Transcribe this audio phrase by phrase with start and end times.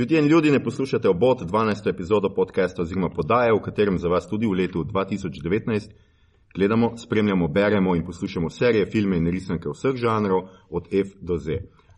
[0.00, 1.88] Ljudje in ljudi ne poslušate obot 12.
[1.88, 5.90] epizodo podcasta oziroma podaje, v katerem za vas tudi v letu 2019
[6.54, 11.50] gledamo, spremljamo, beremo in poslušamo serije, filme in risanke vseh žanrov od F do Z.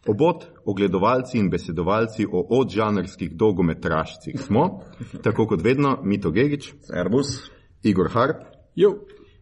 [0.06, 4.80] Obot, ogledovalci in besedovalci o odžanrskih dolgometražcih smo,
[5.22, 7.50] tako kot vedno, Mito Gegič, Servus.
[7.82, 8.42] Igor Harp
[8.74, 8.96] Jo.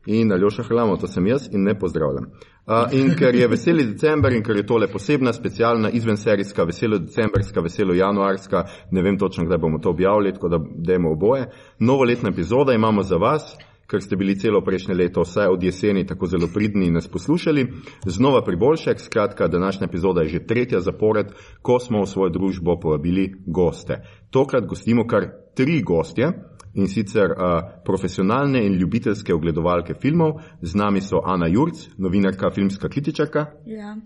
[0.06, 2.29] in Aljoša Hlamo, to sem jaz in ne pozdravljam.
[2.66, 7.60] Uh, in ker je veseli december in ker je tole posebna, specialna, izvenserijska, veselo decembrska,
[7.60, 11.48] veselo januarska, ne vem točno, kdaj bomo to objavili, tako da dajmo oboje.
[11.78, 13.56] Novoletna epizoda imamo za vas,
[13.91, 17.66] ker ste bili celo prejšnje leto, vsaj od jeseni, tako zelo pridni in nas poslušali.
[18.06, 23.33] Znova priboljšek, skratka, današnja epizoda je že tretja zapored, ko smo v svojo družbo povabili
[23.47, 24.02] goste.
[24.30, 26.33] Tokrat gostimo kar tri gostje.
[26.74, 32.88] In sicer uh, profesionalne in ljubiteljske ogledovalke filmov, z nami so Ana Jurc, novinarka, filmska
[32.88, 33.97] kritičarka, Ja.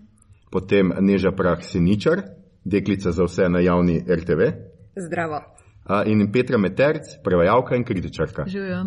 [0.51, 2.21] potem Neža Prah Seničar,
[2.65, 4.41] deklica za vse na javni RTV,
[5.07, 5.35] Zdravo.
[5.89, 8.43] uh, in Petra Meterc, prevajalka in kritičarka.
[8.47, 8.85] Živijo.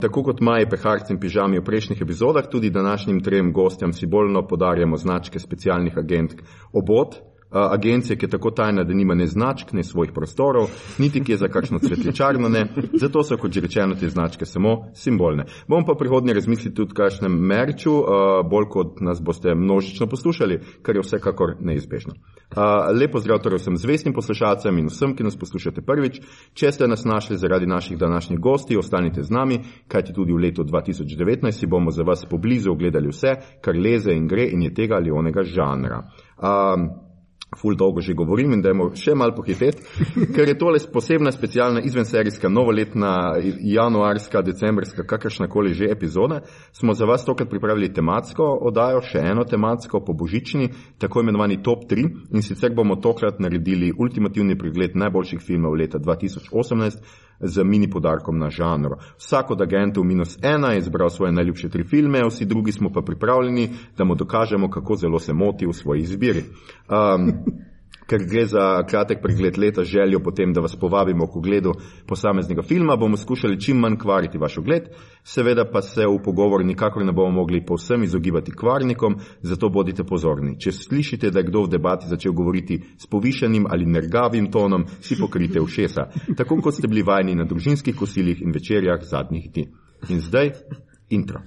[0.00, 4.96] Tako kot Maji Peharc in Pižami v prejšnjih epizodah, tudi današnjim trem gostjam simbolno podarjamo
[4.96, 6.40] značke specialnih agentk
[6.72, 7.14] obot.
[7.50, 11.38] Agencije, ki je tako tajna, da nima ne značk, ne svojih prostorov, niti ki je
[11.38, 15.44] za kakšno cvetličarno ne, zato so, kot že rečeno, te značke samo simbolne.
[15.68, 17.94] Bom pa prihodnje razmisliti tudi o kakšnem merču,
[18.50, 22.14] bolj kot nas boste množično poslušali, kar je vsekakor neizbežno.
[23.00, 26.22] Lepo zdrav torej vsem zvestim poslušalcem in vsem, ki nas poslušate prvič.
[26.54, 30.64] Če ste nas našli zaradi naših današnjih gosti, ostanite z nami, kajti tudi v letu
[30.64, 34.98] 2019 si bomo za vas poblizu ogledali vse, kar leze in gre in je tega
[35.02, 36.02] ali onega žanra.
[36.38, 37.09] Um,
[37.56, 39.82] Ful dolgo že govorim in dajmo še malo pohiteti,
[40.34, 46.40] ker je tole posebna specialna izvenserijska novoletna, januarska, decembrska, kakršna koli že epizoda.
[46.72, 51.88] Smo za vas tokrat pripravili tematsko oddajo, še eno tematsko po božični, tako imenovani top
[51.90, 58.38] 3 in sicer bomo tokrat naredili ultimativni pregled najboljših filmov leta 2018 z mini podarkom
[58.38, 58.94] na žanr.
[59.18, 63.02] Vsak od agentov minus ena je izbral svoje najljubše tri filme, vsi drugi smo pa
[63.02, 66.44] pripravljeni, da mu dokažemo, kako zelo se moti v svoji izbiri.
[66.88, 67.32] Um,
[68.10, 71.72] ker gre za kratek pregled leta, željo potem, da vas povabimo k ogledu
[72.06, 74.88] posameznega filma, bomo skušali čim manj kvariti vaš ogled,
[75.24, 80.56] seveda pa se v pogovor nikakor ne bomo mogli povsem izogibati kvarnikom, zato bodite pozorni.
[80.58, 85.18] Če slišite, da je kdo v debati začel govoriti s povišenim ali nergavim tonom, si
[85.20, 89.68] pokrite ušesa, tako kot ste bili vajeni na družinskih kosilih in večerjah zadnjih dni.
[90.08, 90.52] In zdaj
[91.10, 91.40] intro.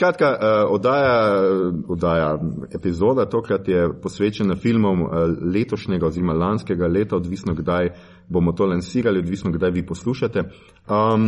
[0.00, 2.38] Skratka, uh, oddaja, oddaja,
[2.74, 5.10] epizoda tokrat je posvečena filmom uh,
[5.54, 7.90] letošnjega oziroma lanskega leta, odvisno kdaj
[8.28, 10.44] bomo to lansirali, odvisno kdaj vi poslušate.
[10.88, 11.26] Um,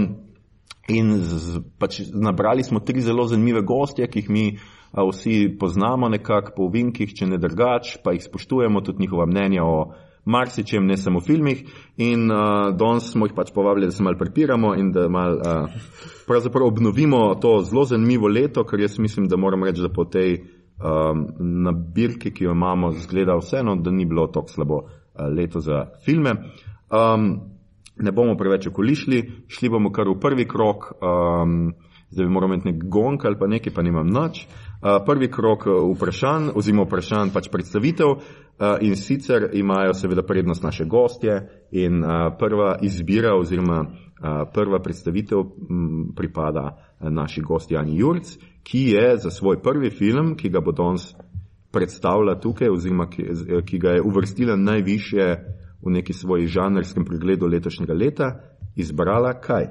[0.89, 4.47] in z, pač nabrali smo tri zelo zanimive gostje, ki jih mi
[5.11, 9.93] vsi poznamo nekako po vinkih, če ne drugač, pa jih spoštujemo, tudi njihova mnenja o
[10.25, 11.65] marsičem, ne samo filmih.
[11.97, 15.39] In uh, danes smo jih pač povabili, da se mal prepiramo in da mal.
[15.39, 20.39] Uh, obnovimo to zelo zanimivo leto, ker jaz mislim, da moram reči, da po tej
[20.83, 24.89] um, nabirki, ki jo imamo, zgleda vseeno, da ni bilo tako slabo uh,
[25.37, 26.35] leto za filme.
[26.91, 27.41] Um,
[27.97, 31.75] ne bomo preveč okolišli, šli bomo kar v prvi krok, um,
[32.11, 34.47] zdaj moral imeti nek gong ali pa nekaj, pa nimam nič.
[34.83, 38.23] Uh, prvi krok vprašanj, oziroma vprašanj pač predstavitev uh,
[38.81, 43.87] in sicer imajo seveda prednost naše gostje in uh, prva izbira oziroma
[44.55, 45.39] Prva predstavitev
[46.17, 51.15] pripada naši gosti Jani Jurc, ki je za svoj prvi film, ki ga bo danes
[51.73, 53.25] predstavila tukaj, oziroma ki,
[53.67, 55.27] ki ga je uvrstila najviše
[55.83, 58.31] v neki svoji žanrskem pregledu letošnjega leta,
[58.77, 59.67] izbrala kaj?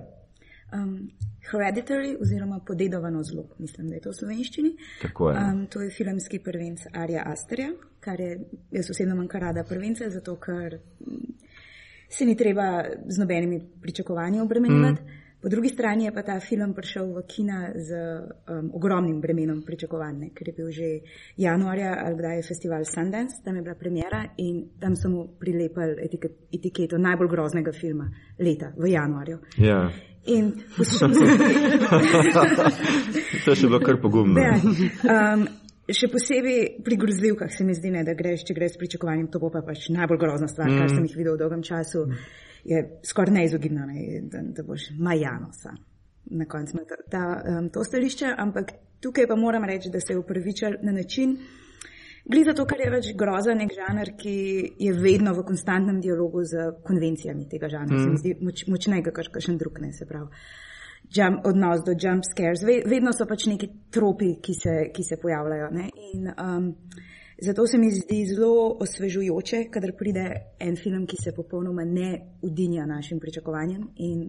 [0.74, 1.08] Um,
[1.52, 4.76] Hereditary oziroma Podedovano zlo, mislim, da je to v slovenščini.
[5.02, 5.38] Tako je.
[5.38, 8.40] Um, to je filmski prvenc Arja Asterja, kar je,
[8.72, 10.80] jaz osebno manj kar rada prvence, zato ker
[12.10, 15.02] se ni treba z nobenimi pričakovanji obremenjevati.
[15.02, 15.22] Mm.
[15.42, 17.98] Po drugi strani je pa ta film prišel v kina z
[18.46, 20.90] um, ogromnim bremenom pričakovanja, ker je bil že
[21.38, 25.98] januarja, ali kdaj je festival Sundance, tam je bila premjera in tam so mu prilepili
[26.06, 29.40] etiket, etiketo najbolj groznega filma leta v januarju.
[29.58, 29.90] Ja.
[30.26, 30.52] In
[33.46, 34.38] to je še bilo kar pogumno.
[34.38, 35.48] Ja, um,
[35.90, 39.42] še posebej pri grozljivkah se mi zdi, ne, da greš, če greš s pričakovanjem, to
[39.42, 40.78] bo pa pač najbolj grozna stvar, mm.
[40.78, 42.06] kar sem jih videl v dolgem času,
[42.70, 45.74] je skoraj neizogibno, ne, da, da boš majanosa
[46.38, 47.24] na koncu ta, ta,
[47.58, 48.72] um, to stališče, ampak
[49.02, 51.38] tukaj pa moram reči, da se je upravičal na način,
[52.26, 54.34] Gre za to, kar je več groza, nek žanr, ki
[54.80, 57.98] je vedno v konstantnem dialogu z konvencijami tega žanra.
[57.98, 58.04] Mm.
[58.04, 60.30] Se mi zdi moč, močnejga, kot kakšen drug, ne se pravi.
[61.12, 65.72] Jump, odnos do jump scares, vedno so pač neki tropi, ki se, ki se pojavljajo.
[66.12, 66.70] In, um,
[67.42, 70.28] zato se mi zdi zelo osvežujoče, kadar pride
[70.62, 73.90] en film, ki se popolnoma ne udinja našim pričakovanjem.
[74.06, 74.28] In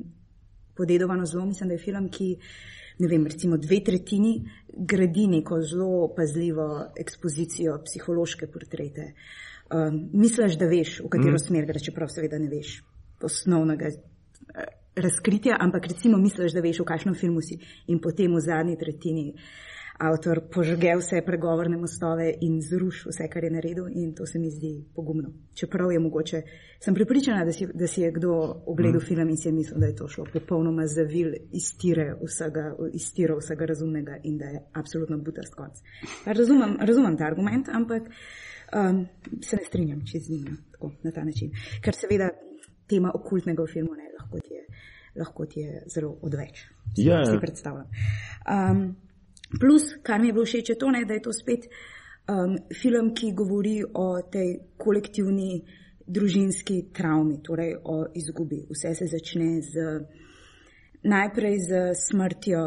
[0.75, 2.35] podedovano zelo mislim, da je film, ki
[2.99, 4.35] ne vem, recimo dve tretjini
[4.77, 6.69] gradi neko zelo pazljivo
[7.01, 9.13] ekspozicijo, psihološke portrete.
[9.73, 11.45] Um, misliš, da veš, v katero mm.
[11.47, 12.83] smer gre, čeprav seveda ne veš
[13.23, 14.67] osnovnega eh,
[14.97, 19.33] razkritja, ampak recimo misliš, da veš, v kakšnem filmu si in potem v zadnji tretjini
[20.03, 24.51] avtor požge vse pregovorne mostove in zruši vse, kar je naredil, in to se mi
[24.51, 25.31] zdi pogumno.
[25.55, 26.43] Čeprav je mogoče,
[26.81, 28.33] sem pripričana, da si, da si je kdo
[28.67, 29.07] ogledal mm.
[29.07, 32.75] film in si je mislil, da je to šlo popolnoma zavil iz tira vsega,
[33.39, 35.79] vsega razumnega in da je absolutno butast konc.
[36.27, 39.07] Razumem, razumem ta argument, ampak um,
[39.43, 41.53] se ne strinjam čez njim no, tako, na ta način.
[41.83, 42.29] Ker seveda
[42.89, 44.67] tema okultnega v filmu ne lahko ti je.
[45.17, 46.67] Lahko ti je zelo odveč.
[46.97, 47.25] Ja, ja.
[47.25, 47.87] si predstavljam.
[48.49, 48.97] Um,
[49.61, 53.13] Plus, kar mi je bilo všeč, je to, ne, da je to spet um, film,
[53.15, 55.63] ki govori o tej kolektivni
[56.07, 58.63] družinski travmi, torej o izgubi.
[58.71, 59.87] Vse se začne z,
[61.03, 62.63] najprej z smrtjo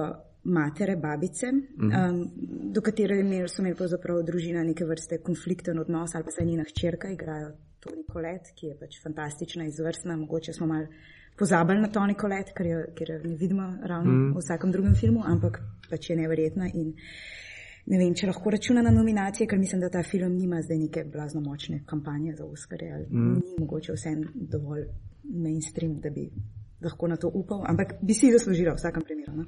[0.46, 1.90] matere, babice, mhm.
[1.90, 6.46] um, do katere imel, so imeli pravzaprav družina neke vrste konflikten odnos ali pa se
[6.46, 7.56] njena hčerka igrajo.
[7.80, 10.88] To je Nikolet, ki je pač fantastična, izvrstna, mogoče smo malo
[11.38, 14.34] pozabili na to Nikolet, ker jo, ker jo ne vidimo ravno mm.
[14.36, 15.60] v vsakem drugem filmu, ampak
[15.90, 16.70] pač je neverjetna.
[16.74, 16.94] In
[17.86, 21.06] ne vem, če lahko računa na nominacije, ker mislim, da ta film nima zdaj neke
[21.12, 23.34] blazno močne kampanje za Oscare, ali mm.
[23.34, 24.88] ni mogoče vsem dovolj
[25.24, 26.30] mainstream, da bi
[26.82, 29.36] lahko na to upal, ampak bi si zaslužila v vsakem primeru.
[29.42, 29.46] No?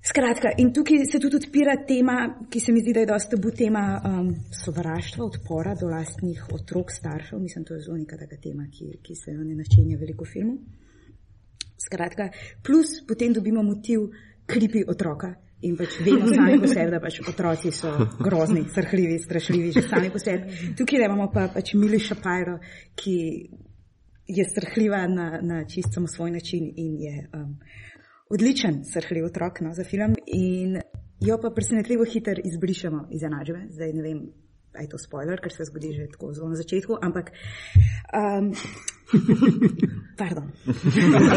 [0.00, 2.14] Skratka, in tukaj se tudi odpira tema,
[2.50, 4.30] ki se mi zdi, da je dosta tabu tema um,
[4.64, 7.38] sovraštva, odpora do lastnih otrok, staršev.
[7.38, 10.56] Mislim, to je zelo neka taka tema, ki, ki se jo ne načenja veliko filmov.
[11.84, 12.30] Skratka,
[12.64, 14.08] plus potem dobimo motiv
[14.48, 15.34] kripi otroka.
[15.68, 17.92] In pač vemo sami po sebi, da pač otroci so
[18.24, 20.72] grozni, srhljivi, strašljivi, že sami po sebi.
[20.78, 22.56] Tukaj imamo pa pač Mili Šapajro,
[22.96, 23.16] ki
[24.30, 27.28] je strhljiva na, na čist samo svoj način in je.
[27.36, 27.58] Um,
[28.30, 30.78] odličen srhljiv otrok no, za film in
[31.20, 33.66] jo pa presenetljivo hiter izbrišemo iz enačbe.
[33.70, 34.22] Zdaj ne vem,
[34.78, 37.32] aj to spoiler, ker se zgodi že tako zelo na začetku, ampak.
[38.14, 38.52] Um,
[40.20, 40.50] Pardon.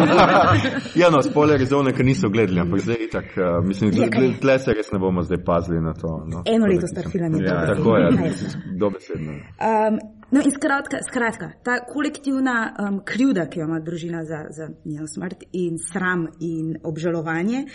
[1.01, 4.33] ja, no, spoiler je zone, ker niso gledali, ampak zdaj itak, uh, mislim, da ja,
[4.41, 6.11] tle se res ne bomo zdaj pazili na to.
[6.29, 6.43] No.
[6.45, 7.73] Eno leto star film je ja, to.
[7.73, 8.31] Tako je,
[8.79, 9.31] dobesedno.
[9.33, 9.97] Um,
[10.31, 15.07] No, in skratka, skratka, ta kolektivna um, krivda, ki jo ima družina za, za njeno
[15.07, 17.65] smrt, in sram in obžalovanje,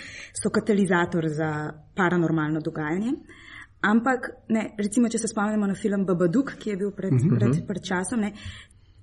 [0.42, 1.50] so katalizator za
[1.96, 3.12] paranormalno dogajanje.
[3.80, 7.28] Ampak, ne, recimo, če se spomnimo na film Babaduk, ki je bil pred, uh mhm,
[7.28, 7.38] -huh.
[7.38, 7.66] pred, mhm.
[7.66, 8.32] pred časom, ne,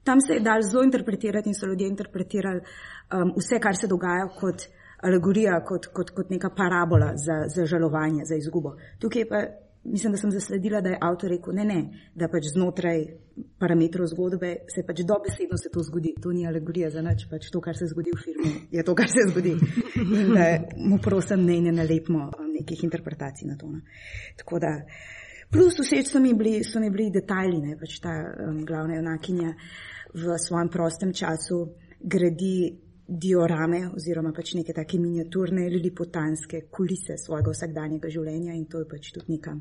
[0.04, 4.28] tam se je dal zelo interpretirati in so ljudje interpretirali um, vse, kar se dogaja
[4.40, 4.68] kot
[5.02, 8.76] alegorija, kot, kot, kot neka parabola za, za žalovanje, za izgubo.
[9.00, 9.42] Tukaj pa
[9.86, 11.80] mislim, da sem zasledila, da je avtor rekel, ne, ne,
[12.16, 13.04] da pač znotraj
[13.60, 16.14] parametrov zgodbe se pač dobesedno se to zgodi.
[16.22, 19.12] To ni alegorija za nič, pač to, kar se zgodi v filmu, je to, kar
[19.12, 19.56] se zgodi.
[20.04, 23.70] In da mu prosim, ne, ne nalepimo nekih interpretacij na to.
[23.72, 23.82] Ne.
[23.82, 24.00] No.
[24.42, 24.72] Tako da,
[25.52, 29.54] plus vseč so mi bili, so mi bili detajli, ne, pač ta um, glavna junakinja
[30.16, 31.62] v svojem prostem času
[32.00, 32.58] gradi
[33.06, 38.88] diorame oziroma pač neke take miniaturne ali potanske kulise svojega vsakdanjega življenja in to je
[38.90, 39.54] pač tudi neka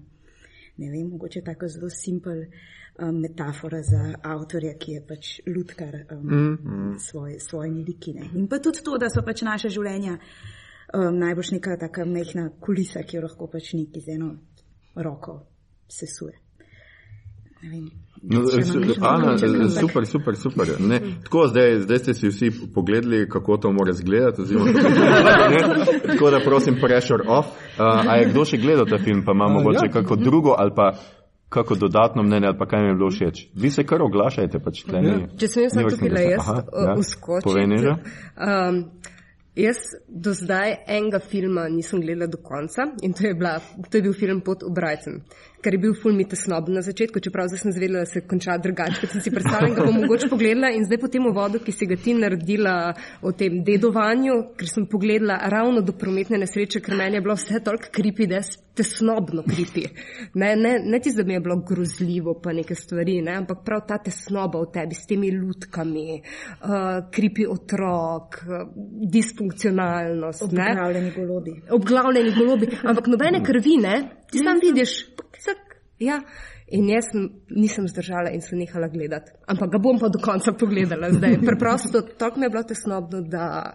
[0.76, 6.24] ne vem, mogoče tako zelo simpel um, metafora za avtorja, ki je pač lutkar um,
[6.26, 6.94] mm, mm.
[6.98, 8.30] svoj, svojimi likine.
[8.34, 13.02] In pa tudi to, da so pač naše življenja um, najbolj neka taka mehna kulisa,
[13.02, 14.34] ki jo lahko pač neki z eno
[14.96, 15.40] roko
[15.90, 16.38] sesuje.
[18.26, 18.40] No,
[19.00, 19.38] Ana,
[19.80, 20.66] super, super, super.
[20.80, 24.42] Ne, tako, zdaj, zdaj ste si vsi pogledali, kako to mora izgledati.
[26.08, 27.48] Tako da prosim, pressure off.
[27.48, 29.92] Uh, a je kdo še gledal ta film, pa imamo morda ja.
[29.92, 30.94] kako drugo ali pa
[31.48, 33.46] kako dodatno mnenje ali pa kaj mi je bilo všeč.
[33.54, 34.58] Vi se kar oglašajte.
[34.58, 35.16] Pač, ja.
[35.38, 36.94] Če sem jaz tako bila, jaz ja.
[36.98, 37.98] uskočila.
[38.36, 38.84] Um,
[39.54, 39.76] Jaz
[40.08, 44.12] do zdaj enega filma nisem gledala do konca in to je, bila, to je bil
[44.12, 45.20] film Pod obrajcem,
[45.64, 49.00] ker je bil full mite snob na začetku, čeprav sem zvedela, da se konča drugače,
[49.00, 50.72] kot sem si predstavljala ga bom mogoče pogledala.
[50.76, 52.76] In zdaj po tem uvodu, ki si ga ti naredila
[53.24, 57.62] o tem dedovanju, ker sem pogledala ravno do prometne nesreče, ker meni je bilo vse
[57.64, 59.86] toliko kripi, da je tesnobno kripi.
[60.34, 63.84] Ne, ne, ne tisto, da mi je bilo grozljivo pa neke stvari, ne, ampak prav
[63.88, 68.66] ta tesnoba v tebi s temi lutkami, uh, kripi otrok, uh,
[69.14, 70.42] disfunkcionalnost.
[70.48, 71.54] Obglavljeni golobi.
[71.70, 73.96] Obglavljeni golobi, ampak nobene krvi, ne,
[74.30, 74.98] ti sam vidiš.
[75.98, 76.20] Ja.
[76.66, 77.04] In jaz
[77.50, 79.30] nisem zdržala in se nehala gledati.
[79.46, 81.38] Ampak ga bom pa do konca pogledala zdaj.
[81.46, 83.72] Preprosto, tako mi je bilo tesnobno, da,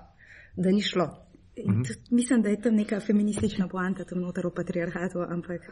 [0.55, 1.29] da ni šlo.
[1.67, 1.81] Mhm.
[2.11, 5.61] Mislim, da je to neka feministična poanta, to noter v patriarhatu, ampak.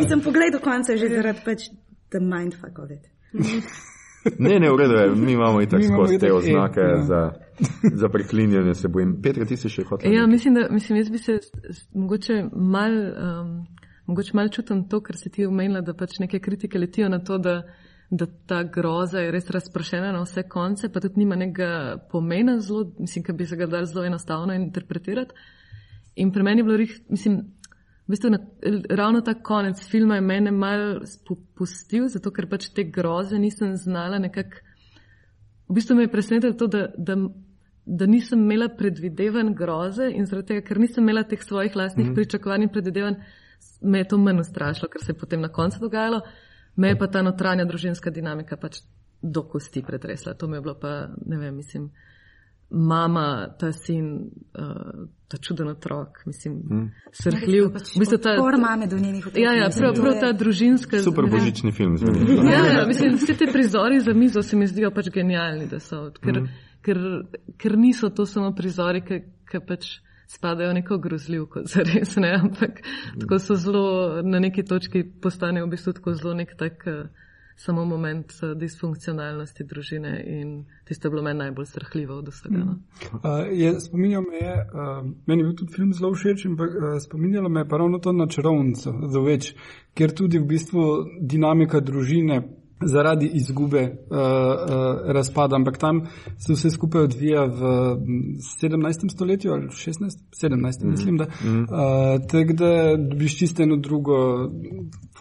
[0.00, 1.68] Nisem pogledal do konca že zaradi pač
[2.10, 3.06] the mindfuck of it.
[4.38, 7.02] Ne, ne, v redu je, mi imamo i tako skozi te oznake ja.
[7.02, 7.30] za,
[8.00, 9.16] za preklinjanje, se bojim.
[9.22, 10.12] Petra, ti si še hotel?
[10.12, 11.38] Ja, mislim, da, mislim, jaz bi se
[11.94, 13.50] mogoče mal, um,
[14.06, 17.38] mogoče mal čutim to, kar si ti omenila, da pač neke kritike letijo na to,
[17.38, 17.60] da,
[18.10, 22.86] da ta groza je res razprošena na vse konce, pa tudi nima nekega pomena zelo,
[22.98, 25.36] mislim, da bi se ga dal zelo enostavno interpretirati.
[26.16, 26.78] In pri meni je bilo,
[27.10, 27.40] mislim,
[28.06, 28.38] V bistvu, na,
[28.90, 34.18] ravno ta konec filma je mene malo spustil, zato ker pač te groze nisem znala
[34.20, 34.60] nekako.
[35.68, 37.16] V bistvu me je presenetilo to, da, da,
[37.86, 42.10] da nisem imela predvidevan groze in zaradi tega, ker nisem imela teh svojih lastnih mm
[42.10, 42.14] -hmm.
[42.14, 43.16] pričakovanj in predvidevan,
[43.80, 46.20] me je to manj ustrašilo, ker se je potem na koncu dogajalo.
[46.76, 48.82] Me je pa ta notranja družinska dinamika pač
[49.22, 50.34] do kosti pretresla.
[50.34, 51.90] To me je bilo pa, ne vem, mislim
[52.70, 56.90] mama, ta sin, uh, ta čuden otrok, mislim, mm.
[57.12, 57.64] srhljiv.
[57.64, 59.42] V bistvu ta mame do njenih otrok.
[59.42, 61.02] Ja, ja, prav, prav ta družinska.
[61.02, 61.96] Super božični film.
[62.52, 66.10] ja, ja, mislim, vse te prizori za mizo se mi zdijo pač genialni, da so,
[66.20, 66.48] ker, mm.
[66.82, 66.98] ker,
[67.58, 73.20] ker niso to samo prizori, ki pač spadajo neko grozljivko, zares ne, ampak mm.
[73.20, 76.82] tako so zelo, na neki točki postanejo v bistvu tako zelo nek tak.
[76.86, 77.23] Uh,
[77.56, 82.58] samo moment uh, disfunkcionalnosti družine in tisto je bilo meni najbolj strhljivo od vsega.
[82.58, 82.78] No.
[83.12, 87.48] Uh, spominjal me je, uh, meni je bil tudi film zelo všeč, ampak uh, spominjalo
[87.48, 88.94] me je pa ravno to na čarovnico,
[89.94, 90.82] ker tudi v bistvu
[91.20, 92.42] dinamika družine
[92.82, 96.02] zaradi izgube uh, uh, razpada, ampak tam
[96.38, 97.60] se vse skupaj odvija v
[98.62, 99.14] 17.
[99.14, 99.92] stoletju ali 16.
[100.42, 100.56] 17.
[100.56, 100.90] Mm -hmm.
[100.90, 101.24] mislim, da.
[101.24, 101.62] Mm -hmm.
[101.62, 104.50] uh, Tako da dobiš čisto eno drugo,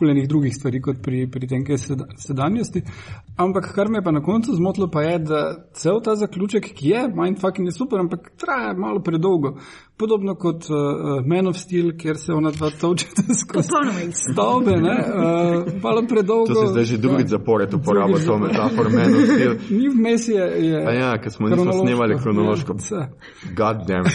[0.04, 2.84] fuljenih drugih stvari kot pri, pri tem, kaj je sedanjosti.
[3.38, 5.40] Ampak kar me je pa na koncu zmotilo, pa je, da
[5.74, 9.56] cel ta zaključek, ki je mindfucking je super, ampak traja malo predolgo.
[9.98, 13.70] Podobno kot uh, Man of Steel, kjer se ona dva točita skozi
[14.12, 16.54] stavbe, uh, malo predolgo.
[16.54, 19.56] To se zdaj že drugič zapored uporablja to metaforo Man of Steel.
[19.80, 20.46] Ni vmes je.
[20.68, 22.76] je A ja, ker smo nismo snemali kronološko.
[22.92, 23.08] Ja,
[23.56, 24.10] God damn.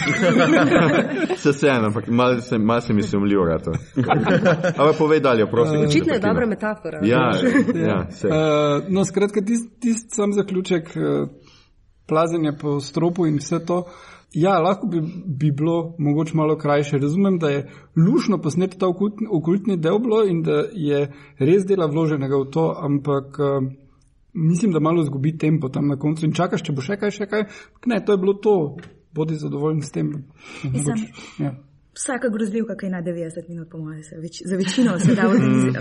[1.43, 3.71] se se eno, ampak malo se, mal se mi se umljivo rato.
[4.77, 5.78] Ampak povej dalje, prosim.
[5.79, 6.99] Uh, Očitno je dobra metafora.
[7.03, 7.31] Ja,
[7.75, 8.07] ja.
[8.23, 11.29] Uh, no, skratka, tisti tist sam zaključek, uh,
[12.07, 13.83] plazenje po stropu in vse to.
[14.33, 16.97] Ja, lahko bi, bi bilo mogoče malo krajše.
[16.97, 21.07] Razumem, da je lušno posneti ta okultni, okultni del bilo in da je
[21.39, 23.71] res dela vloženega v to, ampak uh,
[24.33, 27.29] mislim, da malo zgubi tempo tam na koncu in čakaš, če bo še kaj, še
[27.29, 27.47] kaj.
[27.85, 28.77] Ne, to je bilo to.
[29.13, 30.11] Bodi zadovoljen s tem.
[30.63, 31.01] Mogoč,
[31.39, 31.55] ja.
[31.99, 35.27] Vsaka grozljivka, ki je na 90 minut, po mojem, več, za večino se da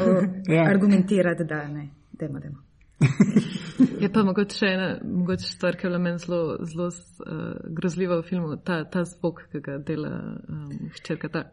[0.56, 0.64] ja.
[0.66, 2.58] argumentirati, da ne, dajmo, dajmo.
[4.02, 7.44] Je pa mogoče še ena mogoče stvar, ki je bila meni zelo, zelo uh,
[7.78, 10.12] grozljiva v filmu, ta, ta zvok, ki ga dela
[10.48, 11.30] um, hčerka.
[11.34, 11.44] Ta.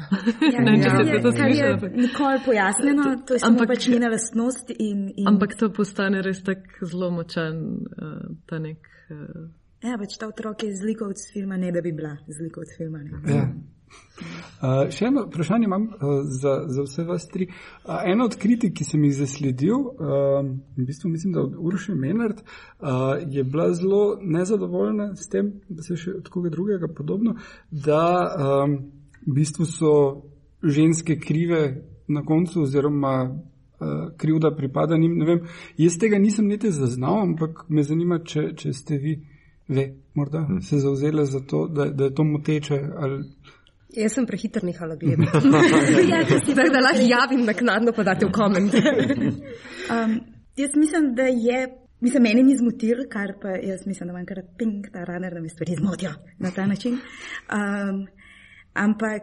[0.00, 4.72] Ja, ne, ja, ja, to je nikoli pojasnjeno, to je ampak, pač njena lastnost.
[4.78, 5.28] In, in...
[5.28, 7.60] Ampak to postane res tako zelo močan,
[7.96, 8.88] uh, ta nek.
[9.12, 9.50] Uh...
[9.84, 13.04] Ja, pač ta otrok je zlikovec filma, ne da bi bila zlikovec filma.
[13.28, 13.48] Ja.
[14.60, 17.46] Uh, še eno vprašanje imam uh, za, za vse vas tri.
[17.48, 21.94] Uh, ena od kritik, ki sem jih zasledil, uh, v bistvu mislim, da od Urša
[21.96, 27.38] Menard, uh, je bila zelo nezadovoljna s tem, da se še od koga drugega podobno,
[27.70, 28.76] da um,
[29.26, 29.94] v bistvu so
[30.62, 31.62] ženske krive
[32.08, 35.16] na koncu oziroma uh, krivda pripada njim.
[35.24, 35.44] Vem,
[35.80, 39.16] jaz tega nisem niti zaznal, ampak me zanima, če, če ste vi,
[39.68, 40.60] ve, morda hmm.
[40.60, 43.22] se zauzeli za to, da, da je to moteče ali.
[43.96, 45.48] Jaz sem prehiter nehala gledati.
[46.12, 48.84] ja, Tako da lahko javim naknadno podate v komentar.
[49.94, 50.20] um,
[50.56, 51.66] jaz mislim, da je,
[52.00, 55.40] mislim, meni ni zmotil, kar pa jaz mislim, da imam kar ping, ta runner, da
[55.40, 56.92] mi stvari zmotijo na ta način.
[56.92, 58.06] Um,
[58.74, 59.22] ampak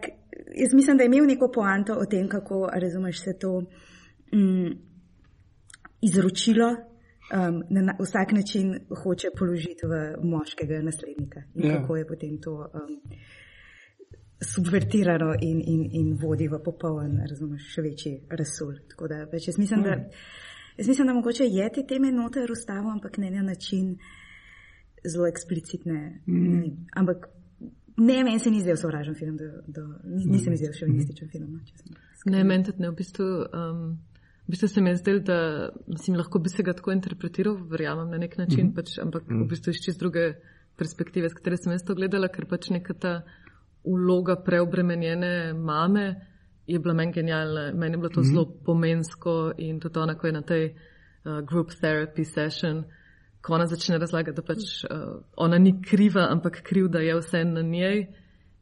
[0.56, 3.64] jaz mislim, da je imel neko poanto o tem, kako razumeš se to
[4.34, 4.76] um,
[6.02, 6.76] izročilo.
[7.28, 11.66] Um, na, na vsak način hoče položiti v moškega naslednika in.
[11.66, 11.82] Ja.
[11.82, 13.02] kako je potem to um,
[14.40, 18.14] subvertirano in, in, in vodi v popoln, razumeš, še večji.
[18.30, 19.98] Tako da pač jaz mislim, da,
[20.78, 23.96] jaz mislim, da mogoče je te teme noter ustavo, ampak ne na način
[25.06, 26.02] zelo eksplicitne.
[26.26, 26.76] Ne vem.
[26.96, 27.30] Ampak
[27.98, 31.58] ne, meni se ni zdel sovražen film, do, do, ni, nisem izdelal šovinističen film.
[31.58, 31.98] no.
[32.32, 32.92] Ne, meni tudi ne.
[32.92, 33.82] V bistvu, um,
[34.46, 35.40] v bistvu se mi je zdelo, da
[35.88, 38.76] mislim, lahko bi se ga tako interpretiral, verjamem na nek način, mm -hmm.
[38.76, 39.46] pač, ampak mm -hmm.
[39.46, 40.34] v bistvu iz čist druge
[40.78, 43.24] perspektive, s katere sem jaz to gledala, ker pač neka ta
[43.94, 46.16] vloga preobremenjene mame
[46.68, 47.72] je bila meni genialna.
[47.74, 48.32] Meni je bilo to mm -hmm.
[48.32, 52.84] zelo pomensko in tudi ona, ko je na tej uh, group therapy session,
[53.42, 57.44] ko ona začne razlagati, da pač uh, ona ni kriva, ampak kriv, da je vse
[57.44, 58.08] na njej.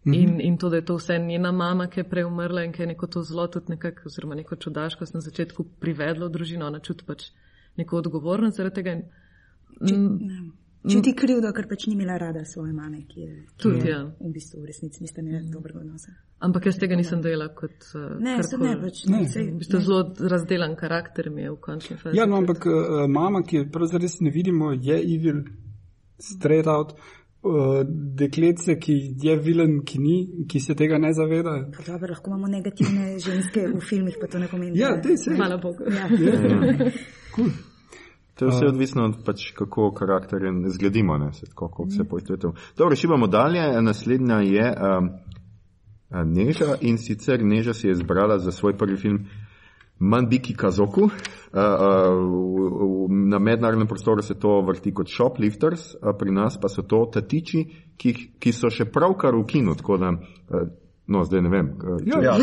[0.05, 2.81] In, in to, da je to vse njena mama, ki je prej umrla in ki
[2.81, 7.03] je neko to zelo tudi nekako, oziroma neko čudaškost na začetku privedlo družino, ona čuti
[7.07, 7.23] pač
[7.77, 8.91] neko odgovornost zaradi tega.
[8.91, 10.51] In, mm,
[10.87, 14.03] Čuti krivdo, ker pač ni imela rada svoje mame, ki je, ki Tudi, je ja.
[14.19, 16.11] v bistvu v resnici mislim, da je dobrega odnosa.
[16.39, 17.71] ampak jaz tega nisem dela kot.
[17.93, 19.25] Uh, Ne, ne, pač Ne.
[19.25, 22.17] sej- V bistvu zelo razdelan karakter mi je v končni fazi.
[22.17, 22.73] Ja, no, ampak uh,
[23.09, 25.43] mama, ki je pravzaprav res ne vidimo, je evil,
[26.19, 26.93] straight out.
[27.41, 27.83] Uh,
[28.15, 30.15] dekletce, ki je vilen, ki ni,
[30.47, 31.69] ki se tega ne zaveda.
[31.69, 34.73] Pa Dobro, lahko imamo negativne ženske v filmih, pa to ne pomeni.
[34.75, 35.35] Ja, da- dej se.
[35.35, 35.85] Hvala Bogu.
[35.85, 36.09] Ja.
[38.35, 42.53] To je vse odvisno od pač, kako karakterje zgledimo, ne, se, tako, kako se poistovetimo.
[42.77, 43.81] Dobro, šibamo dalje.
[43.81, 45.09] Naslednja je um,
[46.25, 49.25] Neža in sicer Neža si je izbrala za svoj prvi film
[49.99, 51.01] Manbiki Kazoku.
[51.01, 51.09] Uh,
[51.53, 57.05] uh, na mednarodnem prostoru se to vrti kot shoplifters, uh, pri nas pa so to
[57.13, 57.65] tatiči,
[57.97, 59.75] ki, ki so še pravkar v kinu.
[59.75, 60.67] Tako da, uh,
[61.07, 61.67] no, zdaj ne vem.
[61.67, 62.33] Uh, če- Ja.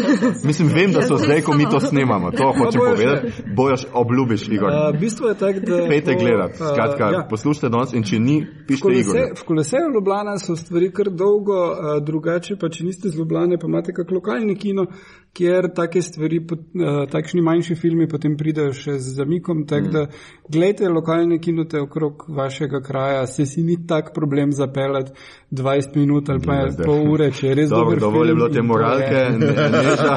[0.45, 2.31] Mislim, vem, da so zdaj, ko mi to snemamo.
[2.33, 3.27] To hočem bojo- povedati.
[3.53, 4.69] Bojoš, obljubiš, Igor.
[4.69, 5.87] Uh, bistvo je tako, da.
[5.89, 7.27] Pejte gledati, uh, skratka, ja.
[7.31, 8.37] poslušajte danes in če ni,
[8.69, 9.15] pišite Igor.
[9.15, 13.59] kolese- V koleseju Ljubljana so stvari kar dolgo uh, drugače, pa če niste z Ljubljane,
[13.59, 14.87] pa imate kak lokalni kino,
[15.33, 19.67] kjer take stvari, pot- uh, takšni manjši filmi potem pridejo še z zamikom.
[19.67, 19.93] Tako Mm.
[19.93, 20.07] da
[20.49, 25.13] gledajte lokalne kinote okrog vašega kraja, se si ni tak problem zapeljati
[25.51, 28.59] 20 minut ali pa Ja, pol ure, če je res Dobro, dober dovolj film te
[28.61, 30.15] to moralke, je- ne- neža,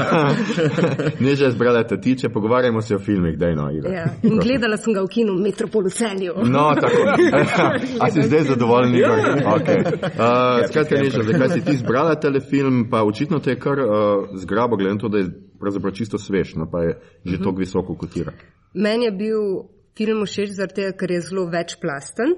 [1.25, 3.92] neža je zbrala tatiče, pogovarjamo se o filmih, daj no, Igor.
[3.94, 4.06] Ja.
[4.24, 6.34] In gledala sem ga v kinu Metropol v celju.
[6.46, 7.01] No, tako.
[8.04, 9.20] A si zdaj zadovoljen, Igor?
[9.20, 9.56] Ja.
[9.56, 9.80] Okay.
[9.86, 13.89] Uh, skratka, Neža, zakaj si ti zbrala telefilm, pa očitno te je kar uh,
[14.36, 17.95] zgrabo, glede na to, da je pravzaprav čisto svež, no, pa je že tako visoko
[17.95, 18.34] kotira.
[18.74, 19.41] Meni je bil
[19.98, 22.36] film všeč zaradi tega, ker je zelo večplasten.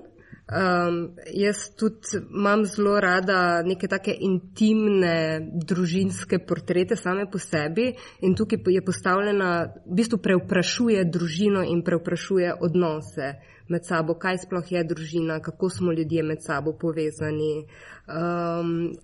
[0.47, 7.89] Um, jaz tudi imam zelo rada neke take intimne družinske portrete same po sebi
[8.23, 9.49] in tukaj je postavljena,
[9.83, 13.33] v bistvu preuprašuje družino in preuprašuje odnose
[13.67, 17.67] med sabo, kaj sploh je družina, kako smo ljudje med sabo povezani.
[18.07, 18.95] Um,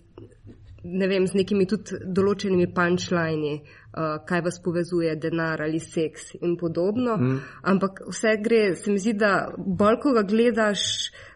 [0.84, 6.56] ne vem, z nekimi tudi določenimi punčlajni, uh, kaj vas povezuje, denar ali seks in
[6.60, 7.17] podobno.
[7.19, 7.38] Mm.
[7.71, 11.32] Ampak vse gre, se mi zdi, da bolj, ko ga gledaš, uh,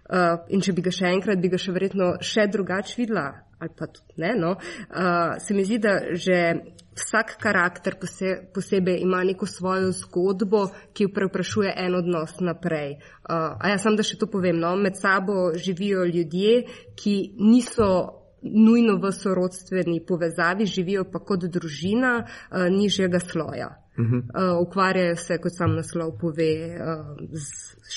[0.53, 3.27] in če bi ga še enkrat, bi ga še verjetno še drugače videla,
[3.59, 6.37] ali pa tudi ne, no, uh, se mi zdi, da že
[6.97, 12.97] vsak karakter pose, posebej ima neko svojo zgodbo, ki jo preprašuje en odnos naprej.
[13.27, 16.63] Uh, a ja, sam da še to povem, no, med sabo živijo ljudje,
[16.97, 17.89] ki niso
[18.41, 23.73] nujno v sorodstveni povezavi, živijo pa kot družina uh, nižjega sloja.
[23.97, 24.17] Uh -huh.
[24.17, 27.47] uh, ukvarjajo se, kot sam naslov pove, uh, z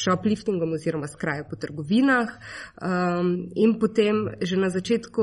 [0.02, 5.22] shopliftingom oziroma s krajo po trgovinah um, in potem že na začetku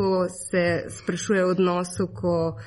[0.51, 2.57] se sprašuje o odnosu, ko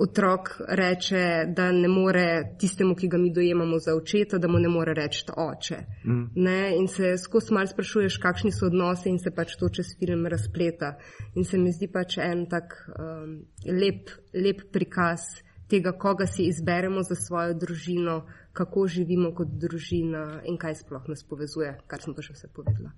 [0.00, 4.68] otrok reče, da ne more tistemu, ki ga mi dojemamo za očeta, da mu ne
[4.68, 5.76] more reči oče.
[6.04, 6.30] Mm.
[6.34, 6.76] Ne?
[6.76, 10.94] In se skozi mal sprašuješ, kakšni so odnosi in se pač to čez film razpleta.
[11.34, 15.28] In se mi zdi pač en tak um, lep, lep prikaz
[15.70, 18.20] tega, koga si izberemo za svojo družino,
[18.52, 22.90] kako živimo kot družina in kaj sploh nas povezuje, kar sem pa še vse povedala.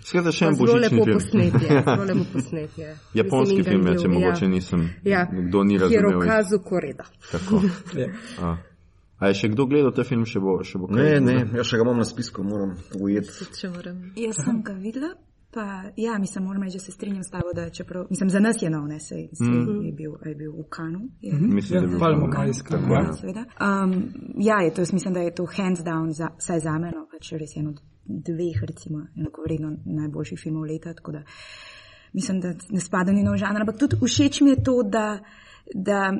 [0.00, 1.18] Skratka, še en božični lepo film.
[1.18, 2.92] posnetje, zelo lepo posnetje.
[3.20, 4.52] Japonski Mislim, film je, če ganljiv, mogoče ja.
[4.54, 5.98] nisem, Ja, kdo ni razumel.
[5.98, 7.10] Hirokazu Koreda.
[7.32, 7.60] Tako.
[8.00, 8.08] Ja.
[8.40, 8.56] A.
[9.24, 10.98] Je še kdo gledal ta film, še bo, še bo kaj?
[10.98, 13.46] Ne, ne, jaz še ga imam na spisku, moram ujeti.
[14.18, 15.14] Jaz sem ga videla,
[15.54, 18.62] pa ja, mislim, moram reči, da se strinjam s tabo, da čeprav, mislim, za nas
[18.62, 19.84] je nov, ne, sej, sej mm.
[19.86, 21.00] je, bil, je bil v Kanu.
[21.20, 21.54] Je, mm -hmm.
[21.54, 22.76] Mislim, da je bil to- Majska.
[22.76, 23.00] Tako, Ja.
[23.00, 23.12] ja.
[23.12, 23.44] Seveda.
[23.60, 27.06] Um, ja, je to, mislim, da je to hands down, za, vsaj za me, no,
[27.12, 31.22] pač res en od dveh, recimo, enakovredno najboljših filmov leta, tako da
[32.12, 35.18] mislim, da ne spada ni nov žanr, ampak tudi všeč mi je to, da,
[35.74, 36.12] da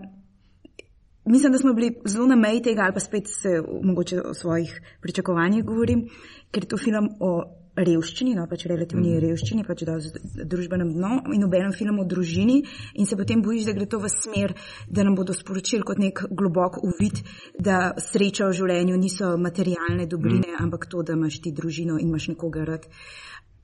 [1.25, 4.81] mislim, da smo bili zelo na meji tega, ali pa spet se mogoče o svojih
[5.01, 6.09] pričakovanjih govorim,
[6.51, 7.43] ker je to film o
[7.77, 9.23] revščini, no pač relativni mm.
[9.25, 12.61] revščini, pač v družbenem dnu in obenem film o družini
[12.95, 14.55] in se potem bojiš, da gre to v smer,
[14.89, 17.21] da nam bodo sporočili kot nek globok uvid,
[17.59, 20.65] da sreča v življenju niso materialne dobrine, mm.
[20.67, 22.89] ampak to, da imaš ti družino in imaš nekoga rad.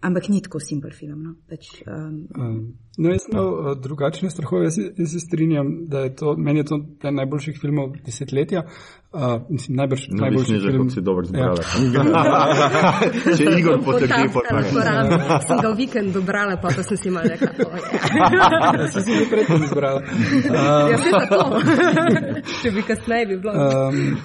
[0.00, 1.22] Ampak ni tako simpel film.
[1.22, 1.34] No?
[1.48, 2.60] Pač, um, um,
[2.96, 4.70] no, jaz sem imel uh, drugačne strahove.
[4.70, 8.62] Jaz, jaz se strinjam, da je to meni je to en najboljših filmov desetletja.
[9.12, 10.72] Uh, mislim, najbrž No, najboljši Najboljši film.
[10.72, 10.90] film.
[10.90, 11.60] Si dobro zbrala.
[11.92, 12.04] Ja.
[13.36, 14.64] Če Igor potrdi, pa Potem
[15.48, 17.76] sem ga v vikendu brala, pa, pa sem si malo rekla, oh,
[18.80, 18.88] ja.
[18.88, 20.00] Sem si že predtem izbrala.
[20.00, 21.60] Uh, ja, se tako.
[22.62, 23.52] Če bi kasneje bi bilo.
[23.52, 24.16] Um,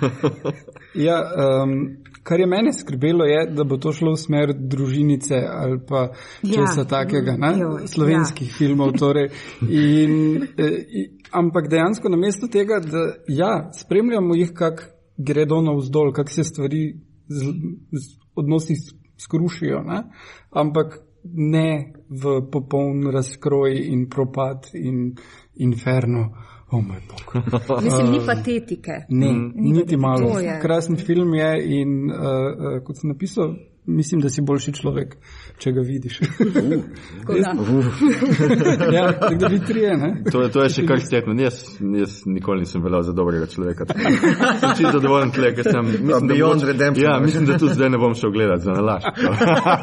[0.94, 1.80] ja, um,
[2.26, 6.08] kar je mene skrbelo, je, da bo to šlo v smer družinice ali pa
[6.42, 6.54] Ja.
[6.56, 7.52] česa takega, ne?
[7.60, 8.96] Joj, slovenskih filmov.
[8.98, 9.30] Torej.
[9.62, 10.16] In,
[10.58, 14.84] eh, i- ampak dejansko namesto tega, da ja, spremljamo jih, kako
[15.18, 16.84] gredo navzdol, kako se stvari
[17.28, 17.46] z,
[17.92, 18.74] z odnosi
[19.18, 20.04] skrušijo, ne?
[20.52, 25.16] ampak ne v popoln razkroj in propad in
[25.56, 26.30] inferno.
[26.72, 27.44] O moj bog.
[27.84, 28.92] Mislim, ni patetike.
[29.10, 30.30] Ne, niti malo.
[30.30, 30.60] To je.
[30.62, 33.56] Krasen film je in uh, uh, kot sem napisal,
[33.88, 35.16] mislim, da si boljši človek,
[35.58, 36.20] če ga vidiš.
[37.20, 37.54] Tako da.
[38.94, 40.24] ja, tako da bi trije, ne?
[40.32, 41.34] To, to je še kar stekno.
[41.42, 43.86] Jaz, jaz nikoli nisem veljal za dobrega človeka.
[43.90, 45.86] Sem čisto zadovoljen tle, ker sem.
[45.86, 47.06] Mislim, da Beyond moč- Redemption.
[47.06, 49.04] Ja, mislim, da tudi zdaj ne bom šel gledat za nalaž.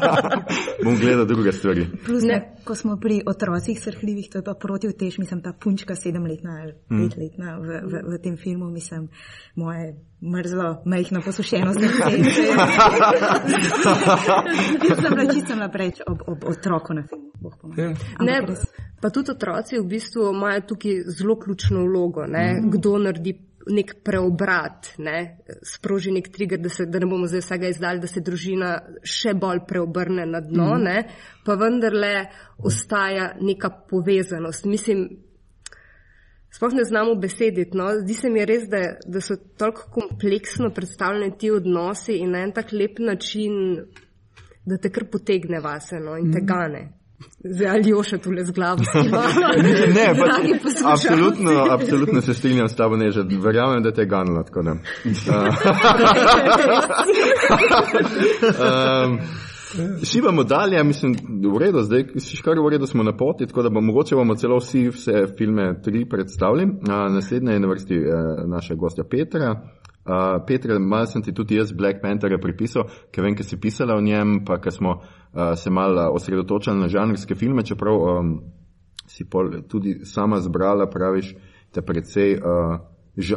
[0.85, 1.87] bom gledal druge stvari.
[2.05, 5.95] Plus, ne, ko smo pri otrocih srhljivih, to je pa proti vtež, mislim, ta punčka
[5.95, 9.09] sedemletna ali petletna v, v, v tem filmu, mislim,
[9.55, 9.93] moje
[10.31, 12.17] mrzlo, majhno posušeno srce.
[14.89, 17.31] Jaz sem bila čisto naprej ob, ob otroku na filmu.
[17.77, 17.93] Ja.
[18.19, 18.41] Ne,
[19.01, 22.61] pa tudi otroci v bistvu imajo tukaj zelo ključno vlogo, ne?
[22.63, 23.33] kdo naredi
[23.67, 25.37] nek preobrat, ne?
[25.63, 28.71] sproži nek trigger, da, se, da ne bomo zdaj vsega izdali, da se družina
[29.03, 30.83] še bolj preobrne na dno, mm.
[30.83, 31.03] ne?
[31.45, 32.13] pa vendarle
[32.57, 34.65] ostaja neka povezanost.
[34.65, 35.07] Mislim,
[36.55, 37.77] Sploh ne znamo besediti.
[37.77, 37.89] No?
[38.01, 42.51] Zdi se mi res, da, da so tako kompleksno predstavljeni ti odnosi in na en
[42.51, 43.53] tak lep način,
[44.65, 46.17] da te kar potegne vase no?
[46.17, 46.91] in te gane.
[47.43, 48.83] Zdaj ali joša tule z glavo.
[49.95, 50.25] Ne, pa,
[50.91, 54.43] absolutno, absolutno se strinjam s tabo, ne, že verjamem, da te je ganilo.
[54.43, 54.75] tako da.
[58.43, 59.19] Um,
[60.03, 61.15] Šibamo dalje, mislim,
[61.53, 64.35] v redu, zdaj si kar v redu smo na poti, tako da bomo mogoče bomo
[64.35, 66.67] celo vsi vse filme tri predstavili.
[66.89, 68.03] A, Naslednja je na vrsti eh,
[68.47, 69.61] naša gostja Petra.
[70.05, 73.95] Uh, Petra, malo sem ti tudi jaz Black Panthera pripisal, ker vem, ker si pisala
[73.95, 78.33] o njem, pa ker smo uh, se malo osredotočali na žanrske filme, čeprav um,
[79.07, 81.31] si pol tudi sama zbrala, praviš,
[81.71, 82.75] te precej uh,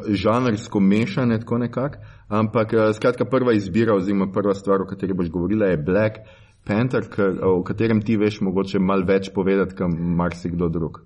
[0.08, 1.98] žanrsko mešane, tako nekako.
[2.28, 6.16] Ampak uh, skratka, prva izbira oziroma prva stvar, o kateri boš govorila, je Black
[6.66, 11.02] Panther, k, o katerem ti veš mogoče malo več povedati, kot marsikdo drug.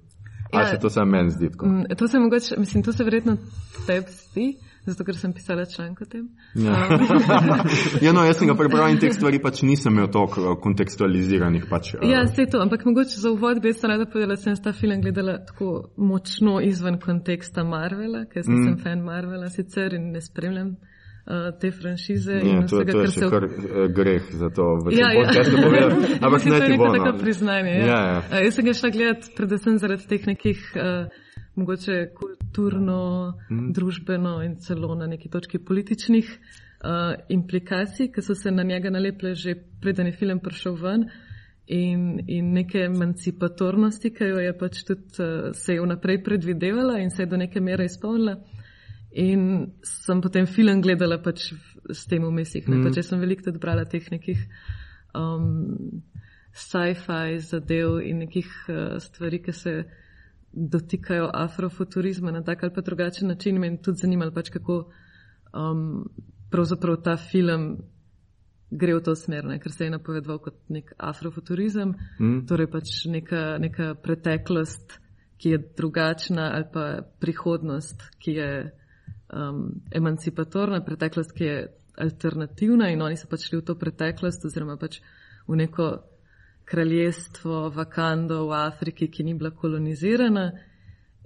[0.52, 0.66] A Ja.
[0.66, 1.66] se to samo meni zdi tako?
[1.66, 3.36] Mm, To se mogoče, mislim, to se verjetno
[3.86, 4.46] tebi zdi,
[4.86, 6.28] zato ker sem pisala članek o tem.
[6.54, 6.76] Ja.
[8.06, 11.66] ja, no, jaz sem ga prebral in teh stvari pač nisem imel toliko eh, kontekstualiziranih.
[11.70, 14.56] Pač, eh, Ja, vse to, ampak mogoče za uvod bi jaz rada povedala, da sem
[14.56, 18.64] ta film gledala tako močno izven konteksta Marvela, ker mm.
[18.64, 20.74] sem fan Marvela sicer in ne spremljam
[21.30, 24.30] uh, te franšize Ja, in to, vsega, to je kar še se kar uh, greh
[24.42, 25.24] za to v tem Ja, ja.
[25.24, 26.12] podkastu povedati.
[26.20, 26.92] Ampak ne to je ti neko bo.
[26.96, 27.18] tako no.
[27.22, 27.74] priznanje.
[27.74, 27.86] Ja.
[27.86, 28.22] Ja, ja.
[28.30, 31.26] A, Jaz sem ga šla gledati predvsem zaradi teh nekih uh,
[31.60, 31.98] mogoče
[32.50, 33.72] kulturno, mm.
[33.72, 36.26] družbeno in celo na neki točki političnih
[36.82, 41.08] uh, implikacij, ki so se na njega nalepile že preden je film prišel ven.
[41.66, 47.10] In, in neke emancipatornosti, ki jo je pač tudi uh, se je vnaprej predvidevala in
[47.10, 48.40] se je do neke mere izpolnila.
[49.12, 51.52] In sem potem film gledala pač
[51.90, 52.66] s tem v mislih.
[52.66, 52.82] Mm.
[52.84, 54.42] Pač jaz sem veliko tudi brala teh nekih
[55.14, 56.02] um,
[56.52, 59.84] sci-fi zadev in nekih uh, stvari, ki se
[60.52, 63.58] dotikajo afrofuturizma na tak ali pa drugačen način.
[63.58, 64.90] Me je tudi zanimalo, pač, kako
[65.54, 66.04] um,
[66.50, 67.78] pravzaprav ta film
[68.70, 69.58] gre v to smer, ne?
[69.58, 72.44] ker se je napovedoval kot nek afrofuturizem, mm.
[72.46, 75.00] torej pač neka, neka preteklost,
[75.40, 76.84] ki je drugačna, ali pa
[77.20, 78.50] prihodnost, ki je
[79.34, 81.56] um, emancipatorna, preteklost, ki je
[82.00, 85.00] alternativna in oni so pač šli v to preteklost oziroma pač
[85.48, 85.88] v neko
[86.70, 90.50] kraljestvo, vakando v Afriki, ki ni bila kolonizirana.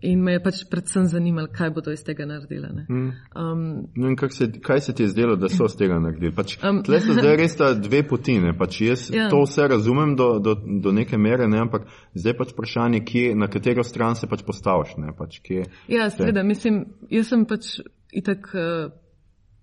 [0.04, 2.68] in me je pač predvsem zanimalo, kaj bodo iz tega naredili.
[2.90, 3.12] Mm.
[3.34, 3.62] Um,
[3.96, 6.34] No se, kaj se ti je zdelo, da so z tega naredili?
[6.34, 8.38] Pač, Um, tle so zdaj res ta dve poti.
[8.38, 9.30] ne, Pač jaz Ja.
[9.30, 13.48] to vse razumem do, do, do neke mere, ne, ampak zdaj pač vprašanje, kje, na
[13.48, 14.96] katero stran se pač postaviš.
[14.98, 17.78] Ne, pač, kje, Ja, seveda, mislim, jaz sem pač
[18.12, 18.90] itak uh,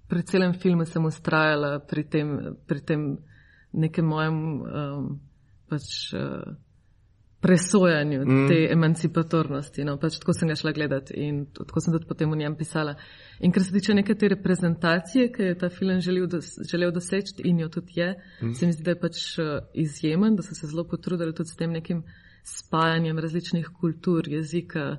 [0.10, 2.34] pri celem filmu sem ustrajala pri tem,
[2.68, 3.18] pri tem
[3.74, 5.20] nekem mojem um,
[5.72, 6.52] pač, uh,
[7.42, 8.48] presojanju mm.
[8.48, 9.86] te emancipatornosti.
[9.88, 12.94] No, pač tako sem ga šla gledati in tako sem tudi potem v njem pisala.
[13.42, 17.42] In kar se tiče neke te reprezentacije, ki je ta film želel, dos želel doseči
[17.50, 18.12] in jo tudi je,
[18.44, 18.54] mm.
[18.54, 21.58] se mi zdi, da je pač uh, izjemen, da so se zelo potrudili tudi s
[21.58, 22.06] tem nekim
[22.46, 24.98] spajanjem različnih kultur, jezika,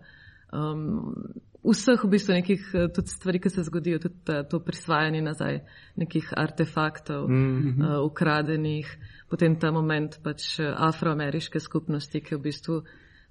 [0.53, 1.15] um,
[1.63, 5.61] vseh v bistvu nekih eh, tudi stvari, ki se zgodijo, tudi ta, to prisvajanje nazaj
[5.97, 7.87] nekih artefaktov, mm -hmm.
[7.87, 8.87] uh, ukradenih,
[9.33, 12.83] potem ta moment pač eh, afroameriške skupnosti, ki je v bistvu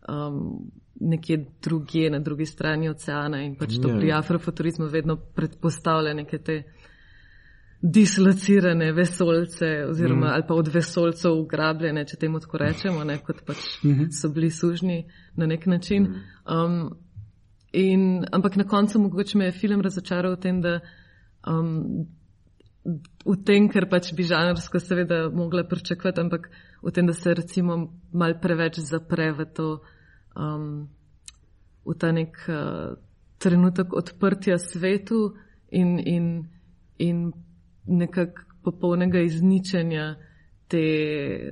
[0.09, 0.39] um,
[1.01, 3.97] nekje drugje, na drugi strani oceana in pač to Ja.
[3.97, 6.63] pri afrofuturizmu vedno predpostavlja neke te
[7.81, 10.33] dislocirane vesolce oziroma mm.
[10.33, 14.07] ali pa od vesolcev ugrabljene, če temu tako rečemo, ne, kot pač mm -hmm.
[14.11, 16.05] so bili sužni na nek način.
[16.45, 16.97] Um,
[17.73, 20.79] in, ampak na koncu mogoče me je film razočaral v tem, da
[21.47, 22.05] um,
[22.83, 26.49] v tem, ker pač bi žanrsko seveda mogla pričakovati, ampak
[26.81, 27.77] v tem, da se recimo
[28.13, 29.67] mal preveč zapre v to,
[30.35, 30.89] um,
[31.85, 32.97] v ta nek uh,
[33.37, 35.35] trenutek odprtja svetu
[35.69, 36.25] in, in,
[36.97, 37.31] in
[37.85, 40.15] nekak popolnega izničenja
[40.71, 40.85] te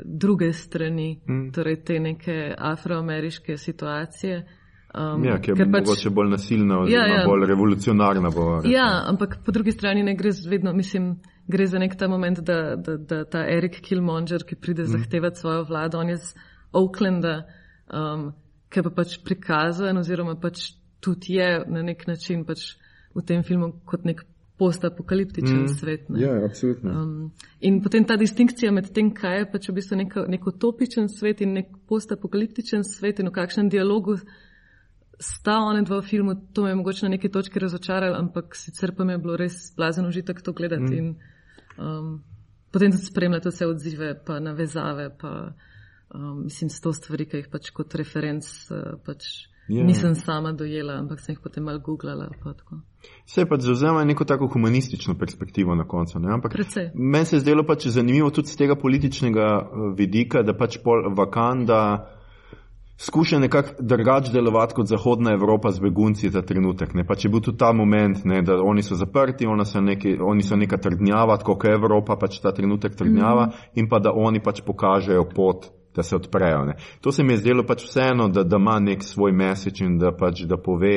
[0.06, 1.52] druge strani, mm.
[1.52, 4.46] torej te neke afroameriške situacije.
[4.90, 7.26] Um, ja, ki je pač, mogoče bolj nasilna oziroma ja, ja.
[7.30, 8.32] bolj revolucionarna.
[8.34, 11.12] Bo, ja, ampak po drugi strani ne gre vedno, mislim,
[11.48, 14.94] gre za nek ta moment, da, da, da ta Erik Kilmonger, ki pride mm.
[14.96, 17.36] zahtevati svojo vlado, on je z Oaklanda,
[17.94, 18.32] um,
[18.74, 22.74] ki pa pač prikazan oziroma pač tudi je na nek način pač
[23.16, 24.26] v tem filmu kot nek
[24.60, 25.72] postapokaliptičen mm.
[25.78, 26.10] svet.
[26.10, 26.26] Ne?
[26.26, 26.92] Ja, absolutno.
[26.92, 31.08] Um, in potem ta distinkcija med tem, kaj je pač v bistvu nek, nek utopičen
[31.14, 34.18] svet in nek postapokaliptičen svet in v kakšnem dialogu
[35.20, 38.96] sta one dva v filmu, to me je mogoče na neki točki razočaralo, ampak sicer
[38.96, 40.84] pa mi je bilo res blazen užitek to gledati.
[40.84, 40.98] Mm.
[40.98, 41.16] In,
[41.78, 42.24] um,
[42.72, 45.54] potem tudi spremljati vse odzive, pa navezave, pa
[46.16, 49.76] um, mislim, sto stvari, ki jih pač kot referenc uh, pač Ja.
[49.76, 49.88] yeah.
[49.88, 52.30] nisem sama dojela, ampak sem jih potem malo googlala.
[52.44, 52.80] pa tako.
[53.26, 56.20] Vse pač zauzema neko tako humanistično perspektivo na koncu.
[56.20, 56.34] Ne?
[56.34, 56.90] Ampak Precej.
[56.96, 61.14] meni se je zdelo pač zanimivo tudi z tega političnega eh, vidika, da pač pol
[61.14, 62.10] Vakanda
[63.00, 66.94] skuša nekako drugače delovati kot Zahodna Evropa z begunci za trenutek.
[66.94, 67.08] Ne?
[67.08, 70.56] Pač je bil tudi ta moment, ne, da oni so zaprti, so neki, oni so
[70.56, 74.62] neka trdnjava, tako kot Evropa pač ta trenutek trdnjava mm in pa da oni pač
[74.62, 76.66] pokažejo pot da se odprejo.
[76.66, 76.74] Ne.
[77.02, 80.12] To se mi je zdelo pač vseeno, da, da ima nek svoj message in da,
[80.12, 80.96] pač, da pove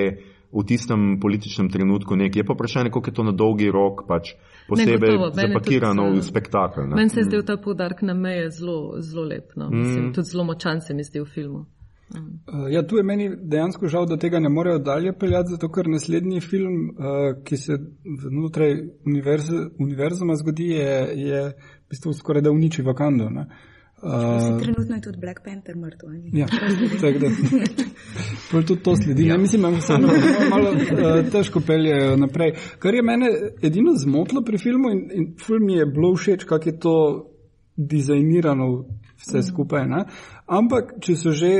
[0.53, 2.41] v tistem političnem trenutku nekaj.
[2.41, 4.35] Je pa vprašanje, koliko je to na dolgi rok pač
[4.69, 6.88] posebej je zapakirano tudi, v spektakel.
[6.88, 6.97] ne.
[6.97, 9.57] Meni se je zdel ta poudarek na meje zelo, zelo lep.
[9.57, 9.71] No.
[9.71, 11.65] Mislim, tudi zelo močan se mi zdi v filmu.
[12.11, 15.88] Uh, ja, tu je meni dejansko žal, da tega ne morejo dalje peljati, zato ker
[15.88, 17.79] naslednji film, uh, ki se
[18.25, 18.75] znotraj
[19.07, 23.31] univerz, univerzuma zgodi, je, je v bistvu skoraj da uniči Vakando.
[23.31, 23.47] Ne?
[24.03, 26.11] Uh, trenutno je tudi Black Panther mrtev.
[26.33, 26.47] Ja,
[27.01, 27.29] tako da.
[28.51, 29.25] Pol tudi to sledi.
[29.25, 30.15] Ne, mislim, da se malo,
[30.51, 32.53] malo uh, težko peljejo naprej.
[32.79, 33.31] Kar je mene
[33.62, 36.97] edino zmotilo pri filmu in, in film mi je bilo všeč, kako je to
[37.77, 38.85] dizajnirano
[39.23, 39.87] vse skupaj.
[39.87, 40.05] Ne?
[40.47, 41.53] Ampak, če so že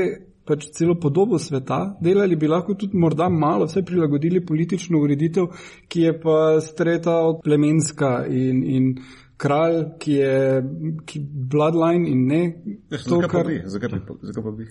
[0.45, 5.47] pač celo podobo sveta delali, bi lahko tudi morda malo vse prilagodili politično ureditev,
[5.87, 8.89] ki je pa streta od plemenska in, in
[9.37, 10.63] kralj, ki je
[11.05, 11.19] ki
[11.51, 12.43] bloodline in ne
[12.91, 13.61] Ja, to, Zakaj pa kar bi?
[13.65, 14.67] Zakaj pa- zakaj pa bi?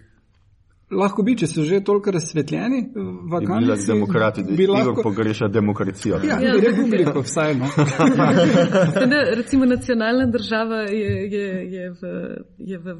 [0.93, 3.87] Lahko bi, če so že toliko razsvetljeni, bila vakanci.
[3.87, 6.21] demokrati, bi lahko pogreša demokracijo.
[6.25, 6.53] Ja, Ja.
[6.61, 7.55] republiko vsaj.
[7.55, 7.69] No.
[9.13, 12.13] Da, recimo nacionalna država je, je, je, v,
[12.59, 12.95] je v,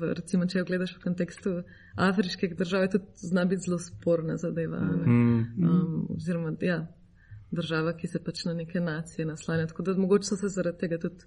[0.00, 1.54] v, recimo, če jo gledaš v kontekstu
[1.96, 4.80] afriških držav, je tudi zna biti zelo sporna zadeva.
[4.80, 5.06] ne.
[5.06, 6.86] Um, oziroma, ja,
[7.50, 9.66] država, ki se pač na neke nacije naslanja.
[9.66, 11.24] Tako da mogoče so se zaradi tega tudi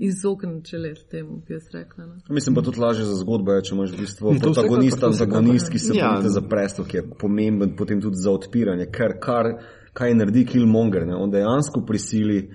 [0.00, 2.06] izognili, če le temu, bi jaz rekla.
[2.06, 2.16] No.
[2.34, 5.78] Mislim pa tudi lažje za zgodbo, je, če imaš v bistvu To protagonista, antagonist, ki
[5.78, 6.10] se Ja.
[6.10, 9.52] borite za prestol, ki je pomemben potem tudi za odpiranje, ker kar,
[9.96, 11.14] kaj naredi Killmonger, ne?
[11.14, 12.50] on dejansko prisili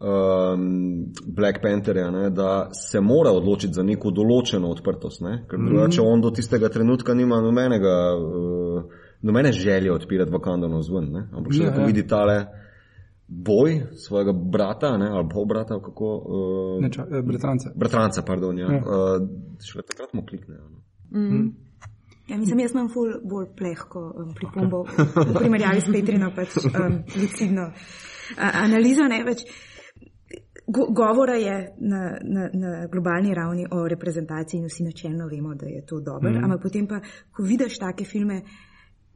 [0.00, 2.30] um, Black Pantherja, ne?
[2.30, 5.42] da se mora odločiti za neko določeno odprtost, ne?
[5.50, 11.10] ker drugače on do tistega trenutka nima nobenega, uh, nobene želje odpirati Wakanda na vzven,
[11.12, 11.26] ne?
[11.32, 11.90] ampak še Ja, ja, ko ja.
[11.90, 12.38] vidi tale
[13.28, 15.08] boj svojega brata, ne?
[15.08, 16.24] ali pol brata, kako.
[16.26, 17.68] Uh, Ne, ča, eh, Britrance.
[17.74, 18.72] Bratranca, pardon, ja.
[18.72, 18.78] Ja.
[18.78, 19.28] Uh,
[19.64, 20.54] šele takrat mu klikne.
[20.54, 20.62] ja,
[21.10, 21.50] No.
[22.28, 24.82] Ja, mislim, jaz imam ful bolj plehko um, pripombo
[25.30, 29.06] v primerjavi s Petrino, pač um, lucidno uh, analizo.
[29.08, 29.46] Ne, več,
[30.66, 35.66] go, govora je na, na, na globalni ravni o reprezentaciji in vsi načelno vemo, da
[35.66, 36.44] je to dobro, mm.
[36.44, 37.00] ampak potem pa,
[37.32, 38.42] ko vidiš take filme,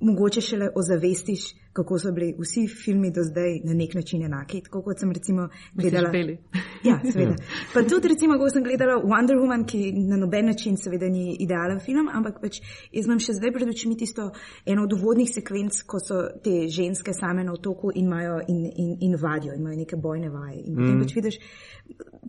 [0.02, 4.60] mogoče šele ozavestiš, kako so bili vsi filmi do zdaj na nek način enaki.
[4.60, 6.10] Tako kot sem recimo gledala.
[6.82, 7.36] Ja, seveda.
[7.74, 11.80] Pa tudi recimo, ko sem gledala Wonder Woman, ki na noben način seveda ni idealen
[11.80, 12.58] film, ampak pač
[12.92, 14.32] jaz imam še zdaj pred očmi tisto
[14.66, 18.96] eno od uvodnih sekvenc, ko so te ženske same na otoku in imajo in, in,
[19.00, 20.58] in vadijo, imajo neke bojne vaje.
[20.66, 21.04] In mm.
[21.04, 21.38] pač vidiš,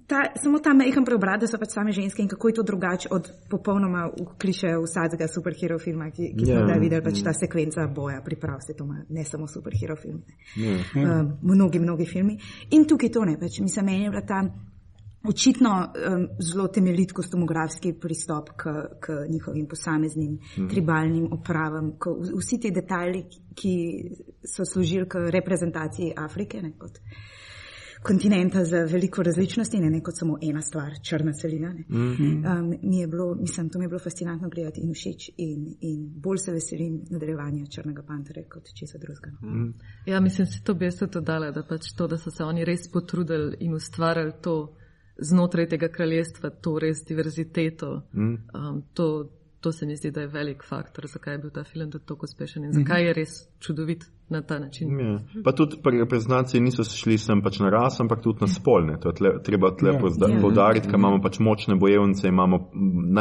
[0.08, 3.10] ta, samo ta mehen preobrat, da so pač same ženske in kako je to drugače
[3.12, 6.62] od popolnoma kliše vsakega superhero filma, ki, ki yeah.
[6.62, 7.63] smo ga videli, pač ta sekvenca
[7.96, 10.22] boja, priprav se to ima, ne samo superhero film.
[10.56, 10.82] Yeah.
[10.96, 12.38] Uh, mnogi, mnogi filmi.
[12.72, 14.44] In tukaj to ne, pač mi se meni je bila ta.
[15.24, 20.68] Očitno um, zelo temeljit kostumografski pristop k, k njihovim posameznim mm.
[20.70, 23.24] tribalnim opravam, k, vsi ti detajli,
[23.56, 23.76] ki
[24.44, 27.22] so služili k reprezentaciji Afrike, ne, kot uh,
[28.04, 31.70] kontinenta z veliko različnosti, ne, ne kot samo ena stvar, črna celina.
[31.70, 32.60] Mm -hmm.
[32.60, 36.12] um, mi je bilo, mislim, to mi je bilo fascinantno gledati in všeč in, in
[36.16, 39.32] bolj se veselim nadaljevanja Črnega pantera kot česa drugega.
[39.42, 39.74] Mm -hmm.
[40.06, 42.66] Ja, mislim, si to bi jaz tudi dodala, da pač to, da so se oni
[42.66, 44.76] res potrudili in ustvarjali to
[45.18, 48.02] znotraj tega kraljestva, to res diverziteto.
[48.14, 48.70] Mm -hmm.
[48.70, 49.30] um, to,
[49.64, 52.66] to se mi zdi, da je velik faktor, zakaj je bil ta film tako uspešen
[52.66, 53.08] in zakaj mhm.
[53.08, 55.00] je res čudovit na ta način.
[55.00, 55.20] Ja.
[55.44, 58.98] Pa tudi pri reprezentaciji niso šli sem pač na ras, ampak tudi na spolne.
[59.00, 60.42] To je tle, treba lepo ja.
[60.42, 62.60] povdariti, ker imamo pač močne bojevnice, imamo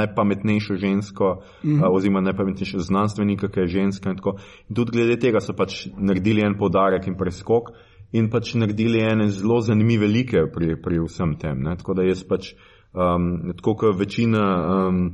[0.00, 1.87] najpametnejšo žensko, mhm.
[1.90, 4.11] oziroma najpametnejšo znanstvenika, ki je ženska.
[4.11, 4.20] In,
[4.68, 7.70] in tudi glede tega so pač naredili en podarek in preskok.
[8.12, 11.62] In pač naredili ene zelo zanimive like pri, pri vsem tem.
[11.62, 11.78] Ne?
[11.78, 12.50] Tako da jaz pač,
[12.92, 15.07] um, tako kot večina um,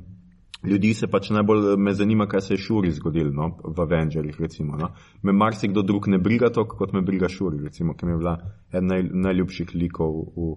[0.67, 4.41] ljudi se pač najbolj me zanima, kaj se je Šuri zgodil no, v Avengerjih.
[4.61, 4.91] No.
[5.23, 8.39] Me marsikdo drug ne briga tako, kot me briga Šuri, recimo, ki mi je bila
[8.73, 10.15] ena naj, najljubših likov.
[10.37, 10.49] V,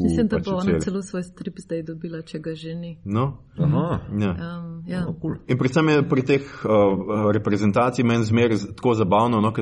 [0.00, 2.92] Mislim, da pač bo ona celo svoj strip zdaj dobila, če ga ženi.
[3.04, 3.40] No?
[3.58, 3.86] Aha.
[4.20, 4.34] Ja.
[4.34, 5.00] Um, ja.
[5.06, 5.40] no, cool.
[5.50, 9.42] In predvsem je pri teh uh, reprezentacij meni zmer tako zabavno.
[9.42, 9.54] No,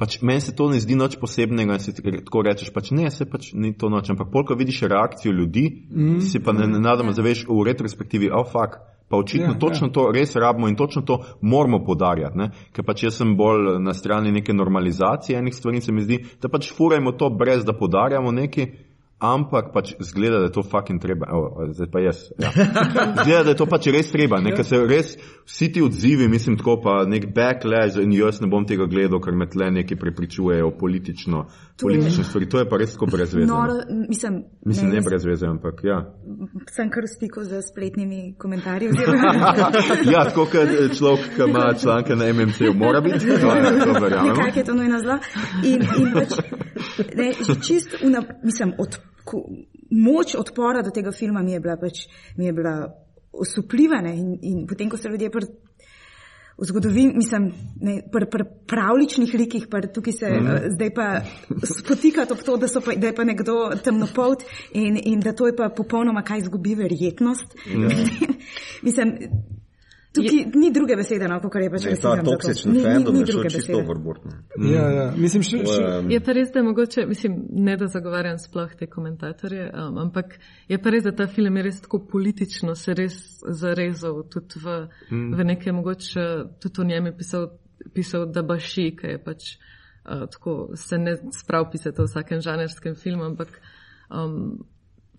[0.00, 3.26] Pač meni se to ne zdi nič posebnega, da si tako rečeš, pač ne, se
[3.28, 4.08] pač ni to noč.
[4.08, 6.22] Ampak polka vidiš reakcijo ljudi, mm.
[6.24, 8.80] si pa ne, ne nadamo zaveš v retrospektivi, oh, fuck,
[9.10, 9.92] pa očitno ja, točno ja.
[9.92, 12.38] to res rabimo in točno to moramo podarjati.
[12.38, 12.50] Ne?
[12.72, 16.20] Ker pač jaz sem bolj na strani neke normalizacije enih stvari in se mi zdi,
[16.42, 18.70] da pač furajmo to brez da podarjamo nekaj
[19.20, 21.28] ampak pač zgleda, da je to fucking treba.
[21.28, 22.24] Oh, zdaj pa jaz.
[22.40, 22.50] Ja.
[23.22, 24.40] Zgleda, da je to pač res treba.
[24.40, 25.12] Nekaj se res,
[25.44, 29.36] vsi ti odzivi, mislim, tako pa nek backlash in jaz ne bom tega gledal, ker
[29.36, 31.44] me tle neki prepričujejo politično,
[31.82, 32.48] politične stvari.
[32.48, 33.46] To je pa res tako brez veze.
[33.50, 33.60] No,
[34.08, 36.00] mislim, mislim, ne, ne brez veze, ampak ja.
[36.72, 38.88] Sem kar v stiku z spletnimi komentarji.
[40.14, 43.28] ja, tako kot človek, ki ima članke na MMC, mora biti.
[43.28, 44.34] To je, to verjamem.
[44.40, 45.20] Kaj je to nujna zla?
[45.64, 46.40] In, in pač,
[47.20, 48.96] ne, čist, una, mislim, od
[49.90, 52.06] moč odpora do tega filma mi je bila, pač,
[52.36, 52.76] mi je bila
[53.32, 54.02] osupljiva.
[54.10, 55.46] In, in potem, ko so ljudje pr,
[56.60, 60.74] v zgodovini, mislim, ne, pri pr pravličnih likih, pa tukaj se mm -hmm.
[60.74, 61.20] zdaj pa
[61.64, 65.56] spotikati ob to, da, pa, da je pa nekdo temnopolt in, in da to je
[65.56, 67.56] pa popolnoma kaj izgubi verjetnost.
[67.66, 67.88] Mm
[68.86, 69.14] mislim,
[70.14, 72.02] Tukaj je, ni druge besede, no, kot je pač rekel.
[72.02, 74.32] Ta toksični fandom je šel čisto vrbortno.
[74.58, 74.70] Mm.
[74.72, 75.04] Ja, ja.
[75.14, 75.84] Mislim, še, še.
[76.10, 80.34] Je pa res, da je mogoče, mislim, ne da zagovarjam sploh te komentatorje, um, ampak
[80.68, 83.20] je pa res, da ta film je res tako politično se res
[83.62, 84.80] zarezal tudi v,
[85.12, 85.28] mm.
[85.38, 86.26] v neke mogoče,
[86.64, 87.46] tudi o njem je pisal,
[87.94, 92.98] pisal da baši, ki je pač uh, tako, se ne sprav pisati v vsakem žanrskem
[92.98, 93.54] filmu, ampak
[94.10, 94.58] um,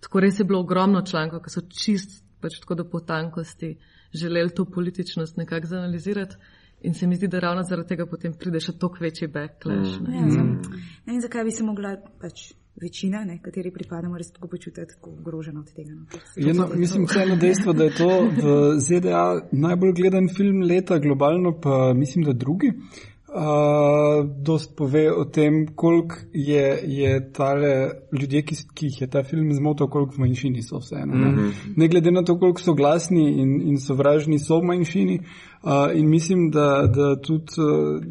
[0.04, 3.76] tako res je bilo ogromno člankov, ki so čist pač tako do potankosti
[4.14, 6.36] želeli to političnost nekako zanalizirati.
[6.82, 10.00] In se mi zdi, da ravno zaradi tega potem pride še toliko večji backlash.
[10.00, 10.14] Mm.
[10.14, 10.80] Ja, mm.
[11.06, 12.48] Ne vem, zakaj bi se mogla pač
[12.82, 15.94] večina, ne, kateri pripadamo, res tako počutiti ogroženo od tega.
[15.94, 16.20] No.
[16.36, 21.92] Jedno, mislim, vseeno dejstvo, da je to v ZDA najbolj gledan film leta, globalno pa
[21.94, 22.72] mislim, da drugi.
[22.72, 27.90] Uh, Uh, dost pove o tem, koliko je, je tale
[28.20, 31.14] ljudje, ki, ki jih je ta film zmotil, koliko v manjšini so vseeno.
[31.14, 31.28] Ne?
[31.28, 31.72] Mm -hmm.
[31.76, 35.18] ne glede na to, koliko so glasni in, in sovražni, so v manjšini.
[35.62, 38.02] Uh, in mislim, da, da tudi uh,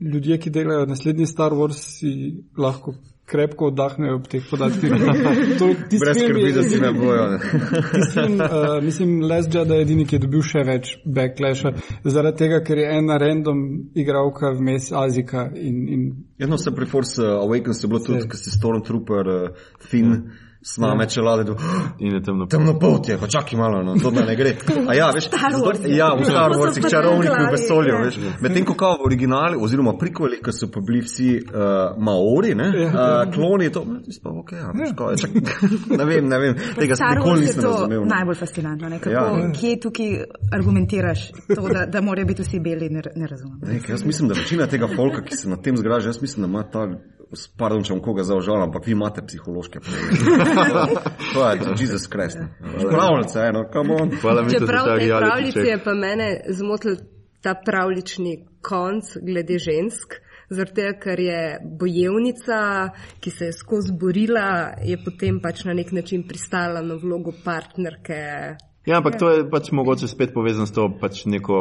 [0.00, 2.94] ljudje, ki delajo naslednji Star Wars, si lahko
[3.30, 4.90] krepko oddahnejo ob teh podatkih.
[6.02, 7.26] Brez skrbi, da si ne bojo.
[7.94, 12.60] Mislim, uh, mislim Les Jada je edini, ki je dobil še več backlasha, zaradi tega,
[12.66, 13.64] ker je ena random
[13.94, 15.48] igralka vmes Azika.
[15.54, 16.06] In, in...
[16.38, 20.14] Jedno se pri Force Awakens je bilo tudi, ker si Stormtrooper uh, Finn.
[20.14, 21.44] Ja sname čelade.
[21.44, 21.56] do-
[21.98, 22.46] In je temno.
[22.46, 24.56] Temno poltje, pa čakaj malo, no, to ne gre.
[24.88, 25.96] A ja, veš, zato- je.
[25.96, 28.00] ja, v Star Warsih pa čarovniki v vesolju, ja.
[28.00, 28.18] veš.
[28.40, 31.52] Medtem ko kao v originali, oziroma prikoli, ko so pa bili vsi uh,
[31.98, 32.92] Maori, ne, uh,
[33.34, 35.30] kloni, to, ne, pa ok, ja, veš, kao, čak,
[35.98, 38.00] ne vem, ne vem, tega Star nikoli je nisem razumel.
[38.00, 38.06] ne.
[38.06, 38.88] najbolj fascinantno.
[38.88, 38.98] Ne?
[38.98, 39.22] Kako, Ja.
[39.38, 39.52] ja.
[39.52, 40.10] Kje tukaj
[40.52, 43.58] argumentiraš to, da, da morajo biti vsi beli, ne, ne razumem.
[43.62, 46.48] Ne, jaz mislim, da večina tega folka, ki se na tem zgraža, jaz mislim, da
[46.48, 46.86] ima ta,
[47.58, 50.48] pardon, če bom koga zaužal, ampak vi imate psihološke probleme.
[51.34, 52.40] to je, Jesus Christ.
[52.40, 52.48] ne.
[52.90, 54.10] Pravljice, eno, come on.
[54.50, 55.68] Čeprav pravljici check.
[55.68, 56.98] je pa mene zmotil
[57.42, 60.18] ta pravlični konc glede žensk.
[60.50, 61.42] Zaradi tega, ker je
[61.78, 62.56] bojevnica,
[63.22, 68.18] ki se je skozi borila, je potem pač na nek način pristala na vlogo partnerke.
[68.86, 71.56] Ja, ampak to je pač mogoče spet povezano s to pač neko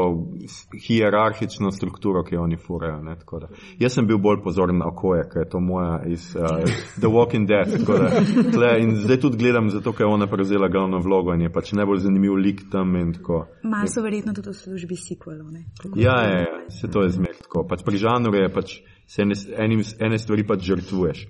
[0.88, 3.02] hierarhično strukturo, ki jo oni furajo.
[3.04, 3.50] ne, da.
[3.80, 6.64] Jaz sem bil bolj pozoren na okoje, ker je to moja iz uh,
[7.02, 7.76] The Walking Dead.
[7.84, 11.52] da, tle, in zdaj tudi gledam, zato ker je ona prevzela glavno vlogo in je
[11.52, 12.96] pač najbolj zanimiv lik tam.
[12.96, 15.52] Malo so verjetno tudi v službi sequelov.
[16.00, 17.68] Ja, ja, ja, se to je zmer tako.
[17.68, 18.80] Pač pri žanru je pač.
[19.10, 21.22] Se ene, enim, ene stvari pač žrtvuješ.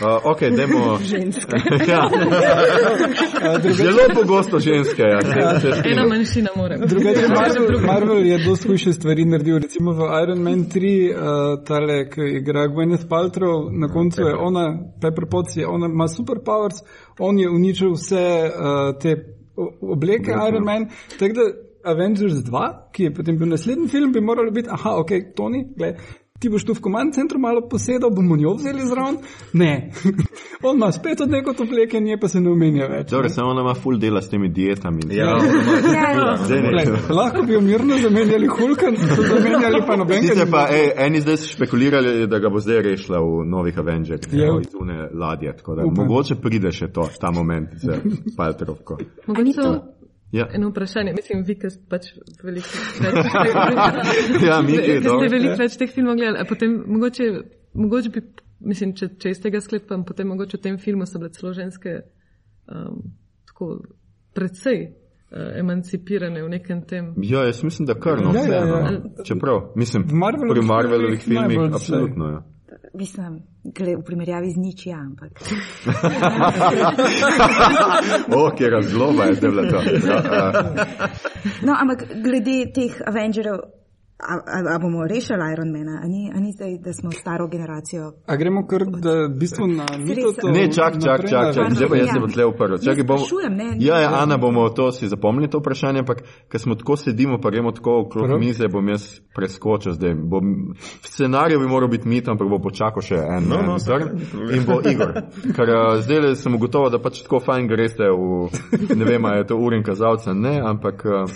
[0.00, 0.78] Uh, ok, dajmo.
[1.10, 1.58] Ženske.
[1.92, 2.06] ja.
[3.76, 5.02] Zelo pogosto ženske.
[5.02, 5.20] Ja.
[5.20, 6.78] Se, se Ena manjšina mora.
[6.86, 9.58] Drugače, Marvel, Marvel je dosti hujše stvari naredil.
[9.58, 11.20] Recimo v Iron Man 3, uh,
[11.68, 14.66] tale, ki igra Gwyneth Paltrow, na koncu je ona,
[15.02, 16.80] Pepper Potts, je, ona ima superpowers,
[17.18, 19.16] on je uničil vse uh, te
[19.80, 20.88] obleke Iron Man.
[21.18, 21.50] Tako da
[21.92, 26.00] Avengers 2, ki je potem bil naslednji film, bi moralo biti, aha, ok, Tony, gled.
[26.38, 29.16] Ti boš tu v komand centru malo posedel, bomo njo vzeli zraven?
[29.52, 29.90] Ne.
[30.62, 33.10] On ima spet od neko obleke, nje pa se ne omenja več.
[33.10, 35.00] Dobro, samo ona ima full dela s temi dietami.
[35.10, 36.68] Ja, Ja, Zdaj ne.
[36.70, 38.86] Glej, lahko bi jo mirno zamenjali Hulka,
[39.30, 40.26] zamenjali pa nobenega.
[40.28, 44.32] Sicer pa, ej, eni zdaj so špekulirali, da ga bo zdaj rešila v novih Avengerjih,
[44.32, 44.52] Ja.
[44.60, 45.56] iz une ladje.
[45.56, 46.04] Tako da Upam.
[46.06, 47.96] mogoče pride še to, ta moment z
[48.36, 48.98] Paltrovko.
[49.26, 49.95] Mogoče
[50.32, 51.12] Ja, eno vprašanje.
[51.16, 52.08] Mislim, vi, ki pač
[52.42, 53.14] veliko več,
[54.48, 56.42] ja mi ki ste veliko več teh filmov gledali.
[56.42, 57.28] a Potem mogoče,
[57.78, 58.22] mogoče bi,
[58.66, 61.94] mislim, če, če iz tega sklepam, potem mogoče v tem filmu so bile celo ženske
[62.66, 62.98] um,
[63.46, 63.70] tako
[64.36, 67.14] predvsej uh, emancipirane v nekem tem.
[67.22, 68.82] Ja, jaz mislim, da kar no, Ja, ja, vseeno.
[68.82, 69.24] ja.
[69.30, 72.34] Čeprav, mislim, V Marvelovih pri Marvelovih filmih absolutno.
[72.34, 72.42] Ja.
[72.96, 75.36] Mislim, gled, v primerjavi z nič, ja, ampak.
[78.36, 79.82] o, kje razgloba je zdaj bila to.
[80.06, 80.52] Ja, ja.
[81.62, 83.60] No, ampak glede teh Avengerjev,
[84.18, 88.12] a, a, a bomo rešili Ironmana, a ni, a ni zdaj, da smo staro generacijo.
[88.26, 90.48] A gremo kar da, v bistvu na mito?
[90.48, 91.72] Ne, čak, čak, čak, čak.
[91.72, 92.78] zdaj pa jaz se bom tle uprl.
[92.84, 93.18] Čakaj, bom...
[93.50, 93.76] ne, ne.
[93.80, 97.50] Ja, ja, Ana, bomo to si zapomnili, to vprašanje, ampak ker smo tako sedimo, pa
[97.50, 98.40] gremo tako okrog Prav.
[98.40, 100.14] mize, bom jaz preskočil zdaj.
[100.14, 100.72] Bom...
[101.02, 104.16] V scenariju bi moral biti mit, ampak bo počakal še en, No, en no, trg
[104.56, 105.12] in bo Igor.
[105.56, 108.48] Ker uh, zdaj sem ugotovil, da pač tako fajn greste v,
[108.96, 111.28] ne vem, je to urin kazalca, ne, ampak uh,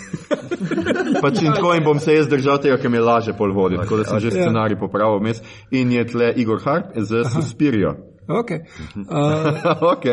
[1.21, 3.83] pač in tako in bom se jaz držal tega, ker mi je laže pol voditi,
[3.83, 4.47] tako da sem že Ja.
[4.47, 7.95] scenarij popravil vmes in je tle Igor Hart z Suspirio.
[8.31, 8.51] Ok.
[8.95, 10.05] Uh, ok.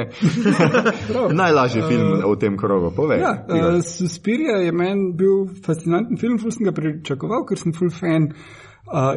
[1.33, 3.21] Najlažji film v tem krogu, povej.
[3.21, 7.91] ja, uh, Suspiria je meni bil fascinanten film, ful sem ga pričakoval, ker sem full
[7.95, 8.33] fan.
[8.33, 8.68] Uh,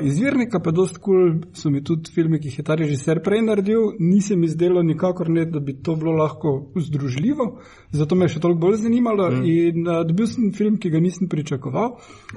[0.02, 3.42] izvirnika pa dost kul cool so mi tudi filmi, ki jih je ta režiser prej
[3.42, 7.48] naredil, ni se mi zdelo nikakor ne, da bi to bilo lahko združljivo,
[7.92, 9.46] zato me je še toliko bolj zanimalo mm.
[9.46, 11.96] in uh, dobil sem film, ki ga nisem pričakoval.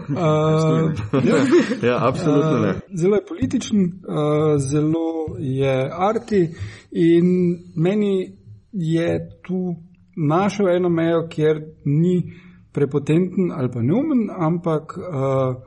[0.09, 0.93] Uh,
[1.29, 1.43] ja,
[1.83, 2.71] Ja, absolutno ne.
[2.71, 6.49] Uh, zelo je političen, uh, zelo je arti
[6.91, 8.33] in meni
[8.73, 9.75] je tu
[10.17, 12.33] našel eno mejo, kjer ni
[12.75, 15.05] prepotenten ali pa neumen, ampak uh,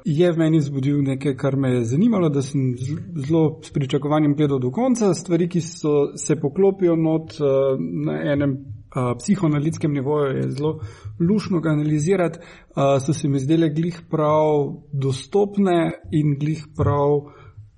[0.05, 2.73] je v meni zbudil nekaj, kar me je zanimalo, da sem
[3.15, 8.57] zelo s pričakovanjem gledal do konca, stvari, ki so se poklopijo not uh, na enem
[8.57, 10.79] uh, psihoanalitskem nivoju, je zelo
[11.19, 17.21] lušno ga analizirati, uh, so se mi zdele glih prav dostopne in glih prav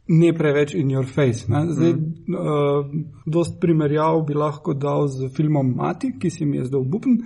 [0.09, 1.45] ne preveč in your face.
[1.47, 1.65] Ne?
[1.69, 2.35] Zdaj, mm.
[2.35, 2.85] uh,
[3.25, 7.19] dost primerjav bi lahko dal z filmom Mati, ki se mi je zdel bupen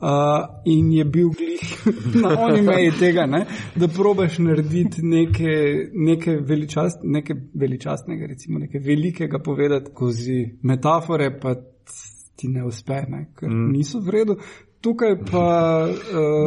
[0.00, 1.84] uh, in je bil glih
[2.22, 3.44] na oni meji tega, ne?
[3.76, 11.54] da probaš narediti nekaj, nekaj, veličast, nekaj veličastnega, recimo nekaj velikega povedati skozi metafore, pa
[12.36, 13.26] ti ne uspe, ne?
[13.38, 13.70] ker mm.
[13.72, 14.36] niso v redu.
[14.80, 15.86] Tukaj pa.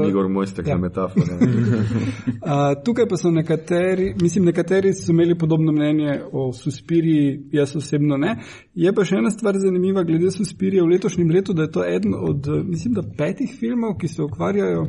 [0.01, 0.73] Uh, Igor mojster ja.
[0.73, 1.33] za metafore.
[1.33, 8.17] Uh, tukaj pa so nekateri, mislim, nekateri so imeli podobno mnenje o Suspiriji, jaz osebno
[8.17, 8.35] ne.
[8.73, 12.15] Je pa še ena stvar zanimiva glede Suspirije v letošnjem letu, da je to eden
[12.17, 14.87] od, mislim, da petih filmov, ki se ukvarjajo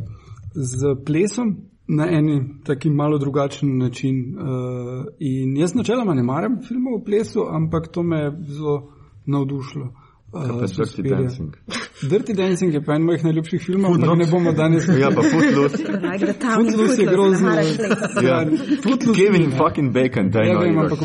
[0.55, 1.57] z plesom
[1.89, 4.39] na eni taki malo drugačen način.
[4.39, 8.79] Uh, in jaz načeloma ne maram filmov o plesu, ampak to me je zelo
[9.27, 9.93] navdušilo.
[10.35, 11.09] Kaj pa Dirty.
[11.09, 11.57] Dancing?
[12.03, 14.89] Dirty Dancing je pa en mojih najljubših filmov, ampak ne bomo danes.
[14.99, 15.79] Ja, pa Footloose.
[16.55, 17.53] Footloose je grozno.
[17.53, 18.27] Šlejca.
[18.27, 18.47] Ja.
[18.83, 19.57] Footloose Kevin ja.
[19.59, 20.61] fucking Bacon, daj Ja, no.
[20.61, 20.85] vem, Igor.
[20.85, 20.99] ampak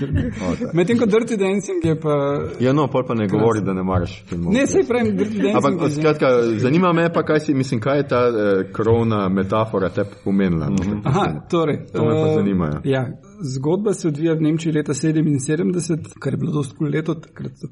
[0.00, 0.16] film.
[0.76, 2.14] Medtem ko Dirty Dancing je pa.
[2.60, 4.52] Ja, no, pol pa ne govori, da ne maraš filmov.
[4.54, 5.56] Ne, sej pravim, Dirty Dancing.
[5.56, 6.26] Ampak, je skratka,
[6.58, 10.70] zanima me pa, kaj si, mislim, kaj je ta uh, krovna metafora te pomenila.
[10.70, 11.86] No, mm Aha, torej.
[11.92, 12.80] To me pa eh, zanima, ja.
[12.84, 13.06] Ja,
[13.40, 17.68] zgodba se odvija v Nemčiji leta 77, kar je bilo dosti kul leto, takrat so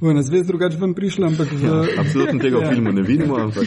[0.00, 1.66] vojna zvez drugače ven prišla, ampak v,
[2.28, 3.66] Absolutno tega v filmu ne vidimo, ampak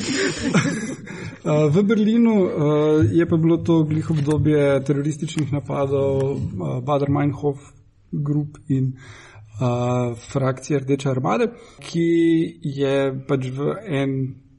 [1.42, 2.50] Uh, v Berlinu uh,
[3.12, 7.58] je pa bilo to glih obdobje terorističnih napadov, uh, Bader-Meinhof
[8.12, 11.48] grup in uh, frakcije Rdeče armade,
[11.82, 12.06] ki
[12.62, 12.94] je
[13.28, 14.14] pač v en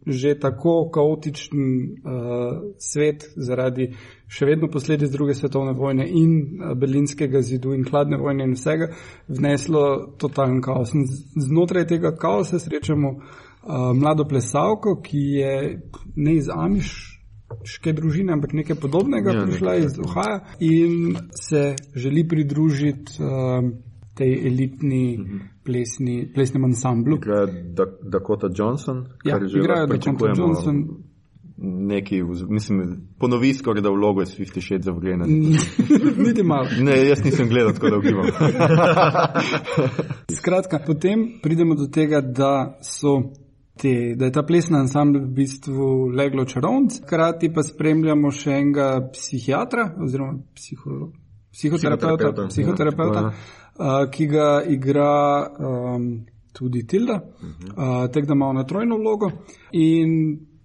[0.06, 3.92] že tako kaotičen uh, svet zaradi
[4.26, 8.90] še vedno posledic druge svetovne vojne in uh, berlinskega zidu in hladne vojne in vsega
[9.28, 10.96] vneslo totalen kaos.
[10.98, 11.06] In
[11.38, 13.22] znotraj tega kaosa srečamo uh,
[13.94, 15.82] mlado plesalko, ki je
[16.16, 21.62] ne iz Amiške družine, ampak nekaj podobnega, Ja, prišla iz Ohaja in se
[21.94, 23.72] želi pridružiti um,
[24.14, 25.36] tej elitni Mhm.
[25.64, 27.16] plesni, plesnem ansamblu.
[27.16, 30.88] igra Da- Dakota Johnson, Ja, kar že igrajo Dakota Johnson.
[31.64, 32.16] Neki,
[32.48, 32.82] mislim,
[33.18, 35.16] ponovi skoraj da vlogo iz Fifty Shades of Grey.
[35.16, 35.26] ne.
[36.18, 36.66] Niti malo.
[36.80, 38.26] Ne, jaz nisem gledal, tako da ugibam.
[40.30, 43.22] Skratka, potem pridemo do tega, da, so
[43.76, 48.88] te, da je ta plesna ansambl v bistvu leglo čarovnic, hkrati pa spremljamo še enega
[49.12, 51.08] psihiatra oziroma psiho,
[51.52, 53.32] psihoterapeuta, Psihoterapeuta, psihoterapeuta ja.
[53.32, 55.10] uh, ki ga igra
[55.58, 56.08] um,
[56.52, 59.30] tudi Tilda, uh, tek da ima ona trojno vlogo.
[59.72, 60.16] In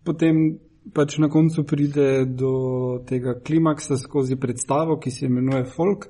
[0.04, 0.58] potem
[0.94, 6.08] pač na koncu pride do tega klimaksa skozi predstavo, ki se imenuje Folk,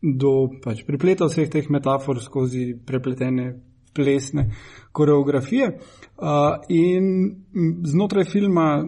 [0.00, 3.52] do pač pripleta vseh teh metafor skozi prepletene
[3.94, 4.50] plesne
[4.92, 5.78] koreografije.
[6.18, 6.26] Uh,
[6.68, 7.36] in
[7.84, 8.84] znotraj filma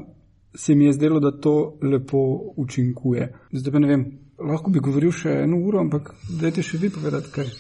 [0.55, 2.19] se mi je zdelo, da to lepo
[2.57, 3.33] učinkuje.
[3.53, 4.07] Zdaj pa ne vem,
[4.39, 7.53] lahko bi govoril še eno uro, ampak dajte še vi povedati, kaj.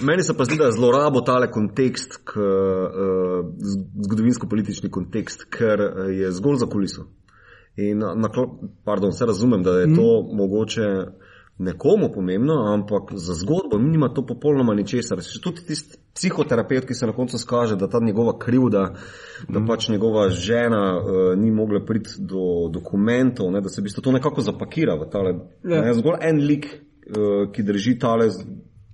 [0.00, 3.40] Meni se pa zdi, da je zlorabo tale kontekst, k, uh,
[4.06, 7.04] zgodovinsko-politični kontekst, ker eh, je zgolj za kuliso.
[7.76, 8.30] In na, na,
[8.84, 10.36] pardon, vse razumem, da je to mm.
[10.36, 10.86] mogoče
[11.60, 15.20] nekomu pomembno, ampak za zgodbo nima to popolnoma ničesar.
[15.20, 18.86] Še Tudi tisti psihoterapeut, ki se na koncu skaže, da ta njegova krivda,
[19.48, 24.04] da pač njegova žena uh, ni mogla priti do dokumentov, ne, da se v bistvu
[24.04, 25.36] to nekako zapakira v tale.
[25.64, 25.84] Ja.
[25.84, 26.66] Ne, zgolj en lik,
[27.12, 28.30] uh, ki drži tale.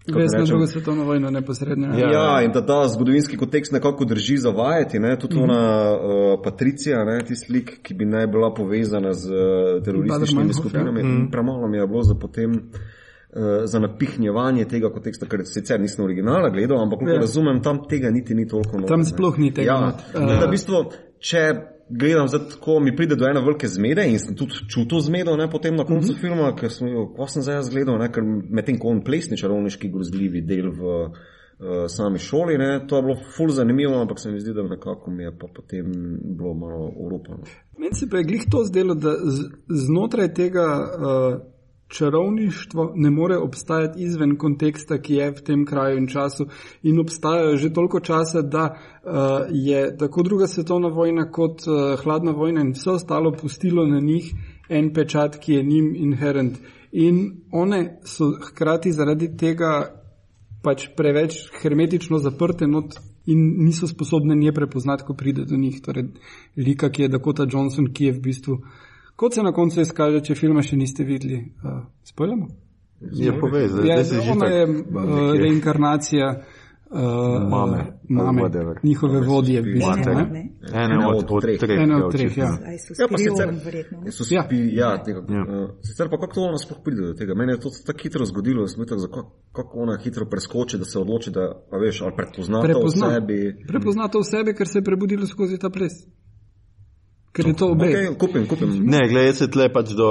[0.08, 1.98] Na rečem, drugo svetovno vojno neposredno.
[1.98, 2.10] Ja.
[2.12, 5.18] Ja, in da ta zgodovinski kontekst nekako drži zavajati, ne?
[5.18, 6.00] tudi ona uh,
[6.44, 7.24] Patricija, ne?
[7.24, 9.38] tisti lik, ki bi naj bila povezana z uh,
[9.84, 11.00] terorističnimi Bader-Meinhof, skupinami.
[11.00, 11.06] ja.
[11.06, 11.30] Mm.
[11.30, 12.52] Premalo mi je bilo za potem.
[12.52, 12.62] uh,
[13.64, 17.12] Za napihnjevanje tega konteksta, ker sicer nisem originala gledal, ampak Ja.
[17.12, 17.18] ja.
[17.20, 18.76] razumem, tam tega niti ni toliko.
[18.76, 19.94] noter, Tam sploh ni tega Ja, not.
[20.14, 20.84] uh, da v bistvu,
[21.20, 21.42] če
[21.88, 25.50] gledam, zdaj, ko mi pride do ene velike zmede in sem tudi čutil zmedo, ne,
[25.50, 26.20] potem na koncu uh -huh.
[26.20, 29.36] filma, ker sem jo, ko sem zdaj jaz gledal, ne, ker medtem ko on plesni
[29.36, 31.10] čarovniški grozljivi del v uh,
[31.88, 35.22] sami šoli, ne, to je bilo ful zanimivo, ampak se mi zdi, da nekako mi
[35.22, 35.92] je pa potem
[36.38, 37.42] bilo malo urupano.
[37.78, 39.14] Meni se pa je glih to zdelo, da
[39.68, 41.55] znotraj tega uh,
[41.88, 46.46] čarovništva ne more obstajati izven konteksta, ki je v tem kraju in času,
[46.82, 49.12] in obstajajo že toliko časa, da uh,
[49.50, 54.34] je tako druga svetovna vojna kot uh, hladna vojna in vse ostalo pustilo na njih
[54.68, 56.58] en pečat, ki je njim inherent.
[56.92, 60.02] In one so hkrati zaradi tega
[60.62, 65.80] pač preveč hermetično zaprte not in niso sposobne nje prepoznati, ko pride do njih.
[65.82, 66.04] Torej,
[66.56, 68.58] lika, ki je Dakota Johnson, ki je v bistvu,
[69.16, 72.46] kot se na koncu izkaže, če filma še niste videli, uh, spojljamo.
[73.12, 76.30] Je povezan, Ja, zdaj si že ona je uh, reinkarnacija
[76.90, 78.42] uh, Mame, mame
[78.82, 79.60] njihove vodje.
[79.60, 79.92] v bistvu?
[80.72, 81.60] Ene od, od treh.
[81.62, 82.48] Ene ja, od treh, ja.
[82.66, 83.52] Aj so Ja, pa sicer,
[84.10, 84.46] so Ja.
[84.72, 85.42] ja, tega, Ja.
[85.42, 87.34] uh, sicer pa kako to ona sploh pride do tega?
[87.34, 90.84] Meni je to tako hitro zgodilo, da sem mislil, kako, kako ona hitro preskoči, da
[90.84, 93.06] se odloči, da, a veš, ali prepozna, Prepozna.
[93.06, 93.38] to v sebi.
[93.68, 95.92] Prepozna to v sebi, ker se je prebudilo skozi ta ples.
[97.36, 97.88] Ker je to obe.
[97.90, 98.70] Okay, kupim, kupim.
[98.88, 100.08] Ne, gledaj, se tle pač do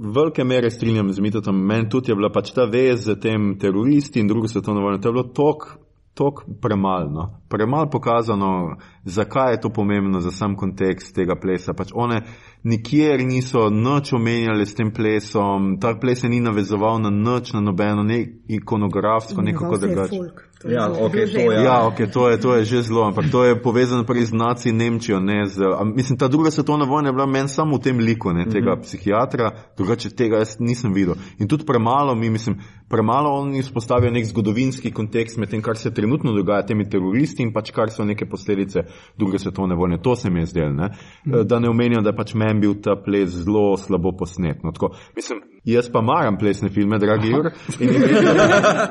[0.00, 1.60] velike mere strinjam z Mitotom.
[1.66, 4.98] Meni tudi je bila pač ta vez z tem teroristi in drugo svetovno vojno.
[4.98, 5.68] To je bilo tok,
[6.14, 7.40] tok premalno.
[7.48, 11.72] premalo pokazano, zakaj je to pomembno za sam kontekst tega plesa.
[11.72, 12.22] Pač one
[12.62, 17.60] nikjer niso nič omenjali s tem plesom, ta ples se ni navezoval na nič, na
[17.60, 20.49] nobeno, ne ikonografsko, nekako drugače.
[20.68, 21.62] Ja, okay, to, ja.
[21.62, 24.74] Ja, okay, to, je, to je že zelo, ampak to je povezano prej z nacijo
[24.74, 25.20] Nemčijo.
[25.20, 28.32] Ne, z, a, mislim, ta druga svetovna vojna je bila meni samo v tem liku,
[28.32, 28.82] ne, tega mm -hmm.
[28.82, 31.14] psihiatra, drugače tega jaz nisem videl.
[31.38, 35.94] In tudi premalo mi, mislim, premalo oni izpostavijo nek zgodovinski kontekst med tem, kar se
[35.94, 38.82] trenutno dogaja temi teroristi in pač kar so neke posledice
[39.18, 40.02] druge svetovne vojne.
[40.02, 40.88] To se mi je zdelo, ne.
[41.24, 41.46] Mm.
[41.46, 44.64] Da ne omenjam, da je pač meni bil ta ples zelo slabo posnet.
[44.64, 47.50] No, tako, mislim, jaz pa maram plesne filme, dragi Jur.
[47.80, 48.02] In, in,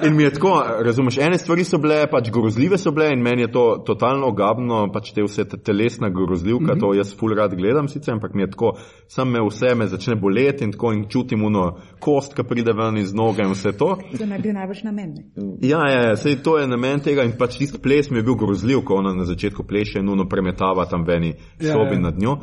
[0.07, 3.41] in mi je tako, razumeš, ene stvari so bile pač grozljive so bile in meni
[3.41, 6.79] je to totalno ogabno, pač te vse te telesna grozljivka, mm -hmm.
[6.79, 8.73] to jaz ful rad gledam sicer, ampak mi je tako,
[9.07, 12.97] sam me vse me začne boleti in tako in čutim uno kost, ki pride ven
[12.97, 13.97] iz noge in vse to.
[14.17, 15.15] To naj bil najbrž namen.
[15.61, 18.35] Ja, ja, ja, sej to je namen tega in pač tisti ples mi je bil
[18.35, 21.99] grozljiv, ko ona na začetku pleše in uno premetava tam veni Ja, sobi ja.
[21.99, 22.37] nad njo.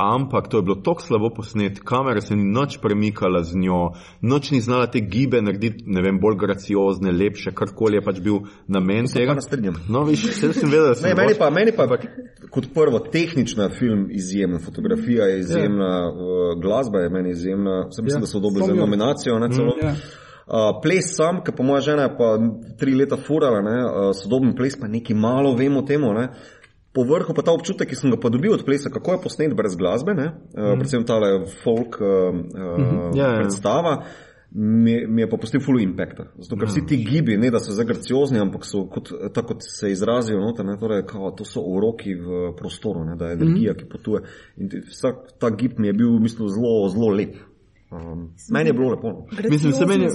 [0.00, 3.90] Ampak to je bilo tako slabo posnet, kamera se ni nič premikala z njo,
[4.22, 8.38] nič ni znala te gibe narediti, ne vem, bolj graciozne, lepše, karkoli je pač bil
[8.66, 9.36] namen Se tega.
[9.60, 9.72] ne.
[9.88, 11.84] No, viš, vse sem vedel, da se Ne, meni pa, meni pa
[12.50, 18.20] kot prvo tehnična film izjemna, fotografija je izjemna, uh, glasba je meni izjemna, sem mislim,
[18.20, 18.80] Ja, da so dobili za spomnim.
[18.80, 19.38] nominacijo.
[19.38, 19.74] Ne, celo.
[19.82, 19.94] Ja.
[20.50, 22.38] Uh, ples sam, ki pa moja žena je pa
[22.78, 26.00] tri leta furala, ne, uh, sodoben ples pa nekaj malo vemo o tem.
[26.02, 26.26] Po
[26.94, 29.76] vrhu pa ta občutek, ki sem ga pa dobil od plesa, kako je posnet brez
[29.78, 33.38] glasbe, ne, uh, predvsem tale folk uh, uh, Ja, ja.
[33.42, 34.02] predstava.
[34.50, 36.24] Mi, mi je pa postil full impacta.
[36.42, 39.62] Zato, ker vsi ti gibi, ne da so zdaj graciozni, ampak so kot, tako kot
[39.62, 43.76] se izrazijo, noter, ne, torej, kao, to so uroki v prostoru, ne, da je energija,
[43.78, 44.24] ki potuje.
[44.58, 47.38] In vsak ta gib mi je bil v bistvu zelo, zelo lep.
[47.90, 49.08] Um, meni je bilo lepo.
[49.08, 49.26] no.
[49.50, 50.08] Mislim, se meni-.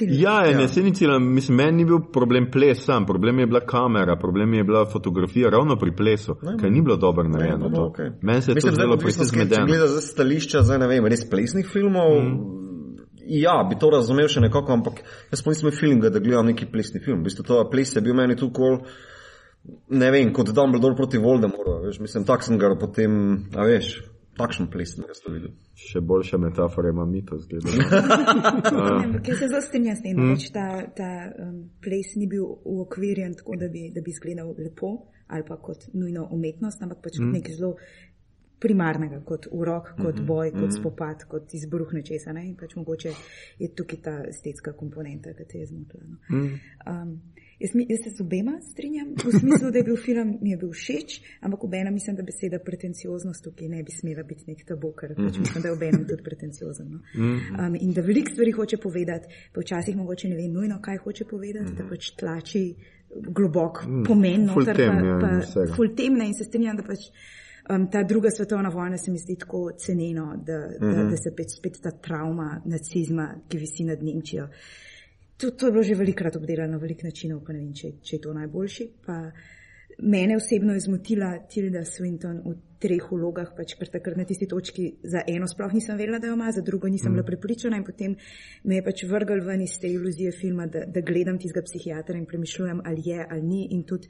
[0.00, 0.50] Ja, ja.
[0.50, 0.58] Ja.
[0.58, 4.16] ne, se ni cilj, mislim, meni ni bil problem ples sam, problem je bila kamera,
[4.20, 7.68] problem je bila fotografija ravno pri plesu, ker ni bilo dobro narejeno.
[7.68, 7.80] Ne, to.
[7.80, 8.12] no, okay.
[8.22, 9.66] Meni se je to Mislim, zdelo da precej Če zmedeno.
[9.66, 12.36] gledaš zdaj stališča, zdaj ne vem, res plesnih filmov, mm.
[13.40, 15.00] ja, bi to razumel še nekako, ampak
[15.32, 17.22] jaz pa nisem feelinga, da gledam neki plesni film.
[17.24, 18.82] V bistvu to ples je bil meni tu kol,
[19.88, 23.16] ne vem, kot Dumbledore proti Voldemortu, veš, mislim, tak sem ga potem,
[23.56, 23.94] a veš,
[24.38, 25.52] takšen ples sem jaz to videl.
[25.80, 27.72] Še boljša metafora ima mito zgleda.
[28.76, 30.66] Ne, Ampak jaz se zelo strinjam s tem, da pač ta,
[30.96, 31.10] ta
[31.42, 35.88] um, ples ni bil uokvirjen tako, da bi, da bi izgledal lepo ali pa kot
[35.92, 37.72] nujno umetnost, ampak pač kot nekaj zelo
[38.62, 42.32] primarnega, kot urok, kot boj, kot spopad, kot izbruh nečesa.
[42.36, 42.46] Ne?
[42.48, 43.12] In pač mogoče
[43.60, 46.06] je tukaj ta estetska komponenta, ki te je zmotila.
[46.08, 46.44] No?
[46.88, 47.12] Um,
[47.60, 50.56] jaz, mi, jaz se z obema strinjam, v smislu, da je bil film mi je
[50.56, 54.92] bil všeč, ampak obena mislim, da beseda pretencioznost tukaj ne bi smela biti nek tabu,
[54.96, 56.90] ker pač mislim, da je obenem tudi pretenciozen.
[56.90, 57.00] No?
[57.16, 61.24] Um, in da veliko stvari hoče povedati, pa včasih mogoče ne ve nujno, kaj hoče
[61.30, 62.66] povedati, da pač tlači
[63.10, 65.74] globok pomen, ful noter, tem, pa, ja, pa vsega.
[65.76, 67.06] ful temne in se strinjam, da pač
[67.70, 71.54] um, ta druga svetovna vojna se mi zdi tako ceneno, da, da, da se spet,
[71.56, 74.48] spet ta travma nacizma, ki visi nad Nemčijo.
[75.36, 78.16] To, to je bilo že velikrat obdelano na velik načinov, pa ne vem, če, če
[78.16, 78.86] je to najboljši.
[79.04, 79.18] Pa
[80.02, 84.86] mene osebno je zmotila Tilda Swinton v treh vlogah, pač ker takrat na tisti točki
[85.04, 88.16] za eno sploh nisem vedela, da jo ima, za drugo nisem bila prepričana in potem
[88.64, 92.26] me je pač vrgal ven iz te iluzije filma, da, da gledam tistega psihiatra in
[92.28, 94.08] premišljujem, ali je ali ni in tudi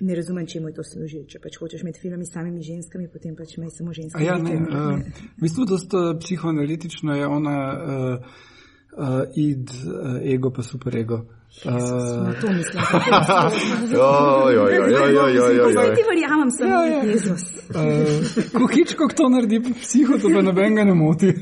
[0.00, 1.24] ne razumem, čemu je to služilo.
[1.24, 4.20] Če pač hočeš imeti filme s samimi ženskami, potem pač me samo ženske.
[4.24, 4.76] Ja, ne, vidite.
[4.76, 8.44] uh, v bistvu dosta psihoanalitično je ona uh,
[8.96, 9.04] uh,
[9.36, 9.76] id, uh,
[10.24, 11.14] ego pa superego.
[11.64, 11.70] Uh,
[12.40, 12.82] to mislim.
[15.72, 17.02] Zdaj ti verjamem, sem Ja, ja.
[17.02, 17.42] Jezus.
[17.70, 17.74] uh,
[18.52, 21.32] ko hičko to naredi, psiho to pa noben ga ne moti.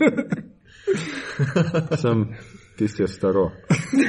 [1.97, 2.29] Sem
[2.79, 3.51] tisti je staro.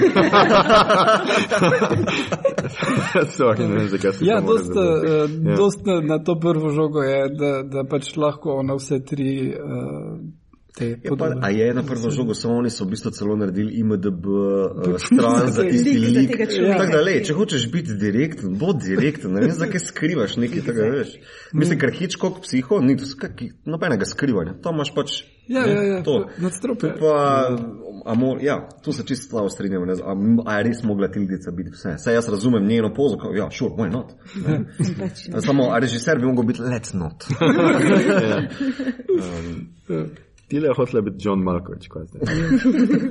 [3.30, 4.80] Sorry, ne vem, zakaj se ja, zavedati.
[4.80, 5.56] uh, Ja.
[5.56, 10.20] dosta na, na to prvo žogo je, da, da pač lahko na vse tri uh,
[10.78, 13.80] te Je pa, a je na prvo žogo, samo oni so v bistvu celo naredili
[13.80, 16.78] IMDB uh, stran za tisti Lik človeka.
[16.78, 20.90] Tako da, le, če hočeš biti direkten, bo direkten, ne vem, zakaj skrivaš nekaj tega,
[20.98, 21.16] veš.
[21.54, 24.54] Mislim, ker Hitchcock psiho, ni to skaki, nobenega skrivanja.
[24.64, 25.10] To imaš pač.
[25.48, 26.26] Ja, ne, ja, ja, to.
[26.42, 26.90] nadstropje.
[26.98, 27.58] To Pa,
[28.06, 29.86] a mo, ja, tu se čisto slabo strinjam.
[29.86, 30.16] ne, A,
[30.46, 31.98] a je res mogla Tildica biti vse?
[32.02, 34.14] Saj jaz razumem njeno pozo, kao, ja, sure, why not?
[34.36, 34.66] Ne?
[35.00, 37.24] Pač, Samo, a režiser bi mogel biti let's not.
[40.48, 42.22] Tile je hotela biti John Malkovich, kaj zdaj.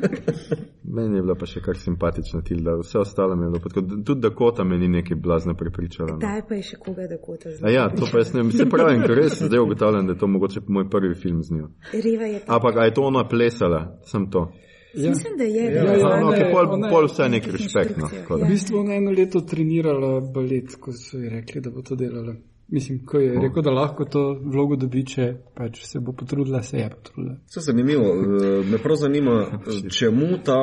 [0.94, 3.62] Meni je bila pa še kar simpatična Tilda, vse ostalo mi je bilo.
[3.68, 6.12] Tako, tudi Dakota me ni nekaj blazno prepričala.
[6.12, 6.18] No.
[6.22, 8.52] Taj pa je še koga, da kota A ja, to pa jaz ne vem.
[8.54, 11.72] Se pravi, ker res zdaj ugotavljam, da je to mogoče moj prvi film z njo.
[11.92, 12.44] Reva je.
[12.46, 13.82] Ampak a je to ona plesala?
[14.06, 14.46] Sem to.
[14.94, 15.10] Ja.
[15.10, 15.64] Mislim, da je.
[15.74, 17.96] Ja, ja, je No, je- pol, ona pol vse nek respekt.
[17.98, 18.44] No, da.
[18.44, 21.98] V bistvu ona je eno leto trenirala balet, ko so ji rekli, da bo to
[21.98, 22.36] delala.
[22.68, 26.78] Mislim, ko je rekel, da lahko to vlogo dobi, če pač se bo potrudila, se
[26.78, 27.36] je potrudila.
[27.46, 28.04] Vse zanimivo.
[28.04, 30.60] eh, Me prav zanima, eh, čemu ta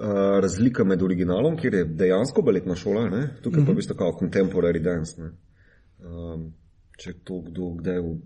[0.00, 3.22] uh, razlika med originalom, kjer je dejansko baletna šola, ne?
[3.42, 5.20] tukaj pa v bistvu kao contemporary dance.
[5.20, 5.30] Ne?
[6.00, 6.52] Um,
[6.98, 8.18] če to kdo kdaj v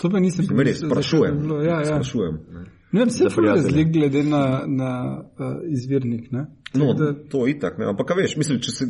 [0.00, 1.40] To pa nisem Mislim, res, sprašujem.
[1.60, 1.84] Ja, ja.
[1.84, 2.62] sprašujem ne.
[2.92, 6.32] Ne vse je razlik glede na, na uh, izvirnik.
[6.32, 6.46] Ne?
[6.74, 7.86] No, da- to je itak, ne.
[7.86, 8.86] ampak veš, mislim, če se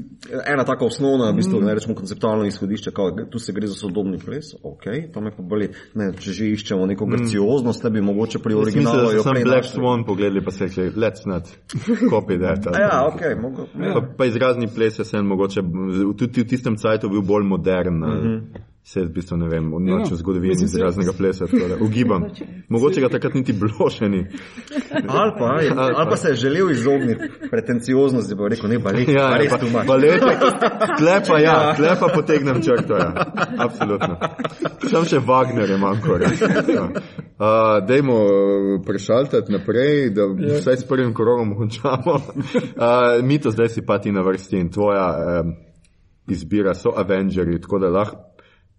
[0.52, 4.18] ena taka osnovna, v bistvu, ne rečemo konceptualno izhodišče, kao, tu se gre za sodobni
[4.20, 4.84] ples, ok,
[5.14, 8.66] tam je pa bolje, ne, če že iščemo neko grcioznost, da bi mogoče pri Jaz
[8.66, 9.70] mislim, originalu da prej Black.
[9.72, 11.48] Swan pogledali pa se rekli, let's not
[12.12, 12.68] copy that.
[12.80, 13.94] Ja, ok, mogo, ja.
[13.94, 15.64] Pa, pa izrazni ples je sen mogoče,
[16.18, 17.96] tudi v tistem cajtu bil bolj modern.
[17.96, 18.66] Mm -hmm.
[18.90, 22.24] Se v bistvu ne vem, od noči v zgodovini mislim, se- izraznega plesa, da ugibam.
[22.68, 24.24] Mogoče ga takrat niti bilo še ni.
[25.06, 29.08] Ali pa, je, ali pa se je želel izogniti pretencioznosti, pa je rekel, ne, balet,
[29.08, 29.86] ja, Ja, res ja, tu pa, imaš.
[29.86, 30.26] balet,
[30.98, 33.12] klepa ja, klepa potegnem črto, ja.
[33.58, 34.18] Absolutno.
[34.90, 36.18] Sam še Wagner je manjko.
[36.18, 36.82] Ja.
[37.40, 38.30] Uh, dajmo uh,
[38.86, 40.26] prešaltati naprej, da
[40.58, 42.18] vsaj s prvim krogom končamo.
[42.74, 45.54] Uh, mi to zdaj si pa ti na vrsti in tvoja um,
[46.28, 48.16] izbira so Avengerji, tako da lahko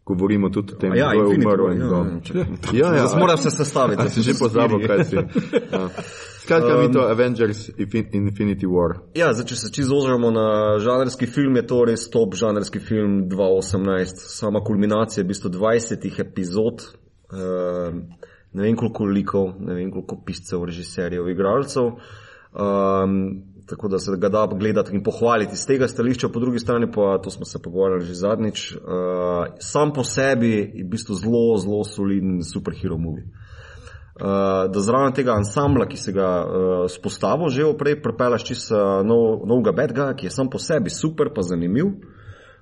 [0.06, 1.96] govorimo tudi o tem, Ja, kdo je umrl in ja, kdo.
[2.34, 2.46] ja.
[2.74, 3.08] Ja, ja.
[3.08, 4.10] Zdaj moram se sestaviti.
[4.10, 5.16] Si že pozabil, kaj si.
[5.72, 5.90] Ja.
[6.42, 8.98] Skratka, mi to Avengers Infin- Infinity War.
[9.16, 13.30] Ja, zdaj, če se čisto ozremo na žanrski film, je to res top žanrski film
[13.30, 14.26] 2018.
[14.28, 16.82] Sama kulminacija je v bistvu 20 epizod,
[17.32, 17.94] uh,
[18.54, 21.94] ne vem koliko likov, ne vem koliko piscev, režiserjev, igralcev.
[22.52, 26.92] Um, tako da se ga da gledati in pohvaliti z tega stališča, po drugi strani
[26.92, 28.82] pa, to smo se pogovarjali že zadnjič, uh,
[29.60, 33.26] sam po sebi je v bistvu zelo, zelo soliden superhero movie.
[34.22, 39.06] Uh, da zraven tega ansambla, ki se ga uh, spostavil že vprej, prepelaš čisto uh,
[39.08, 41.96] nov, novega bedga, ki je sam po sebi super, pa zanimiv.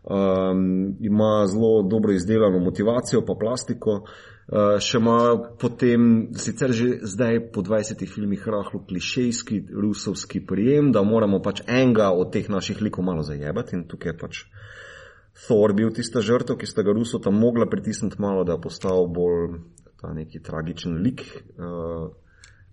[0.10, 3.92] Um, ima zelo dobro izdelano motivacijo, pa plastiko.
[3.92, 5.18] Uh, še ima
[5.62, 12.10] potem, sicer že zdaj po 20 filmih, rahlo klišejski rusovski prijem, da moramo pač enega
[12.10, 14.44] od teh naših likov malo zajebati in tukaj je pač
[15.48, 19.08] Thor bil tista žrtev, ki sta ga Ruso tam mogla pritisniti malo, da je postal
[19.08, 19.62] bolj
[20.00, 21.22] ta neki tragičen lik,
[21.60, 22.10] uh,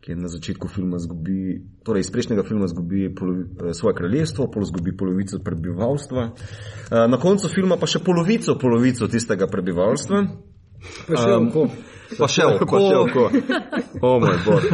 [0.00, 4.48] ki je na začetku filma zgubi, torej iz prejšnjega filma zgubi polovi, eh, svoje kraljestvo,
[4.50, 10.22] pol zgubi polovico prebivalstva, uh, na koncu filma pa še polovico, polovico tistega prebivalstva.
[11.06, 11.68] Pa še Um, oko.
[12.18, 12.66] Pa še oko.
[12.70, 13.24] Pa še oko.
[14.06, 14.66] O moj bog.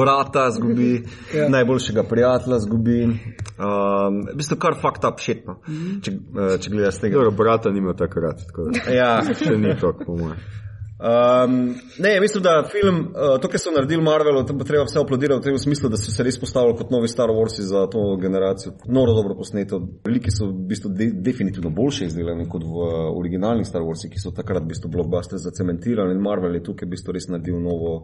[0.00, 0.92] brata zgubi,
[1.34, 1.48] ja.
[1.52, 3.02] najboljšega prijatelja zgubi.
[3.04, 5.58] Um, v bistvu kar fakt up shit, no.
[6.00, 7.18] če, eh, če gledaš tega.
[7.18, 9.18] Dobro, brata nima takrat, tako Ja.
[9.36, 10.40] še ni to, po mojem.
[11.00, 14.98] Um, ne, mislim, da film, uh, to, kar so naredili Marvel, tam pa treba vse
[15.00, 18.02] aplodirati v tem smislu, da so se res postavili kot novi Star Warsi za to
[18.20, 18.74] generacijo.
[18.84, 19.80] Noro dobro posneto.
[20.04, 24.20] Veliki so v bistvu de definitivno boljše izdelani kot v uh, originalnih Star Warsi, ki
[24.20, 27.94] so takrat v bistvu blockbuster zacementirali in Marvel je tukaj v bistvu res naredil novo.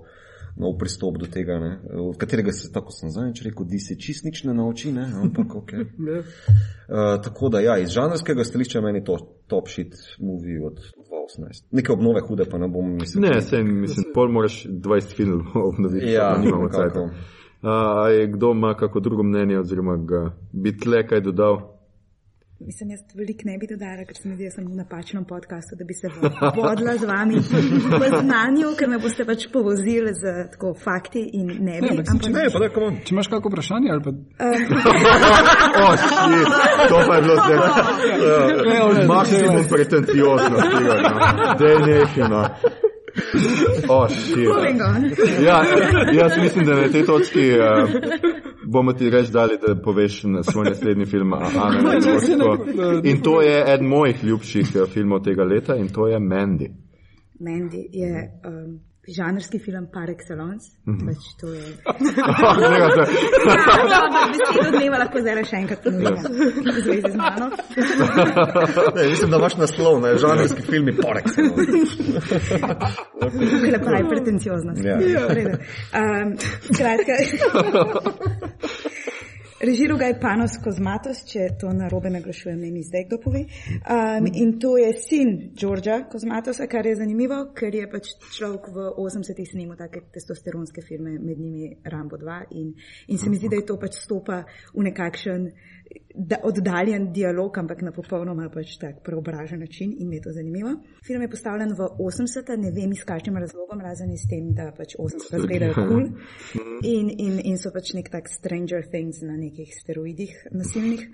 [0.56, 1.70] Nov pristop do tega, ne?
[2.00, 5.04] od katerega se, tako sem zadnjič rekel, di se čist nič ne nauči, ne?
[5.20, 5.74] ampak ok.
[6.08, 6.22] Ja.
[6.22, 9.18] Uh, tako da, ja, iz žanrskega stališča meni to
[9.52, 10.80] top shit movie od
[11.38, 11.64] 2018.
[11.70, 13.22] Neke obnove hude pa ne bom mislil.
[13.22, 16.68] Ne, se mislim, pol moraš 20 filmov obnoviti, Ja, nimamo.
[17.62, 21.75] A je kdo ima kako drugo mnenje, oziroma ga bi tle kaj dodal?
[22.60, 25.76] Mislim, jaz veliko ne bi dodala, ker se mi zdi, da sem v napačnem podkastu,
[25.76, 26.08] da bi se
[26.56, 31.76] vodila z vami v znanju, ker me boste pač povozili z tako fakti in ne
[31.82, 31.84] bi.
[31.84, 32.96] Ne, ampak ampak Ne, pa da, come on.
[33.04, 34.14] Če imaš kako vprašanje ali pa.
[35.84, 36.48] O, shit,
[36.88, 37.58] to pa je bilo zdaj.
[37.60, 40.82] Uh, maksimum pretencioznosti.
[40.88, 41.54] No.
[41.60, 42.42] Dej nekaj, no.
[43.88, 44.00] O,
[44.48, 45.10] moving on.
[45.44, 45.60] Ja,
[46.12, 50.64] jaz mislim, da na tej točki uh, bomo ti reči dali, da poveš na svoj
[50.64, 52.66] naslednji film Ana Negosko.
[53.10, 56.68] In to je eden mojih ljubših eh, filmov tega leta in to je Mandy.
[57.40, 60.72] Mandy je um, žanrski film par excellence.
[60.86, 61.06] Mhm.
[61.06, 61.62] Pač to je.
[62.58, 63.08] Gleda, to je-
[64.26, 66.16] Besedo dneva lahko zdaj še enkrat ponovim
[66.66, 67.50] v zvezi z mano.
[68.96, 71.26] Ne, mislim, da imaš naslov, ne, žanrski film je porek.
[73.68, 74.84] Klepaj pretencioznost.
[74.84, 74.96] Ja.
[75.28, 75.58] Redu.
[75.92, 76.36] Um,
[76.72, 77.14] skratka.
[79.60, 83.40] Režiral ga je Panos Kozmatos, če to narobe naglašujem, ne mi zdaj kdo pove.
[83.88, 88.84] Um, in to je sin Đorđa Kozmatosa, kar je zanimivo, ker je pač človek v
[89.00, 92.36] 80-ih snimal take testosteronske filme, med njimi Rambo 2.
[92.60, 92.74] In,
[93.08, 94.42] in se mi zdi, da je to pač stopa
[94.74, 95.48] v nekakšen
[96.16, 100.72] da, oddaljen dialog, ampak na popolnoma pač tak preobražen način in mi je to zanimivo.
[101.06, 102.56] Film je postavljen v 80.
[102.62, 105.42] ne vem iz kakšnim razlogom, razen iz tem, da pač 80.
[105.44, 106.80] zgledajo kul cool.
[106.82, 111.06] in, in, in so pač nek tak Stranger Things na nekih steroidih nasilnih.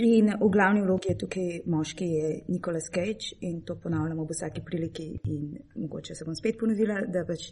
[0.00, 4.62] In v glavni vlogi je tukaj moški, je Nicolas Cage in to ponavljamo v vsaki
[4.64, 7.50] priliki in mogoče se bom spet ponovila, da pač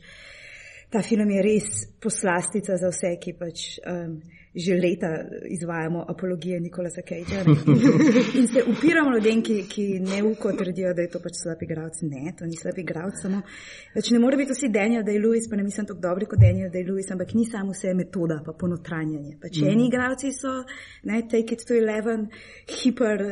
[0.89, 1.66] ta film je res
[2.01, 4.20] poslastica za vse, ki pač um,
[4.55, 5.11] že leta
[5.49, 7.45] izvajamo apologije Nikola Cagea.
[8.41, 12.01] In se upiramo ljudem, ki, ki ne uko trdijo, da je to pač slab igralec.
[12.03, 13.43] Ne, to ni slab igralec, samo
[13.95, 17.13] več ne more biti vsi Daniel Day-Lewis, pa ne mislim tako dobri kot Daniel Day-Lewis,
[17.13, 19.37] ampak ni samo vse metoda, pa ponotranjanje.
[19.43, 19.69] Pač mm.
[19.73, 20.55] eni igralci so,
[21.05, 22.29] ne, take it to eleven,
[22.73, 23.25] hiper,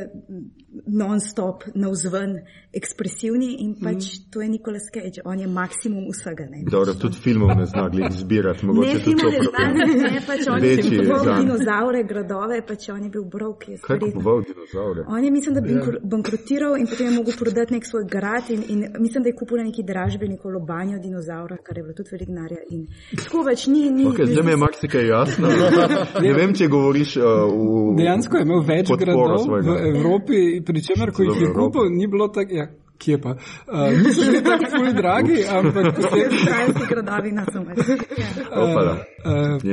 [0.85, 2.37] non-stop, navzven,
[2.77, 4.29] ekspresivni in pač mm.
[4.31, 6.47] to je Nikola Cage, on je maksimum vsega.
[6.69, 9.31] Dobro, tudi filmov ne zna izbirati, mogoče ne, tudi to.
[9.57, 10.75] Ne, ne, pač on je
[11.07, 13.87] Bral dinozaure, gradove, pa če on je bil brov, ki je spet.
[13.87, 15.05] Kaj je kupoval dinozaure?
[15.07, 15.73] On je, mislim, da bi.
[15.77, 15.97] Ja.
[16.03, 19.61] bankrotiral in potem je mogel prodati nek svoj grad in, in mislim, da je kupil
[19.63, 22.61] neki dražbi, neko lobanjo dinozaura, kar je bilo tudi velik narja.
[22.69, 22.87] In
[23.23, 23.89] tako več ni.
[23.91, 25.53] ni okay, zdaj mi je marsikaj jasno.
[26.25, 27.95] ne vem, če govoriš uh, v.
[28.01, 29.77] Dejansko je imel več gradov svojega.
[29.77, 32.61] v Evropi, pri čemer, ko jih je kupil, ni bilo tako.
[32.61, 32.67] Ja
[32.97, 33.29] kje pa.
[33.29, 36.29] Uh, niso bili tako zelo dragi, ampak potem.
[36.47, 37.97] Krajski gradovi na to mestu.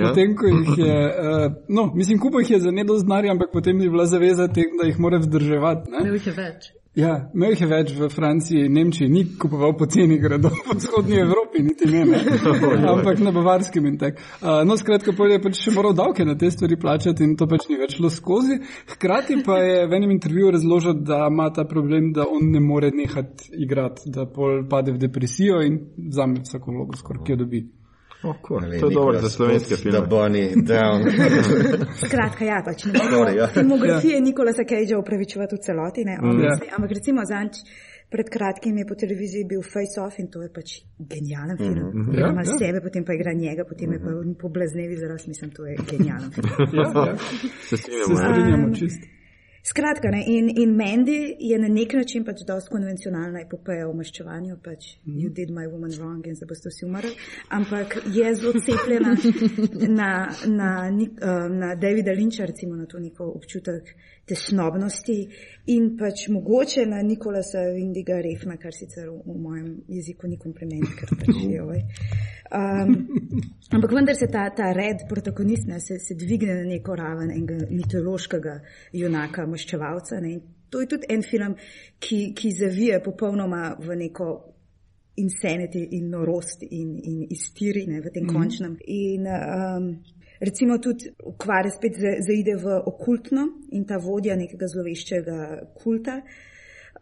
[0.08, 3.90] Potem, ko jih je, uh, no, mislim, kupo jih je za nedoznarje, ampak potem je
[3.90, 5.90] bila zaveza tem, da jih mora vzdrževati.
[5.90, 6.72] Ne, ne jih je več.
[6.94, 11.88] Ja, jih je več v Franciji, Nemčiji, ni kupoval poceni gradov v vzhodnji Evropi, niti
[11.90, 12.20] ne, ne.
[12.92, 14.22] ampak na Bavarskem in tako.
[14.38, 17.50] Uh, no, skratka, pa je pač še moral davke na te stvari plačati in to
[17.50, 18.60] pač ni več šlo skozi.
[18.94, 22.94] Hkrati pa je v enem intervjuju razložil, da ima ta problem, da on ne more
[22.94, 27.66] nehati igrati, da pol pade v depresijo in vzame vsako vlogo, skoraj ki jo dobi.
[28.24, 28.60] Oh, cool.
[28.60, 29.98] vem, to je dobro za slovenske filme.
[29.98, 31.00] Da Bonnie down.
[32.06, 33.34] Skratka, ja, pač ne more.
[33.34, 33.46] Ja.
[33.46, 36.40] Filmografije Nikola Cagea upravičevati v celoti, ne, mm.
[36.44, 36.54] ja.
[36.76, 37.64] ampak recimo zanč.
[38.14, 41.88] Pred kratkim je po televiziji bil Face Off in to je pač genijalen film.
[41.94, 42.20] Mm -hmm.
[42.20, 42.58] ja, ima ja.
[42.58, 44.00] sebe, potem pa igra njega, potem mm -hmm.
[44.00, 44.34] je pa mhm.
[44.40, 46.48] po blaznevi zaraz, mislim, to je genijalen film.
[46.72, 47.16] ja, ja.
[47.68, 48.74] Se strinjamo, ja.
[48.74, 49.13] čisto.
[49.66, 54.58] Skratka, ne, in, in Mandy je na nek način pač dosti konvencionalna epopeja o maščevanju,
[54.60, 55.14] pač mm.
[55.22, 57.14] you did my woman wrong in se boste vsi umrli,
[57.48, 59.14] ampak je zelo cepljena
[60.00, 60.10] na,
[60.46, 63.88] na, na, na Davida Lynča, recimo na to neko občutek
[64.28, 65.16] tesnobnosti
[65.72, 70.88] in pač mogoče na Nikolasa Vindiga Refna, kar sicer v, v mojem jeziku ni kompliment,
[70.98, 71.82] ker pač je ovaj.
[72.54, 72.96] Um,
[73.74, 77.68] ampak vendar se ta, ta red protagonist ne, se, se dvigne na neko raven enega
[77.70, 78.58] mitološkega
[78.96, 80.20] junaka, maščevalca.
[80.24, 80.38] Ne.
[80.72, 81.56] To je tudi en film,
[82.00, 84.30] ki, ki zavije popolnoma v neko
[85.20, 88.34] insanity in norost in, in iztirine v tem mm -hmm.
[88.34, 88.76] končnem.
[88.86, 89.90] In, um,
[90.44, 95.38] recimo tudi ukvarja spet zaide v okultno in ta vodja nekega zloveščega
[95.80, 96.20] kulta.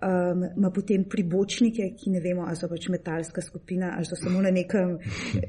[0.03, 4.41] Um, ima potem pribočnike, ki ne vemo, ali so pač metalska skupina, ali so samo
[4.43, 4.97] na nekem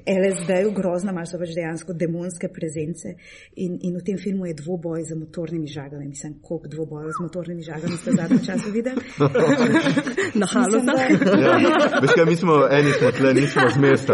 [0.06, 3.16] LSD-ju groznem, ali so pač dejansko demonske prezence.
[3.58, 6.06] In, in v tem filmu je dvoboj z motornimi žagami.
[6.12, 9.02] Mislim, koliko dvobojev z motornimi žagami ste zadnji čas videli?
[10.42, 10.86] na halu.
[11.42, 11.58] Ja,
[12.02, 14.14] veš kaj, mi smo eni smo tle, nismo z mesta.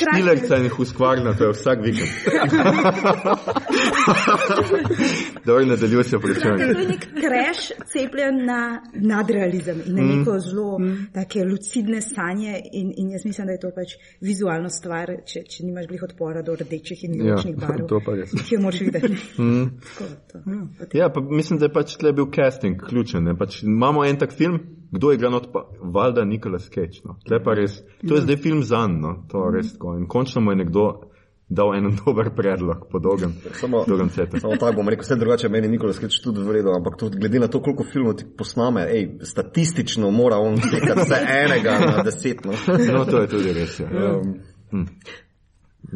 [0.00, 2.08] Špilek se jih uskvarja, to je vsak vikend.
[5.44, 6.58] Dobro, nadaljuj se pri čem.
[6.58, 7.60] To je nek kreš
[7.92, 10.18] cepljen na nadrealizem in na mm.
[10.18, 10.96] neko zelo mm.
[11.12, 15.64] take lucidne sanje in, in jaz mislim, da je to pač vizualno stvar, če, če
[15.66, 17.86] nimaš glih odpora do rdečih in ročnih ja, barv.
[17.88, 18.34] To pa res.
[18.48, 19.16] Ki jo moraš videti.
[19.40, 20.68] Mm.
[20.94, 23.28] Ja, pa mislim, da je pač tle bil casting ključen.
[23.38, 24.58] Pač imamo en tak film,
[24.90, 27.04] kdo je igral, pa valjda Nikola Sketch.
[27.04, 27.16] No.
[27.24, 28.20] To je ja.
[28.20, 29.14] zdaj film za no.
[29.30, 29.44] to.
[29.54, 31.09] Res, in končno mu je nekdo
[31.50, 34.40] dal en dober predlog po dolgem, samo, dolgem svetu.
[34.40, 37.48] Samo tako bom rekel, vse drugače meni Nikola Sketch tudi vredo, ampak tudi glede na
[37.48, 42.44] to, koliko filmov ti posname, ej, statistično mora on slikati vse enega na deset.
[42.44, 42.52] No.
[42.98, 43.80] no, to je tudi res.
[43.80, 43.86] Ja.
[43.86, 44.38] Um,
[44.70, 44.86] hm.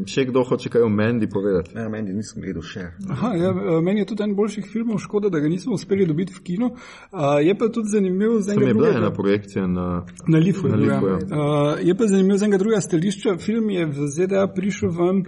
[0.07, 1.71] Še kdo hoče kaj o Mendi povedati?
[1.77, 2.89] Ja, Mendi nisem gledal še.
[3.15, 6.35] Aha, ja, eh, meni je tudi en boljših filmov, škoda, da ga nismo uspeli dobiti
[6.35, 6.71] v kino.
[6.75, 8.73] Uh, je pa tudi zanimiv za enega.
[8.73, 9.89] Je bila ena projekcija na,
[10.27, 10.69] na Lifu.
[10.69, 11.19] Na Lifu ja.
[11.19, 13.37] uh, je pa zanimiv za enega druga stališča.
[13.39, 15.27] Film je v ZDA prišel ven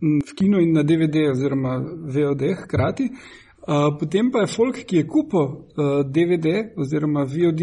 [0.00, 1.78] v kino in na DVD oziroma
[2.14, 3.12] VOD hkrati.
[3.68, 7.62] Uh, potem pa je folk, ki je kupil uh, DVD oziroma VOD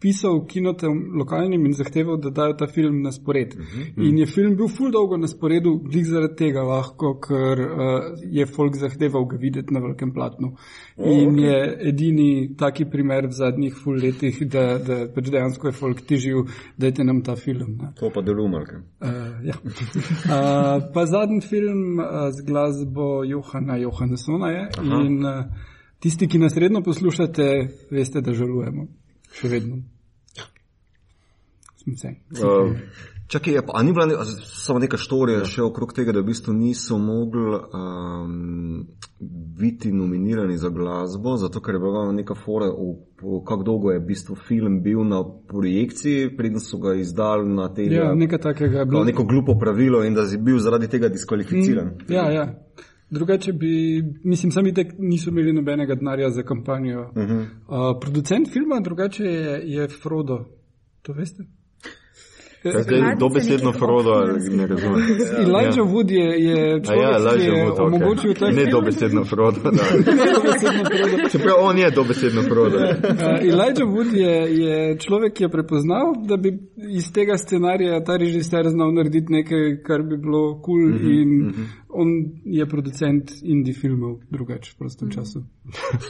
[0.00, 3.54] pisal kinotem lokalnim in zahteval, da dajo ta film na spored.
[3.54, 4.08] Uh -huh.
[4.08, 8.46] In je film bil ful dolgo na sporedu, glih zaradi tega lahko, ker uh, je
[8.46, 10.56] folk zahteval ga videti na velikem platnu.
[10.96, 11.44] Oh, in okay.
[11.44, 16.44] je edini taki primer v zadnjih ful letih, da, da pač dejansko je folk težil,
[16.76, 17.78] da je nam ta film.
[17.80, 17.92] Ne.
[18.00, 18.72] To pa deluje, Mark.
[19.00, 19.08] Uh,
[19.44, 19.54] ja.
[19.64, 24.68] uh, pa zadnji film uh, z glasbo Johana Johannesona je.
[24.78, 25.02] Aha.
[25.04, 25.44] In, uh,
[25.98, 27.44] Tisti, ki nas redno poslušate,
[27.90, 28.86] veste, da žalujemo.
[29.38, 29.82] Še vedno.
[31.88, 32.76] Uh,
[33.26, 34.14] čakaj, je, a ni bila ne,
[34.44, 38.82] samo neka štorija še okrog tega, da v bistvu niso mogli um,
[39.60, 42.68] biti nominirani za glasbo, zato ker je bila neka fora,
[43.48, 47.88] kako dolgo je v bistvu film bil na projekciji, preden so ga izdali na te.
[47.92, 48.84] Ja, nekaj takega.
[48.84, 51.94] Neko glupo pravilo in da je bil zaradi tega diskvalificiran.
[51.94, 52.46] Mm, ja, ja.
[53.10, 57.00] Drugače bi, mislim, sami tek niso imeli nobenega denarja za kampanjo.
[57.00, 57.40] Uh -huh.
[57.40, 60.44] uh, producent filma drugače je, je Frodo.
[61.02, 61.44] To veste?
[62.64, 65.02] Zdaj, dobesedno Frodo, ne razumem.
[65.38, 65.82] Elijah ja.
[65.82, 68.38] Wood je, je človek, ja, Elijah ki je Wood, omogočil okay.
[68.38, 68.50] to.
[68.50, 69.70] Ne dobesedno Frodo, da.
[70.24, 71.28] ne dobesedno Frodo.
[71.30, 72.76] Čeprav on je dobesedno Frodo.
[72.76, 72.90] uh,
[73.52, 74.34] Elijah Wood je,
[74.64, 76.58] je človek, ki je prepoznal, da bi
[76.90, 81.22] iz tega scenarija ta režiser znal narediti nekaj, kar bi bilo kul cool mhm, -huh,
[81.22, 81.50] in mhm.
[81.50, 81.66] -huh.
[81.88, 82.08] on
[82.44, 85.42] je producent indie filmov drugače v prostem času.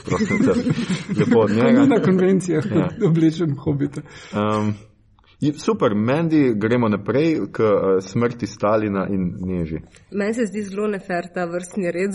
[0.05, 0.69] prostem času.
[1.19, 1.85] Lepo od njega.
[1.95, 2.89] Na konvencijah, ja.
[3.07, 4.01] oblečen hobita.
[4.33, 4.88] Um,
[5.39, 7.71] Super, meni gremo naprej k uh,
[8.03, 9.77] smrti Stalina in Neži.
[10.11, 12.11] Meni se zdi zelo nefer ta vrstni red,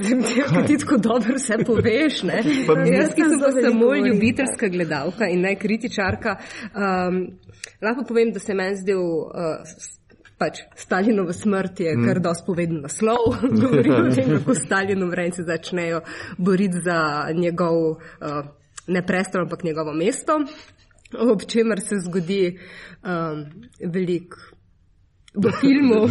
[0.52, 2.20] da ti tako dobro vse poveš.
[2.96, 7.22] Jaz, ki sem pa samo ljubiteljska gledalka in ne kritičarka, um,
[7.80, 9.00] lahko povem, da se meni zdel.
[9.00, 9.90] Uh,
[10.34, 12.22] Pač Stalinova smrt je kar mm.
[12.22, 16.00] dosti povedal naslov, govori o tem, kako Stalinov vrejci začnejo
[16.38, 18.40] boriti za njegov, uh,
[18.90, 20.40] ne prestol, ampak njegovo mesto
[21.18, 22.58] ob čemer se zgodi
[23.02, 23.44] um,
[23.92, 24.36] veliko
[25.34, 26.08] v filmu.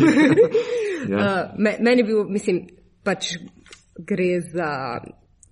[1.12, 1.18] ja.
[1.18, 2.66] uh, meni je bil, mislim,
[3.04, 3.36] pač
[3.99, 4.99] gre za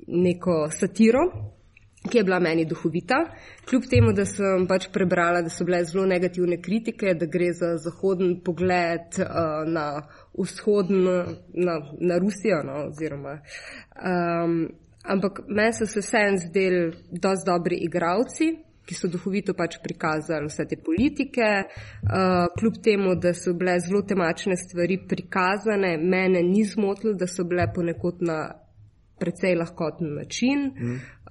[0.07, 1.23] neko satiro,
[2.09, 3.19] ki je bila meni duhovita.
[3.69, 7.75] Kljub temu, da sem pač prebrala, da so bile zelo negativne kritike, da gre za
[7.77, 9.85] zahoden pogled uh, na
[10.33, 11.17] vzhodno,
[11.53, 12.63] na, na Rusijo.
[12.65, 13.37] No, oziroma,
[14.01, 14.57] um,
[15.03, 18.51] ampak meni so se vseeno zdeli dosti dobri igravci
[18.91, 24.03] ki so duhovito pač prikazali vse te politike, uh, kljub temu, da so bile zelo
[24.03, 28.41] temačne stvari prikazane, mene ni zmotilo, da so bile ponekod na
[29.21, 30.71] precej lahkoten način.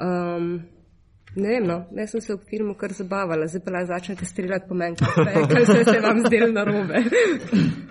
[0.00, 0.54] Um,
[1.36, 4.74] Ne vem, no, jaz sem se v filmu kar zabavala, zdaj pa začnete streljati po
[4.74, 7.02] meni, kaj se, se vam zdelo na robe.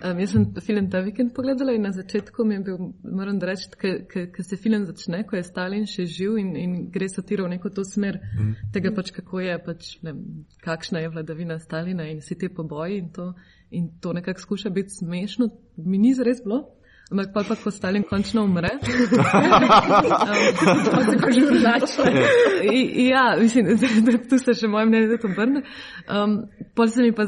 [0.04, 3.70] um, jaz sem film ta vikend pogledala in na začetku mi je bil, moram reči,
[3.80, 7.72] ker se film začne, ko je Stalin še živ in, in gre satiro v neko
[7.72, 8.72] to smer mm.
[8.76, 10.18] tega pač, kako je, pač, ne,
[10.66, 13.32] kakšna je vladavina Stalina in vsi te poboji in to,
[13.72, 15.48] in to nekako skuša biti smešno.
[15.78, 16.66] Mi ni zares bilo.
[17.10, 18.70] Ampak pa, pa ko Stalin končno umre.
[21.10, 22.02] Tako že drugače.
[23.10, 23.66] Ja, mislim,
[24.06, 25.64] da tu se še moje mnenje obrne.
[26.06, 26.36] Um,
[26.78, 27.26] Pol se mi pa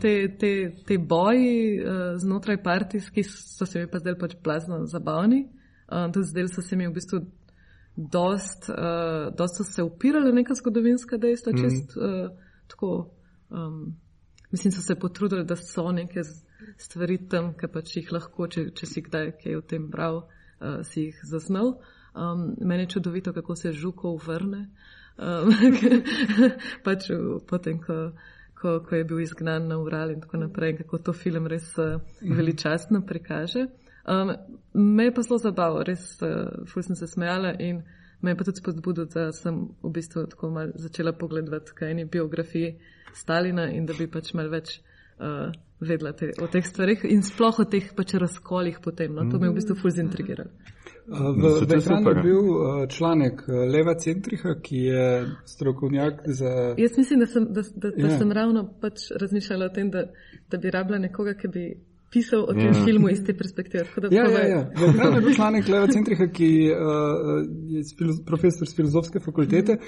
[0.00, 0.52] te, te,
[0.86, 5.48] te boji uh, znotraj partijski so se mi pa zdaj pač plazno zabavni.
[5.90, 7.24] Um, tudi zdaj so se mi v bistvu
[7.96, 11.58] dost, uh, dost so se upirale neka zgodovinska dejstva, mm.
[11.58, 12.30] čist uh,
[12.70, 13.10] tako.
[13.50, 13.96] Um,
[14.54, 16.22] mislim, so se potrudili, da so neke.
[16.22, 16.44] Z,
[16.78, 20.80] stvari tam, ki pač jih lahko, če, če si kdaj kaj o tem bral, uh,
[20.86, 21.76] si jih zaznal.
[22.14, 24.68] Um, meni je čudovito, kako se žukov vrne.
[25.18, 25.50] Um,
[26.86, 27.08] pač
[27.46, 28.12] potem, ko,
[28.58, 32.00] ko, ko je bil izgnan na Ural in tako naprej, kako to film res uh,
[32.22, 33.66] veličastno prikaže.
[34.06, 34.34] Um,
[34.74, 37.82] me je pa zelo zabavalo, res uh, ful sem se smejala in
[38.22, 42.04] me je pa tudi spodbudil, da sem v bistvu tako mal začela pogledati kaj eni
[42.04, 42.74] biografiji
[43.14, 44.78] Stalina in da bi pač mal več
[45.18, 49.14] uh, vedela te, o teh stvarih in sploh o teh pač razkolih potem.
[49.14, 49.26] No?
[49.30, 50.50] To me je v bistvu fuz intrigiralo.
[51.06, 55.08] V Behranu je bil uh, članek uh, Leva Centriha, ki je
[55.44, 56.74] strokovnjak za.
[56.78, 58.18] Jaz mislim, da sem, da, da, da ja.
[58.18, 60.06] sem ravno pač razmišljala o tem, da,
[60.50, 61.66] da bi rabila nekoga, ki bi
[62.14, 62.84] pisal o tem ja.
[62.84, 63.84] filmu iz te perspektive.
[64.10, 64.60] Ja, ja, ja.
[65.16, 67.42] Je bil članek Leva Centriha, ki uh,
[67.74, 67.82] je
[68.26, 69.78] profesor z filozofske fakultete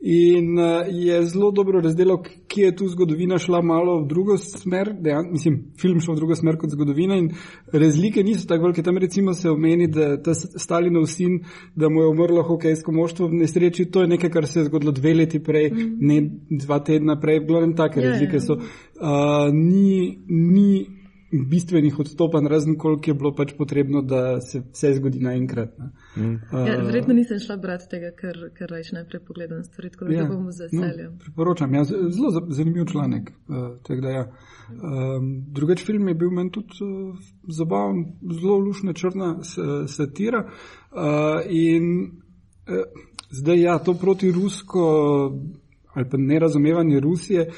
[0.00, 4.90] in uh, je zelo dobro razdelal, kje je tu zgodovina šla malo v drugo smer,
[5.00, 7.30] dejan, mislim, film šel v drugo smer kot zgodovina in
[7.72, 8.82] razlike niso tako velike.
[8.82, 11.40] Tam recimo se omeni, da ta Stalinov sin,
[11.76, 14.92] da mu je umrlo hokejsko moštvo v nesreči, to je nekaj, kar se je zgodilo
[14.92, 15.96] dve leti prej, mm.
[16.00, 16.20] ne
[16.66, 18.44] dva tedna prej, v glavnem take ja, razlike ja.
[18.48, 18.58] so.
[18.96, 20.95] Uh, ni, ni
[21.32, 25.78] bistvenih odstopanj, razen koliko je bilo pač potrebno, da se vse zgodi naenkrat.
[26.16, 26.34] Mm.
[26.34, 30.14] Uh, ja, verjetno nisem šla brati tega, ker, ker rajš najprej pogledam stvari, tako da
[30.14, 31.10] ja, bom z veseljem.
[31.12, 33.32] No, priporočam, ja, zelo zanimiv članek.
[33.48, 34.24] Uh, da, ja.
[34.70, 37.18] um, drugač film je bil meni tudi uh,
[37.58, 38.04] zabaven,
[38.40, 39.34] zelo lušna črna
[39.88, 40.46] satira.
[40.46, 41.92] Uh, in
[42.70, 42.84] uh,
[43.30, 44.86] zdaj, ja, to proti rusko
[45.96, 47.50] ali pa nerazumevanje Rusije,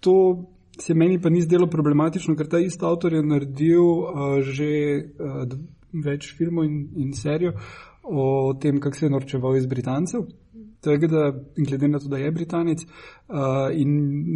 [0.00, 0.44] to
[0.80, 4.70] se meni pa ni zdelo problematično, ker ta isti avtor je naredil uh, že
[5.18, 5.44] uh,
[6.04, 7.54] več filmov in, in serijo
[8.08, 10.28] o tem, kako se je norčeval iz Britancev.
[10.80, 11.22] Tako da,
[11.56, 13.90] glede na to, da je Britanec, uh, in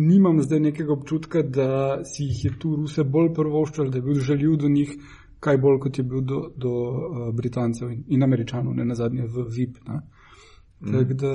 [0.09, 4.19] nimam zdaj nekega občutka, da si jih je tu Ruse bolj prvoščal, da je bil
[4.21, 4.97] žaljiv do njih,
[5.43, 9.29] kaj bolj kot je bil do, do uh, Britancev in, in Američanov, ne na zadnje
[9.31, 9.79] v VIP.
[9.89, 10.03] Ne.
[10.83, 11.33] Tako da.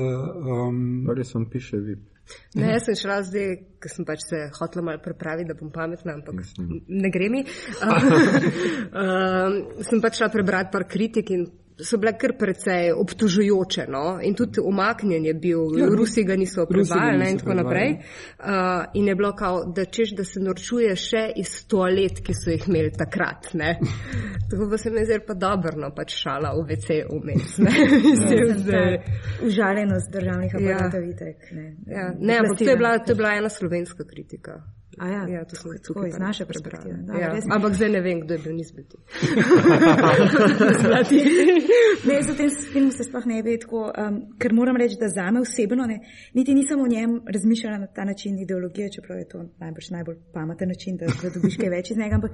[0.68, 2.17] Um, Ali sem piše VIP?
[2.58, 6.18] Ne, jaz sem šla zdaj, ker sem pač se hotela malo prepraviti, da bom pametna,
[6.18, 6.36] ampak
[6.88, 7.44] ne gre mi.
[7.84, 9.58] um,
[9.90, 11.48] sem pač šla prebrati par kritik in
[11.84, 13.86] so bile kar precej obtužujoče.
[13.90, 14.20] No?
[14.24, 17.92] In tudi umaknjen je bil, ja, Rusi ga niso prevajali in tako naprej.
[18.40, 22.52] Uh, in je bilo kao, da češ, da se norčuje še iz toalet, ki so
[22.52, 23.52] jih imeli takrat.
[24.50, 27.60] tako pa se mi zdaj pa dobro, no pač šala v WC vmes.
[29.48, 30.60] Užaljenost državnih ja.
[30.60, 31.08] aparatov, ja.
[31.08, 31.52] vitek.
[31.52, 32.10] Ne, ja.
[32.20, 34.62] ne ampak to je, bila, to je bila ena slovenska kritika.
[34.98, 36.90] A ja, ja to smo tukaj iz naše prebrali.
[37.22, 37.36] Ja.
[37.56, 38.98] Ampak zdaj ne vem, kdo je bil nizbiti.
[42.10, 45.40] ne, za tem filmom se sploh ne ve tako, um, ker moram reči, da zame
[45.42, 46.00] osebno, ne,
[46.34, 50.68] niti nisem o njem razmišljala na ta način ideologije, čeprav je to najbolj, najbolj pameten
[50.74, 52.16] način, da, da dobiš kaj več iz njega.
[52.16, 52.32] Ampak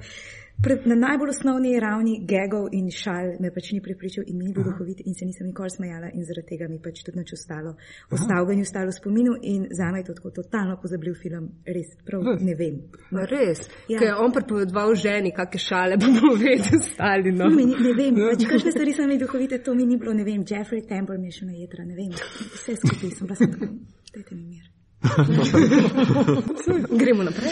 [0.86, 5.01] na najbolj osnovni ravni gegov in šal me pač ni pripričal in ni bil duhovit
[5.06, 7.76] in se nisem nikoli smajala in zaradi tega mi pač tudi nič ostalo.
[8.12, 11.95] Ostal ga ni ostalo v spominu in zame je to tako totalno pozabil film, res
[12.06, 12.80] prav ne vem.
[13.12, 13.99] No, res, ja.
[13.99, 17.32] ker je on pripovedoval ženi, kakšne šale bomo vedeli ostali.
[17.32, 17.49] No.
[17.51, 20.45] Ne, ne vem, pač kakšne stvari so mi duhovite, to mi ni bilo, ne vem,
[20.47, 23.74] Jeffrey Temple mi je šel na jedra, ne vem, vse skupaj sem bila tako,
[24.16, 24.66] dajte mi mir.
[27.01, 27.51] Gremo naprej.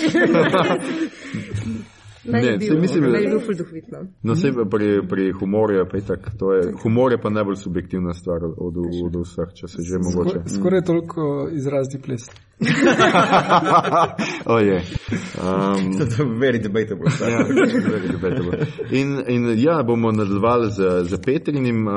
[2.24, 3.97] Ne, ne, bil, mislim, da je bil ful duhovitno.
[4.24, 8.13] No, se pri, pri humorju je pa itak, to je, humor je pa najbolj subjektivna
[8.13, 10.39] stvar od, od, od vseh, če se že mogoče.
[10.39, 12.30] Skor, skoraj toliko izrazi ples.
[14.55, 14.84] Oje.
[15.41, 17.11] Um, to je very debatable.
[17.22, 17.43] ja,
[17.89, 18.67] very debatable.
[18.91, 21.93] In, in ja, bomo nadaljevali z, z Petrinim uh,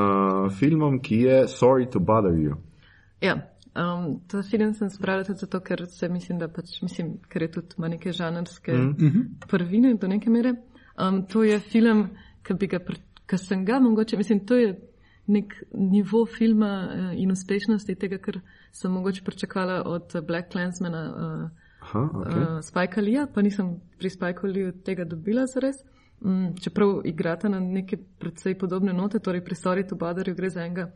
[0.59, 2.55] filmom, ki je Sorry to bother you.
[3.21, 3.54] Ja.
[3.75, 7.51] Um, to film sem spravila tudi zato, ker se mislim, da pač, mislim, ker je
[7.51, 9.47] tudi ima neke žanrske mm -hmm.
[9.47, 10.55] prvine do neke mere.
[11.07, 12.09] Um, to je film,
[12.43, 12.79] ki bi ga,
[13.27, 14.79] ki sem ga mogoče, mislim, to je
[15.27, 18.39] nek nivo filma uh, in uspešnosti tega, kar
[18.71, 21.49] sem mogoče pričakovala od Black Clansmana, uh,
[21.81, 22.57] Aha, okay.
[22.57, 25.75] uh, Spike Lee, pa nisem pri Spike Lee tega dobila zares.
[26.21, 30.61] Um, čeprav igrata na neke predvsej podobne note, torej pri Sorry to Badarju gre za
[30.61, 30.91] enega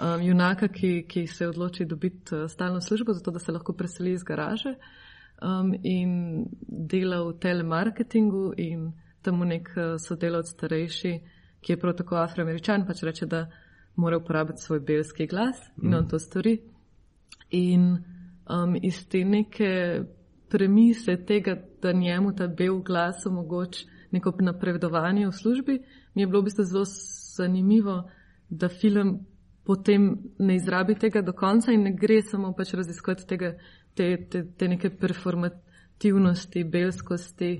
[0.00, 4.12] um, junaka, ki, ki se odloči dobiti uh, stalno službo, zato da se lahko preseli
[4.12, 4.74] iz garaže
[5.42, 8.92] um, in dela v telemarketingu in
[9.22, 11.12] tam nek uh, sodelavc starejši,
[11.60, 13.46] ki je prav tako afroameričan, pač reče, da
[13.96, 15.94] mora uporabiti svoj belski glas in mm.
[15.94, 16.58] on to stori.
[17.50, 17.98] In
[18.48, 20.02] um, iz te neke
[20.48, 25.82] premise tega, da njemu ta bel glas omogoča neko napredovanje v službi,
[26.14, 26.84] mi je bilo v bistvu zelo
[27.36, 28.10] zanimivo,
[28.48, 29.26] da film
[29.70, 33.52] potem ne izrabi tega do konca in ne gre samo pač raziskovati tega,
[33.94, 37.50] te, te, te neke performativnosti, belskosti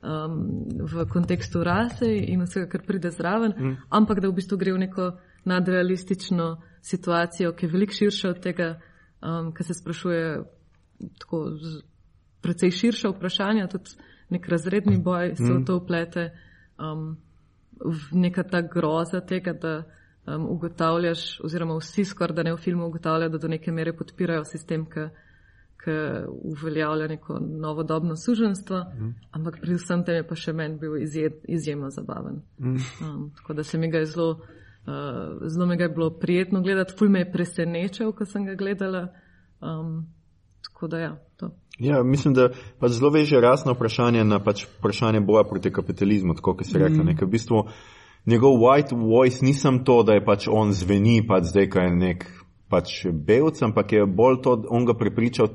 [0.00, 0.38] um,
[0.80, 3.74] v kontekstu rase in vsega, kar pride zraven, mm.
[4.00, 5.10] ampak da v bistvu gre v neko
[5.48, 6.48] nadrealistično
[6.88, 8.70] situacijo, ki je veliko širša od tega,
[9.20, 10.24] um, kar se sprašuje
[11.20, 11.42] tako
[12.40, 15.60] precej širša vprašanja, tudi nek razredni boj se mm.
[15.60, 16.30] v to uplete,
[16.80, 17.10] um,
[17.84, 19.82] v neka ta groza tega, da
[20.36, 24.44] um, ugotavljaš, oziroma vsi skoraj da ne v filmu ugotavljajo, da do neke mere podpirajo
[24.44, 25.08] sistem, ki
[26.42, 29.14] uveljavlja neko novodobno suženstvo, mm.
[29.30, 32.42] ampak pri vsem tem je pa še meni bil izje, izjemno zabaven.
[32.58, 32.76] Mm.
[33.04, 36.62] Um, tako da se mi ga je zelo, uh, zelo mi ga je bilo prijetno
[36.62, 39.08] gledati, ful me je presenečal, ko sem ga gledala.
[39.60, 40.06] Um,
[40.64, 41.50] tako da ja, to.
[41.78, 46.56] Ja, mislim, da pa zelo veže rasno vprašanje na pač vprašanje boja proti kapitalizmu, tako
[46.58, 47.02] kot se reče.
[47.02, 47.16] Mm.
[47.22, 47.64] V bistvu,
[48.28, 52.26] njegov white voice nisem to, da je pač on zveni, pač zdaj, kaj je nek
[52.68, 55.48] pač belc, ampak je bolj to, on ga prepričal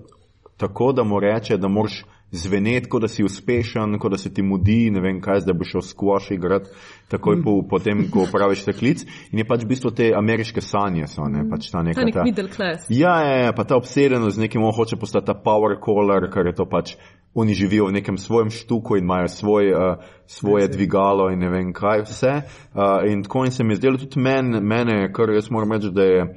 [0.57, 2.01] tako, da mu reče, da moraš
[2.34, 5.75] zveneti, kot da si uspešen, kot da se ti mudi, ne vem kaj, da boš
[5.75, 6.69] šel skvoš igrati,
[7.07, 9.03] takoj po, po tem, ko upraviš ta klic.
[9.31, 12.01] In je pač v bistvu te ameriške sanje, so ne, pač ta neka.
[12.01, 12.89] Ta nek ta- middle class.
[12.89, 16.49] Ja, ja, ja, pa ta obsedenost z nekim, on hoče postati ta power caller, ker
[16.49, 16.95] je to pač,
[17.34, 21.73] oni živijo v nekem svojem štuku in imajo svoj, uh, svoje dvigalo in ne vem
[21.73, 22.34] kaj vse.
[22.73, 25.89] Uh, in tako in se mi je zdelo tudi men, mene, kar jaz moram reči,
[25.93, 26.27] da je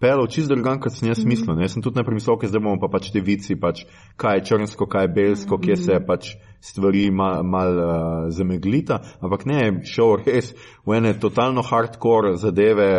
[0.00, 1.56] pelov čist drugan, kot sem jaz mislil.
[1.56, 1.64] ne.
[1.64, 3.84] Jaz sem tudi najprej mislil, da bomo pa pač te vici, pač,
[4.16, 9.46] kaj je črnsko, kaj je belsko, kje se pač stvari mal, mal uh, zameglita, ampak
[9.46, 10.52] ne, šel res
[10.86, 12.90] v ene totalno hardcore zadeve,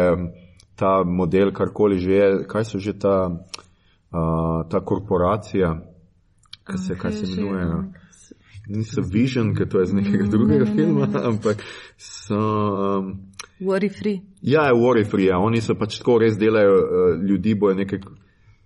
[0.77, 5.73] ta model, karkoli že je, kaj so že ta, uh, ta korporacija,
[6.63, 7.65] kaj se, kaj se Kaj že, imenuje.
[7.65, 7.93] no?
[8.67, 11.61] Niso Vision, ker to je iz nekega drugega filma, ampak
[11.97, 12.35] so.
[12.99, 13.31] Um,
[13.63, 14.21] Worry free.
[14.47, 15.41] Ja, je worry free, ja.
[15.43, 17.99] oni so pač tako res delajo, uh, ljudi bojo nekaj,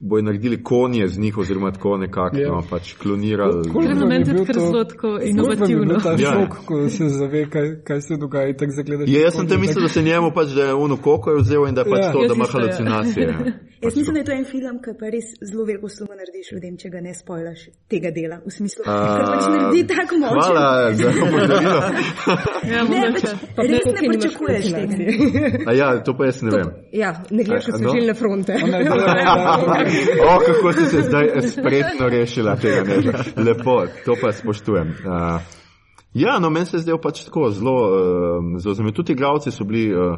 [0.02, 2.50] bojo naredili konje z njih, oziroma tako nekako, Ja.
[2.50, 3.68] no, pač klonirali.
[3.68, 5.86] Je vam meni tudi zelo tako inovativno.
[5.86, 9.10] bil Ta Ja, šok, ko se zave, kaj, kaj se dogaja, in tako zagledaš.
[9.10, 11.68] Ja, jaz sem te mislil, da se njemu pač, da je ono koko je vzel
[11.68, 12.12] in da je pač Ja.
[12.12, 12.64] to, Jaz da ima isto, ja.
[12.64, 13.28] halucinacije.
[13.82, 16.78] Jaz mislim, da je to en film, ki pa res zelo veliko sluha narediš ljudem,
[16.78, 17.60] če ga ne spojlaš
[17.90, 18.38] tega dela.
[18.46, 20.30] V smislu, da pač naredi tako moč.
[20.32, 21.80] Hvala za opozorilo.
[22.70, 23.02] Ja, Ne,
[23.58, 24.96] pač res ne pričakuješ tega.
[25.66, 26.70] A ja, to pa jaz ne vem.
[26.94, 27.90] Ja, ne gledaš kot no?
[27.90, 28.54] svežilne fronte.
[30.28, 34.88] O, kako si se zdaj spretno rešila tega, ne, lepo, to pa spoštujem.
[34.88, 35.42] Uh,
[36.14, 38.96] ja, no, meni se je zdel pač tako zelo, uh, zelo zanimivo.
[38.96, 40.18] Tudi igravci so bili uh,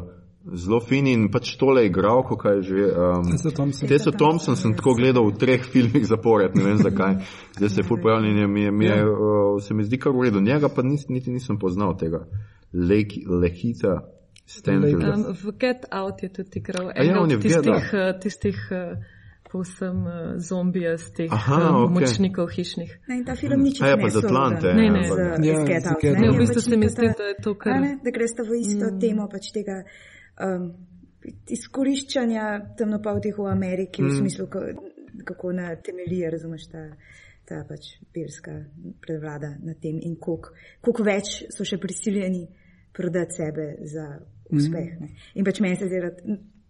[0.52, 2.88] zelo fini in pač tole igralko, kaj že.
[2.92, 3.88] Um, Tessa Thompson.
[3.88, 7.20] Tessa Thompson sem tako gledal v treh filmih zapored, ne vem zakaj.
[7.58, 10.12] Zdaj se je ful pojavljal in mi je, mi je, uh, se mi zdi kar
[10.12, 10.40] v redu.
[10.40, 12.26] Njega pa nis, niti nisem poznal tega.
[12.72, 14.02] Leki, lehita
[14.46, 15.14] Stanfielda.
[15.14, 18.58] Um, v Get Out je tudi igral ja, on je v Get tistih, uh, tistih
[18.70, 18.98] uh,
[19.54, 21.94] povsem uh, zombijastih Aha, uh, okej.
[21.94, 22.90] močnikov hišnih.
[23.08, 25.04] Ne, in ta film nič A ja, pa z Atlante, Ne, ne.
[25.06, 26.02] Z, Ja, z Get z Out.
[26.02, 26.26] Get ne.
[26.26, 28.58] Ne, v bistvu se mi zdi, da je to kar- a ne, Da greste v
[28.58, 28.98] isto mm.
[28.98, 29.76] temo pač tega
[30.42, 30.66] um,
[31.46, 32.44] izkoriščanja
[32.78, 34.10] temnopoltih v Ameriki, mm.
[34.10, 34.64] v smislu, ko,
[35.24, 36.84] kako na temelji, razumeš, ta,
[37.48, 38.58] ta pač pirska
[39.00, 40.52] prevlada nad tem in koliko
[40.82, 42.44] koliko več so še prisiljeni
[42.94, 44.06] prodati sebe za
[44.50, 44.90] uspeh.
[45.00, 45.14] Mm.
[45.40, 46.10] In pač meni se zdi, da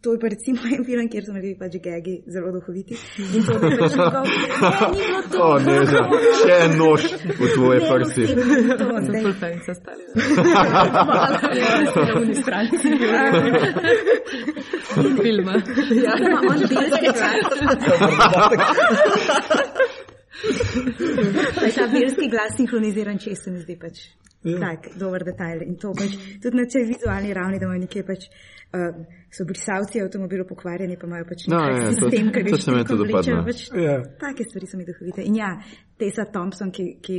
[0.05, 2.95] to je pa recimo en film, kjer so naredili pač gegi zelo duhoviti.
[3.37, 5.37] In to je pač njegov, ne, ni bilo to.
[5.45, 6.03] O, ne, za,
[6.43, 7.03] še en nož
[7.39, 7.79] v tvoje
[8.37, 9.23] Ne, ni to, zdaj.
[9.25, 10.03] full fan sa stali.
[12.05, 12.71] Na uni strani.
[15.23, 15.57] Filma.
[16.21, 17.41] Ima on belski glas.
[21.75, 24.05] Ta belski glas sinhroniziran, če se mi zdi pač
[24.45, 24.59] Ja.
[24.61, 25.63] tak dober detajl.
[25.65, 28.29] In to pač tudi na tej vizualni ravni, da imajo nekje pač.
[28.75, 32.73] Uh, so brisalci avtomobilov pokvarjeni, pa imajo pač No, nek ja, ki to ga se
[32.75, 33.37] mi tudi dopadne.
[33.47, 33.97] Pač, Ja.
[34.19, 35.23] Take stvari so mi duhovite.
[35.23, 35.51] In ja,
[35.99, 37.19] Tessa Thompson, ki, ki,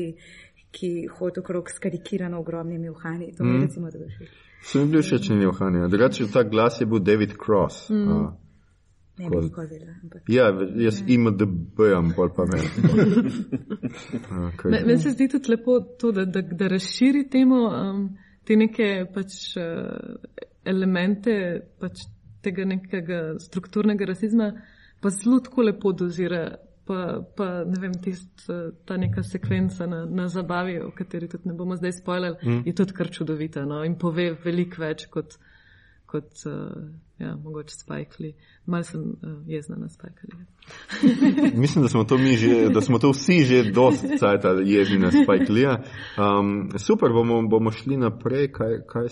[0.76, 4.34] ki hodi okrog s karikirano ogromnimi uhani, to mi je recimo zelo všeč.
[4.66, 5.88] Se mi bil všeč njeni ohanja.
[5.88, 7.90] Drugače, ta glas je bil David Cross.
[7.90, 8.12] Mm.
[8.12, 8.34] Uh,
[9.18, 9.92] Ne bi nikoli vedela.
[10.04, 10.22] Ampak.
[10.28, 12.60] ja, jaz IMDB-jem, pol pa me.
[14.72, 18.10] Me- Meni se zdi tudi lepo to, da, da, da razširi temo um,
[18.44, 19.64] te neke pač, uh,
[20.66, 21.36] elemente
[21.80, 22.04] pač
[22.44, 24.52] tega nekega strukturnega rasizma,
[25.02, 26.48] pa zelo tako lepo dozira.
[26.86, 31.50] Pa, pa ne vem, tist, uh, ta neka sekvenca na, na zabavi, o kateri tudi
[31.50, 32.62] ne bomo zdaj spoilali, mm.
[32.68, 33.80] je tudi kar čudovita no?
[33.88, 35.34] in pove veliko več kot,
[36.06, 36.84] kot uh,
[37.20, 38.34] ja, mogoče spajkli.
[38.66, 40.30] Mal sem uh, jezna na spajkli.
[41.62, 45.12] Mislim, da smo to mi že, da smo to vsi že dosti cajta jezni na
[45.12, 45.68] Spike Lee.
[45.68, 49.10] Um, super, bomo, bomo šli naprej, kaj, kaj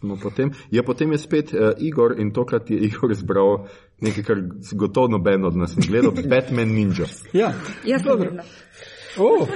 [0.00, 0.50] smo potem.
[0.70, 3.66] Ja, potem je spet uh, Igor in tokrat je Igor izbral
[4.00, 4.36] nekaj, kar
[4.72, 7.06] gotovo noben od nas ni gledal, Batman Ninja.
[7.32, 7.52] Ja.
[7.84, 8.40] Jaz sem
[9.16, 9.40] vedela.
[9.40, 9.48] Oh,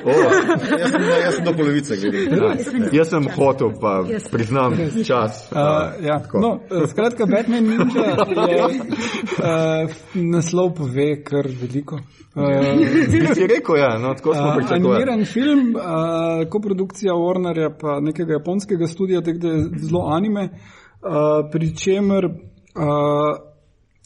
[0.79, 2.49] Jaz sem, jaz sem do polovice gledal.
[2.49, 4.75] Ja, jaz sem hotel, pa priznam,
[5.07, 5.49] čas.
[5.53, 6.23] Uh, ja.
[6.35, 8.17] no, eh, skratka, Batman Ninja
[8.49, 12.01] je uh, naslov pove kar veliko.
[12.35, 14.97] Uh, si rekel, ja, no, tako smo Uh, pričakovali.
[14.97, 21.51] animiran film, uh, koprodukcija Warnerja pa nekega japonskega studija, tako da je zelo anime, uh,
[21.53, 23.54] pri čemer uh,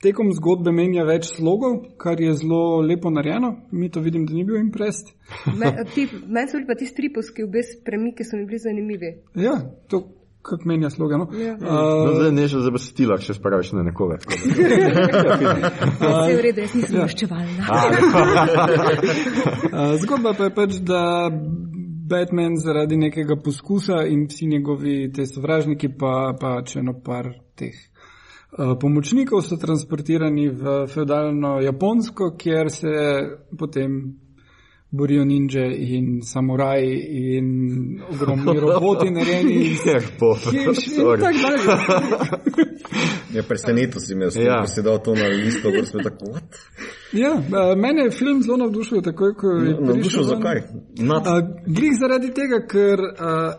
[0.02, 3.56] tekom zgodbe menja več slogov, kar je zelo lepo narejeno.
[3.72, 5.10] Mi to vidim, da ni bil imprest.
[5.94, 9.10] Ti- Meni so bili pa ti stripovski obe premiki, so mi bili zanimivi.
[9.34, 9.56] Ja,
[9.88, 10.04] to
[10.42, 11.16] kako menja sloge.
[11.16, 11.26] No?
[11.34, 11.56] Ja.
[11.56, 14.16] No, Uh, zdaj ne že za bestila, če spraviš na nekoga.
[14.22, 14.46] Vse
[16.30, 17.66] je v redu, jaz nisem maščevalna.
[19.72, 21.02] Uh, Zgodba pa je pač, da
[22.08, 27.74] Batman zaradi nekega poskusa in vsi njegovi te sovražniki, pa pač eno par teh
[28.80, 32.94] pomočnikov so transportirani v feudalno Japonsko, kjer se
[33.58, 34.18] potem
[34.90, 37.48] borijo ninja in samuraji in
[38.10, 39.76] ogromni roboti narejeni.
[39.86, 40.36] Ja, po.
[43.34, 44.42] Ja, presenetil si me, Ja.
[44.42, 44.66] ja.
[44.66, 46.56] si dal to na listo, ker smo tako, what?
[47.12, 50.62] Ja, a, mene je film zelo navdušil, takoj ko je Navdušil zakaj?
[50.98, 53.52] Nad, A, Glih zaradi tega, ker a,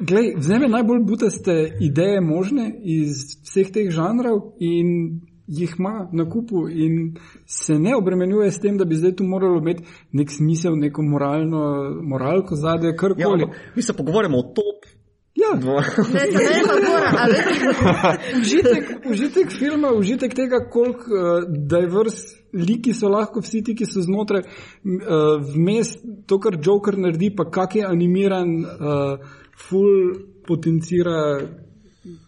[0.00, 6.68] glej, vzame najbolj butaste ideje možne iz vseh teh žanrov in jih ima na kupu
[6.68, 11.02] in se ne obremenjuje s tem, da bi zdaj tu moralo imeti nek smisel, neko
[11.02, 13.42] moralno, moralko zadaj, ja, karkoli.
[13.42, 14.94] ampak mi se pogovarjamo o top.
[15.34, 15.82] Ja, Dva.
[16.14, 17.58] Ne, ne pa gora, a veš,
[18.40, 24.02] užitek, užitek filma, užitek tega, koliko uh, diverse liki so lahko vsi ti, ki so
[24.02, 25.96] znotraj, uh, vmes
[26.30, 30.14] to, kar Joker naredi, pa kak je animiran, uh, full
[30.46, 31.40] potencira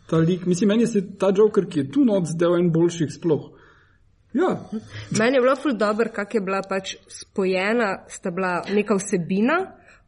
[0.07, 0.47] ta lik.
[0.47, 3.53] Mislim, meni se ta Joker, ki je tu noč, zdel en boljših sploh.
[4.36, 4.69] Ja,
[5.19, 9.57] Meni je bilo ful dobro, kak je bila pač spojena, sta bila neka vsebina,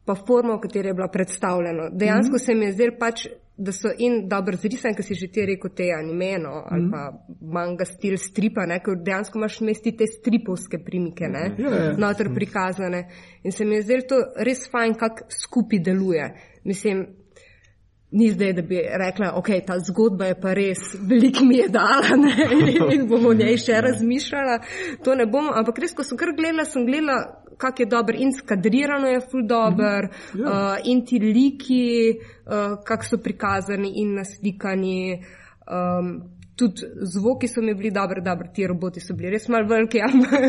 [0.05, 1.89] pa forma, v kateri je bila predstavljena.
[1.93, 3.25] Dejansko se mi je zdelo pač,
[3.59, 7.03] da so in dobro zrisani, ker si že ti rekel te animeno ali pa
[7.41, 11.93] manga stil stripa, ne, ker dejansko imaš mesti te stripovske primike, ne, Ja, ja.
[11.97, 13.07] noter prikazane.
[13.43, 16.33] In se mi je zdelo to res fajn, kak skupaj deluje.
[16.63, 17.07] Mislim,
[18.11, 20.79] Ni zdaj, da bi rekla, ok, ta zgodba je pa res,
[21.09, 22.31] veliko mi je dala ne?
[22.95, 24.55] in bomo o njej še razmišljala.
[25.05, 28.31] To ne bom, ampak res, ko sem kar gledala, sem gledala, kak je dober in
[28.31, 30.49] skadrirano je ful dober, mm, Ja.
[30.49, 32.15] uh, in ti liki,
[32.47, 35.19] uh, kak so prikazani in naslikani.
[35.67, 40.01] Um, tudi zvoki so mi bili dobri, dobri, ti roboti so bili res mal veliki,
[40.07, 40.41] ampak,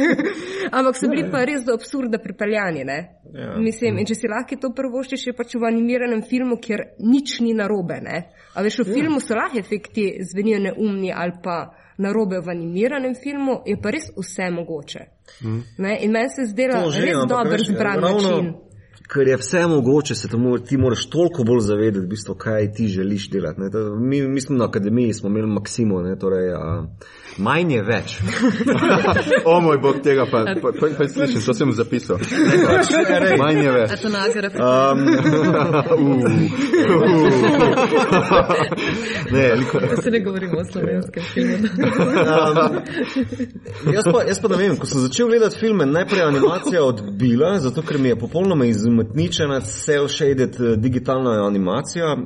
[0.72, 2.84] ampak so bili pa res do absurda pripeljani.
[2.84, 2.98] ne.
[3.34, 3.52] Ja.
[3.62, 7.54] Mislim, in če si lahko to prvoščiš, je pač v animiranem filmu, kjer nič ni
[7.54, 8.00] narobe.
[8.02, 8.24] Ne?
[8.54, 11.60] A veš, v filmu so lahko efekti zvenijo neumni ali pa
[12.02, 15.06] narobe, v animiranem filmu je pa res vse mogoče.
[15.78, 15.98] Ne?
[16.00, 18.54] In meni se zdela To že, res ampak dober veš, zbran ravno- način.
[19.12, 22.72] Ker je vse mogoče, se to mora, ti moraš toliko bolj zavedati, v bistvu, kaj
[22.72, 23.60] ti želiš delati.
[23.60, 23.70] Ne.
[23.70, 26.86] To, mi, mi smo na akademiji smo imeli Maksimo, ne, torej, a,
[27.38, 28.18] manj je več.
[29.50, 32.18] O moj bog, tega pa, pa, pa, pa slišim, to sem zapisal.
[33.38, 33.90] Manj je več.
[33.90, 34.50] A to nagra.
[34.60, 35.00] Um,
[39.34, 41.56] ne, liko, Se ne govorimo o slovenskem filmu.
[41.56, 42.80] Um,
[43.94, 47.82] jaz, pa, jaz pa ne vem, ko sem začel gledati filme, najprej animacija odbila, zato
[47.82, 48.64] ker mi je popolnoma
[49.00, 52.16] izmetničena, cel-shaded eh, digitalna animacija.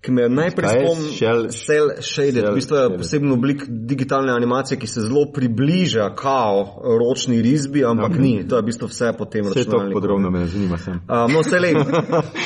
[0.00, 4.32] Ki me najprej Kaj je spomnil, shell- cel shaded, v bistvu je poseben oblik digitalne
[4.32, 6.60] animacije, ki se zelo približa kao
[7.00, 9.96] ročni risbi, ampak ni, to je v bistvu vse po tem Vse to računalniku.
[9.96, 10.94] podrobno me zanima sem.
[10.94, 11.72] Um, no, vse le,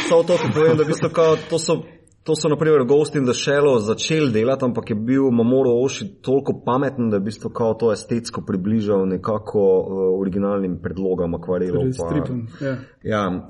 [0.09, 1.83] samo to, ki povem, da v bistvu kao, to so.
[2.25, 6.07] To so, na primer, Ghost in the Shallow začeli delati, ampak je bil Mamoru Oši
[6.23, 11.85] toliko pameten, da je v bistvu kao to estetsko približal nekako uh, originalnim predlogam akvarelov.
[11.85, 12.47] res stripom.
[12.61, 12.77] Ja.
[13.03, 13.49] Ja.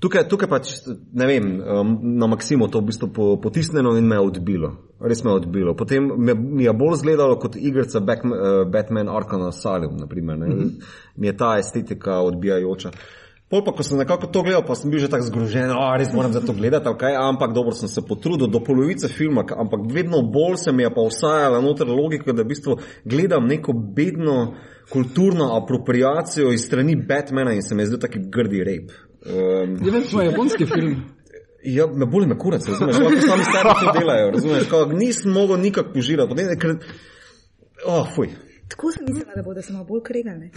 [0.00, 0.72] Tukaj, tukaj pač,
[1.12, 4.72] ne vem, um, na Maksimo to v bistvu po- potisnjeno in me je odbilo.
[5.00, 5.76] Res me je odbilo.
[5.76, 10.36] Potem me, mi je bolj izgledalo kot igrica Back, uh, Batman Arkham Asylum, naprimer.
[10.36, 10.70] Mm -hmm.
[11.16, 12.90] Mi je ta estetika odbijajoča.
[13.46, 16.10] Pol pa, ko sem nekako to gledal, pa sem bil že tako zgrožen, da res
[16.10, 20.18] moram za to gledati, kaj, ampak dobro sem se potrudil do polovice filma, ampak vedno
[20.22, 22.74] bolj se mi je pa vsajala noter logika, da v bistvu
[23.04, 24.56] gledam neko bedno
[24.90, 28.90] kulturno apropriacijo iz strani Batmana in se mi je zdel taki grdi rep.
[29.26, 30.96] Um, Je več moj japonski film.
[31.66, 35.58] Ja, me boli me kurac, razumeš, lahko sami sebi to delajo, razumeš, kao, nisem mogel
[35.62, 36.34] nikak požirati,
[37.86, 38.30] oh, fuj,
[38.68, 40.50] Tako sem mislila, da bodo samo bolj kregali.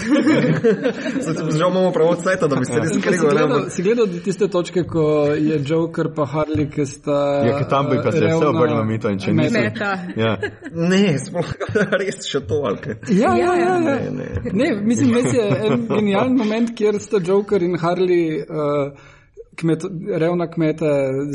[1.23, 4.07] Zdaj, žal imamo pravo cajta, da bi se res Si skregal, ne, gledal, si gledal
[4.23, 5.03] tiste točke, ko
[5.37, 7.19] je Joker pa Harley, ki sta.
[7.45, 9.33] Ja, ker tam bi pa se vse obrnilo mito in če.
[9.33, 9.91] Meta.
[10.17, 10.33] Ja.
[10.73, 11.53] ne, sploh
[12.01, 12.97] res še to, ali kaj.
[13.13, 13.77] Ja, ja, ja.
[13.77, 13.99] ja.
[14.01, 14.29] Ne, ne.
[14.53, 19.13] Ne, mislim, da je en genijalen moment, kjer sta Joker in Harley, uh,
[19.59, 19.81] kmet,
[20.19, 20.89] revna kmeta,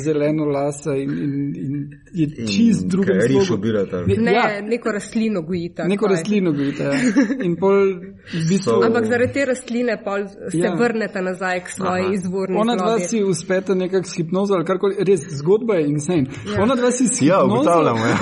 [0.05, 1.33] zeleno lasa in, in,
[1.65, 1.75] in
[2.15, 4.01] je čist kaj, riž obirata.
[4.07, 5.85] Ne, Ne, ja, neko rastlino gojita.
[5.85, 6.15] neko kaj.
[6.17, 6.83] rastlino gojite.
[6.83, 6.93] Ja.
[7.47, 7.75] In pol
[8.33, 8.71] v bistvu.
[8.73, 10.65] So- Ampak zaradi te rastline pol se Ja.
[10.71, 10.75] ja.
[10.79, 12.15] vrnete nazaj k svoji Aha.
[12.15, 13.05] izvorni Ona dva zlobi.
[13.09, 16.27] si uspeta nekako s hipnozo ali karkoli, res zgodba je insane.
[16.57, 16.63] Ja.
[16.63, 17.99] Ona dva si s Ja, hipnozo ugotavljamo.
[17.99, 18.15] Ja.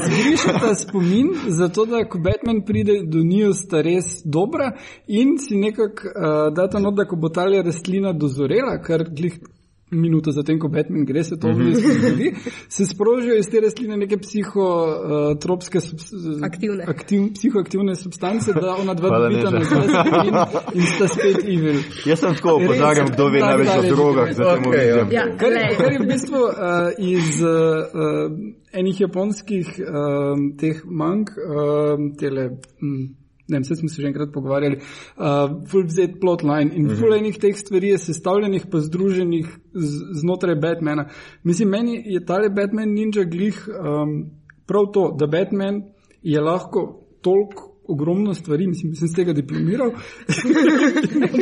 [0.06, 4.72] zbrišata spomin, zato da ko Batman pride do njiju, sta res dobra
[5.06, 9.38] in si nekako uh, data not, da ko bo ta rastlina dozorela, kar glih
[9.86, 12.32] minuto zatem, ko Batman gre, se to vmes zgodi,
[12.68, 16.84] se sprožijo iz te rastline neke psihotropske uh, Aktivne.
[16.90, 19.58] aktiv, psihoaktivne substance, da ona dva dobita Neža.
[19.58, 20.34] nazaj spomin
[20.74, 21.78] in sta spet evil.
[22.02, 25.12] Jaz sem tako opozarjam, kdo ve največ o drogah, zato mu Okej, vidim.
[25.14, 26.50] Ja, Kar, je- kar je v bistvu uh,
[26.98, 28.34] iz uh,
[28.74, 32.48] enih japonskih um, teh mang, um, tele,
[32.82, 33.14] um,
[33.48, 35.22] ne vem, vse smo se že enkrat pogovarjali, uh,
[35.70, 37.18] full vzet plotline in full Mhm.
[37.18, 39.90] enih teh stvari je sestavljenih pa združenih z,
[40.20, 41.08] znotraj Batmana.
[41.44, 44.30] Mislim, meni je tale Batman Ninja glih um,
[44.66, 45.82] prav to, da Batman
[46.22, 49.90] je lahko toliko ogromno stvari, mislim, sem z tega diplomiral,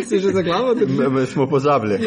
[0.04, 1.00] se že za glavo držim.
[1.02, 1.98] M- m- Smo pozabili.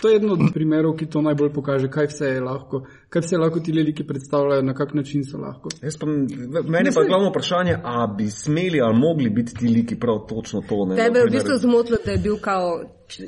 [0.00, 3.36] To je eden od primerov, ki to najbolj pokaže, kaj vse je lahko, kaj vse
[3.36, 5.68] lahko ti leliki predstavljajo, na kak način so lahko.
[5.82, 9.98] Jaz Pa, meni je pa glavno vprašanje, ali bi smeli ali mogli biti ti liki
[10.00, 10.84] prav točno to.
[10.84, 12.80] Ne, Tebe je v bistvu zmotilo, da je bil kao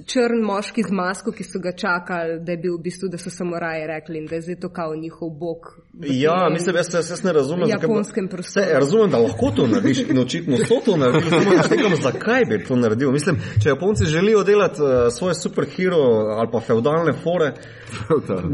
[0.06, 3.30] črn moški z masko, ki so ga čakali, da je bil v bistvu, da so
[3.30, 5.72] samoraji rekli in da je zdaj to kao njihov bog.
[6.00, 7.66] Ja, tem mislim, jaz, jaz, jaz ne razumem.
[7.68, 8.66] zakaj Japonskem prostoru.
[8.66, 11.30] Vse, razumem, da lahko to narediš in očitno so to naredili.
[11.30, 13.12] Samo ne štekam, zakaj bi to naredil.
[13.12, 16.02] Mislim, če Japonci želijo delati uh, svoje superhero
[16.38, 17.52] ali pa feudalne fore,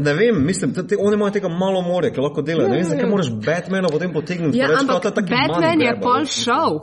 [0.05, 2.71] ne vem, mislim, te, te, oni imajo tega malo more, ki lahko delajo.
[2.71, 4.57] Ne vem, zakaj moraš Batmana potem potegniti.
[4.57, 6.79] Ja, ampak "Ta Batman je pol ali." šel.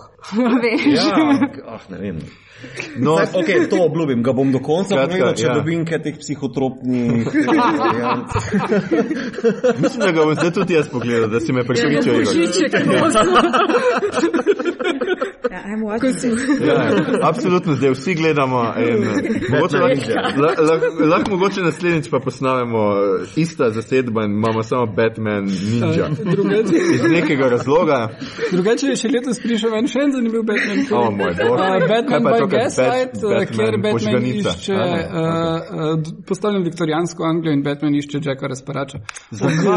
[0.63, 0.91] veš.
[0.95, 1.39] Ja,
[1.77, 2.21] ah, ne vem.
[2.97, 5.55] No, ok, to obljubim, ga bom do konca pogledal, če ja.
[5.59, 7.27] dobim kaj teh psihotropnih
[9.83, 12.13] mislim, da ga bom zdaj tudi jaz pogledal, da si me prepričal.
[15.51, 16.39] Ja, I'm watching.
[16.67, 16.91] Ja,
[17.23, 18.75] absolutno, zdaj vsi gledamo.
[18.79, 18.89] In, eh,
[19.51, 24.87] mogoče lahko, la, la, lahko mogoče naslednjič pa posnamemo eh, ista zasedba in imamo samo
[24.87, 26.09] Batman Ninja.
[26.33, 28.09] Drugače, Iz nekega razloga.
[28.53, 30.79] drugače je še letos prišel en še en zanimiv Batman.
[30.93, 31.59] O moj bog.
[31.59, 34.51] Uh, Batman kot Gaslight, Bat- kjer Batman požganica?
[34.59, 38.99] išče, A, ne, uh, uh, postavljen viktorijansko Anglijo in Batman išče Jacka razparača.
[39.31, 39.77] Zakaj?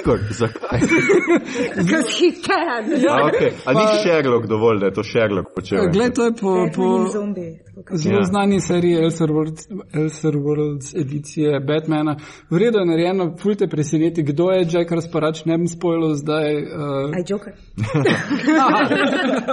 [0.00, 0.80] Igor, zakaj?
[1.78, 3.02] Because he can.
[3.02, 3.52] Ja, okay.
[3.64, 5.78] A ni Sherlock dovolj, da je to Sherlock počel?
[5.92, 6.38] Glej, to je po,
[6.74, 7.48] po Batman in zombi.
[7.94, 8.24] Zelo Ja.
[8.24, 12.16] znani seriji Elseworlds, Elseworlds edicije Batmana.
[12.50, 16.54] V redu je narejeno, fulte preseneti, kdo je Jack razparač, ne bom spojil zdaj.
[16.62, 17.52] Uh, Aj Joker.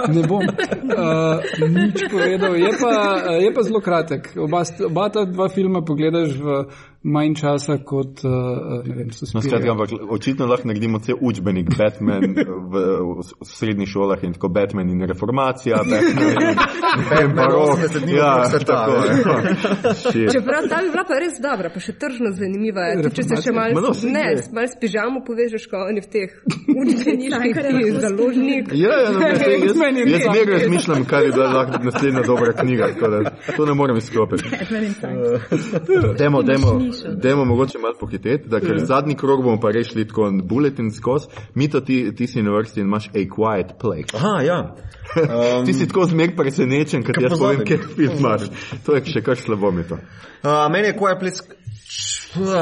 [0.14, 2.54] ne bom uh, nič povedal.
[2.56, 2.94] Je pa,
[3.34, 4.32] je pa zelo kratek.
[4.36, 6.64] Oba, oba ta dva filma pogledaš v
[7.02, 11.70] manj časa kot, uh, ne vem, so No, skratka, ampak očitno lahko naredimo cel učbenik
[11.78, 16.58] Batman v, v, v srednjih šolah in tako Batman in reformacija, Batman in,
[17.22, 17.78] in barok.
[17.78, 19.54] 80 dni Ja, tako ne.
[20.34, 22.92] Čeprav ta bi bila pa res dobra, pa še tržno zanimiva.
[23.02, 24.46] Tudi če se še Ma malo no, ne, je.
[24.54, 26.36] mal s pižamo povežeš, ko oni v teh
[26.70, 28.72] učbeniških Kar je založnik.
[28.78, 30.22] Ja, ja, no, ne, jaz, jaz res.
[30.28, 32.92] zmeraj razmišljam, kaj je bila lahko naslednja dobra knjiga.
[32.94, 34.48] tako Da, to ne morem izklopiti.
[34.52, 36.16] Batman.
[36.18, 36.78] Demo, demo,
[37.22, 41.28] demo mogoče malo pohiteti, da ker zadnji krog bomo pa rešili tako en bulletin skozi.
[41.54, 44.16] Mito, ti, ti si na vrsti in imaš A Quiet Place.
[44.16, 44.74] Aha, ja.
[45.16, 48.48] Um, Ti si tako zmer presenečen, ker jaz povem, kje film imaš.
[48.86, 49.98] To je še kar slabo mi to.
[50.42, 51.44] Uh, meni je Quiet Place,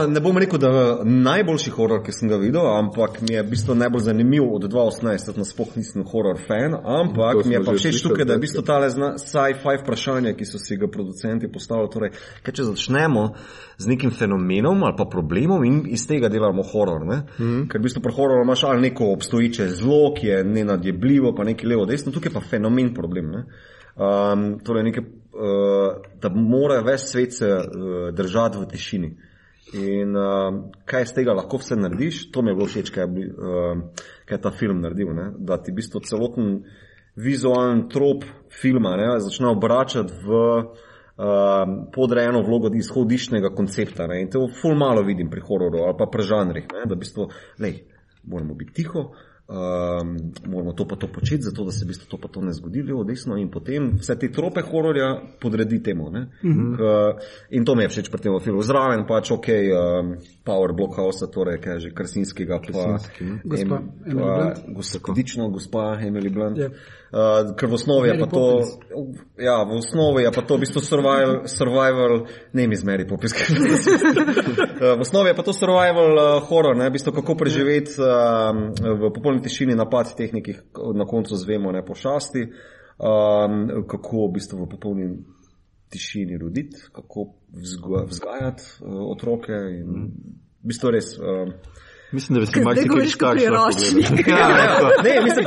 [0.09, 0.71] ne bom rekel, da
[1.05, 5.29] najboljši horor, ki sem ga videl, ampak mi je v bistvu najbolj zanimiv od 2018,
[5.29, 8.65] jaz nasploh nisem horor fan, ampak mi je pa všeč tukaj, da je v bistvu
[8.67, 11.91] tale sci-fi vprašanje, ki so si ga producenti postavili.
[11.91, 12.13] Torej,
[12.43, 13.25] kaj če začnemo
[13.79, 17.07] z nekim fenomenom ali pa problemom in iz tega delamo horor.
[17.07, 17.69] Mm.
[17.71, 21.71] Ker v bistvu pri hororu imaš ali neko obstoječe zlo, ki je nenadjebljivo, pa neki
[21.71, 23.31] levo, desno, tukaj pa fenomen problem.
[23.37, 23.47] Ne?
[24.01, 25.20] Um, torej, nekaj, uh,
[26.23, 29.11] da mora ves svet se uh, držati v tišini.
[29.73, 33.83] In uh, kaj iz tega lahko vse narediš, to mi je bilo všeč, kaj uh,
[34.27, 35.15] kaj je ta film naredil.
[35.15, 35.31] Ne?
[35.39, 36.65] Da ti v bistvu celoten
[37.17, 38.25] vizualen trop
[38.61, 40.67] filma ne, začne obračati v uh,
[41.95, 44.07] podrejeno vlogo izhodišnjega koncepta.
[44.11, 44.23] Ne?
[44.25, 46.67] In to ful malo vidim pri hororu ali pa pri žanrih.
[46.75, 46.87] Ne?
[46.87, 47.29] Da v bistvu,
[47.63, 47.85] lej,
[48.25, 49.11] moramo biti tiho.
[49.51, 52.53] Um, moramo to pa to početi, zato da se v bistvu to pa to ne
[52.53, 55.09] zgodi, levo, desno, in potem vse te trope hororja
[55.41, 56.11] podredi temu.
[56.11, 56.77] Mm -hmm.
[56.77, 56.81] K,
[57.51, 58.63] in to mi je všeč pri tem filmu.
[58.63, 60.15] Zraven pač ok, um,
[60.51, 62.99] Power Blockhouse, torej kaj je že Krsinskega, pa
[63.47, 64.59] Gospa Em- Emily pa Blunt.
[64.75, 66.59] Gospodično, gospa Emily Blunt.
[66.59, 66.75] Ja.
[67.11, 68.45] Uh, ker v osnovi je Mary pa to,
[69.35, 72.13] ja, v osnovi je pa to v bistvu survival, survival
[72.55, 73.51] ne mi zmeri popiske.
[73.51, 78.55] uh, v osnovi je pa to survival uh, horror, ne, v bistvu kako preživeti uh,
[78.79, 80.63] v popolni tišini napad teh nekih,
[80.95, 85.07] na koncu zvemo, ne pošasti, um, kako v bistvu v popolni
[85.91, 87.33] tišini roditi, kako
[88.09, 90.11] vzgajati uh, otroke in
[90.63, 91.15] v bistvu res.
[91.19, 91.53] Uh,
[92.13, 94.25] Mislim, da bi škarš lahko priročnik.
[94.25, 94.51] gledal.
[94.61, 95.03] Ja.
[95.05, 95.45] Ne, mislim,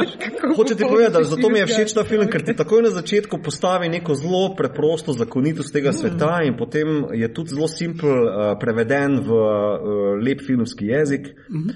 [0.55, 3.89] hočete povedati, da zato mi je všeč ta film, ker ti takoj na začetku postavi
[3.89, 9.31] neko zelo preprosto zakonitost tega sveta in potem je tudi zelo simpel uh, preveden v
[9.31, 9.81] uh,
[10.23, 11.75] lep filmski jezik, uh,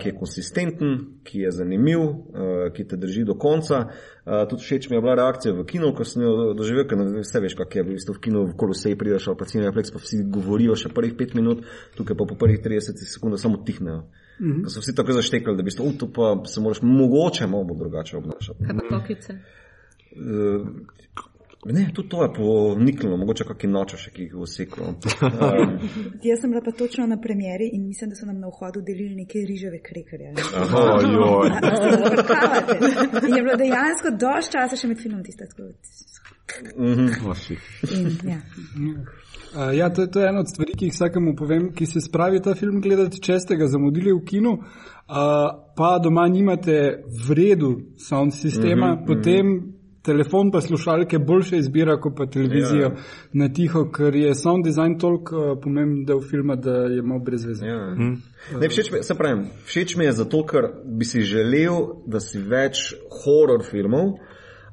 [0.00, 3.86] ki je konsistenten, ki je zanimiv, uh, ki te drži do konca.
[4.26, 7.22] Uh, tudi všeč mi je bila reakcija v kinu, ko sem jo doživel, ker ne
[7.22, 10.02] vse veš, kak je v, bistvu v kinu, v kolosej prideš ali pa cineflex, pa
[10.02, 11.64] vsi govorijo še prvih pet minut,
[11.96, 14.04] tukaj pa po prvih 30 sekundah samo tihnejo.
[14.40, 14.68] Mm -hmm.
[14.68, 18.64] So vsi tako zaštekali, da bi to, to pa se moraš mogoče malo drugače obnašati.
[18.64, 19.38] Kaj pa pokice?
[21.64, 24.92] Ne, tudi to je poniknilo, mogoče kakšni noče še, ki jih vseklo.
[24.92, 25.72] Um,
[26.28, 29.14] Jaz sem bila pa točno na premjeri in mislim, da so nam na vhodu delili
[29.16, 30.34] neke riževe krekerje.
[30.36, 31.50] Oh, joj.
[33.28, 35.72] In je bilo dejansko dož časa še med filmom tiste tako.
[37.26, 37.58] Oh, shit.
[37.90, 38.38] In, ja.
[39.56, 42.42] Uh, ja, to, to je ena od stvari, ki jih vsakemu povem, ki se spravi
[42.42, 45.46] ta film gledati, če ste ga zamudili v kinu, uh,
[45.76, 49.75] pa doma nimate v redu sound sistema, mm -hmm, potem
[50.06, 52.94] telefon pa slušalke boljše izbira kot pa televizijo Ja.
[53.32, 57.44] na tiho, ker je sound design toliko uh, pomemben del filma, da je malo brez
[57.46, 57.66] veze.
[57.66, 57.80] ja.
[58.60, 62.38] ne, všeč, mi, se pravim, všeč mi je zato, ker bi si želel, da si
[62.38, 62.92] več
[63.24, 64.14] horror filmov.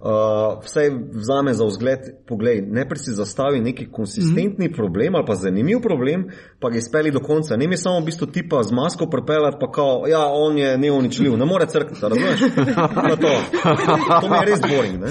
[0.04, 4.74] Uh, vsaj vzame za vzgled, poglej, najprej si zastavi neki konsistentni mm.
[4.74, 6.26] problem ali pa zanimiv problem,
[6.60, 7.56] pa ga izpeli do konca.
[7.56, 11.38] Ne mi samo v bistvu tipa z masko prepeljati, pa kao, ja, on je neuničljiv,
[11.38, 12.40] ne more crkati, razumeš?
[13.08, 13.32] Pa to.
[14.22, 15.04] to mi je res boring.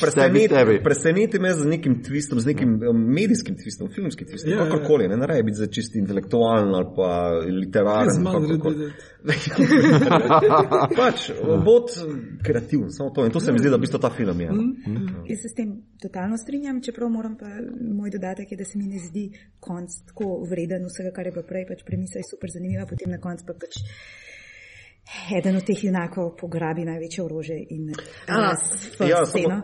[0.00, 0.54] preseneti,
[0.84, 4.70] preseneti me z nekim twistom, z nekim um, medijskim twistom, filmskim twistom, Ja, yeah, ja.
[4.70, 7.10] kakorkoli, ne, ne raje biti za čisti intelektualen ali pa
[7.50, 8.14] literaren.
[10.98, 11.30] Pač,
[11.64, 11.90] bod
[12.42, 13.26] kreativen, samo to.
[13.26, 14.50] In to se mi zdi, da v bistvu ta film je.
[14.52, 14.94] Mhm.
[14.94, 15.24] no.
[15.28, 17.46] Jaz se s tem totalno strinjam, čeprav moram pa
[17.98, 19.28] moj dodatek je, da se mi ne zdi
[19.60, 23.20] konc tako vreden vsega, kar je bilo prej, pač premisa je super zanimiva, potem na
[23.22, 23.78] koncu pa pač
[25.38, 27.90] eden od teh junakov pograbi največje orože in
[28.28, 29.62] A, uh, ja, sceno.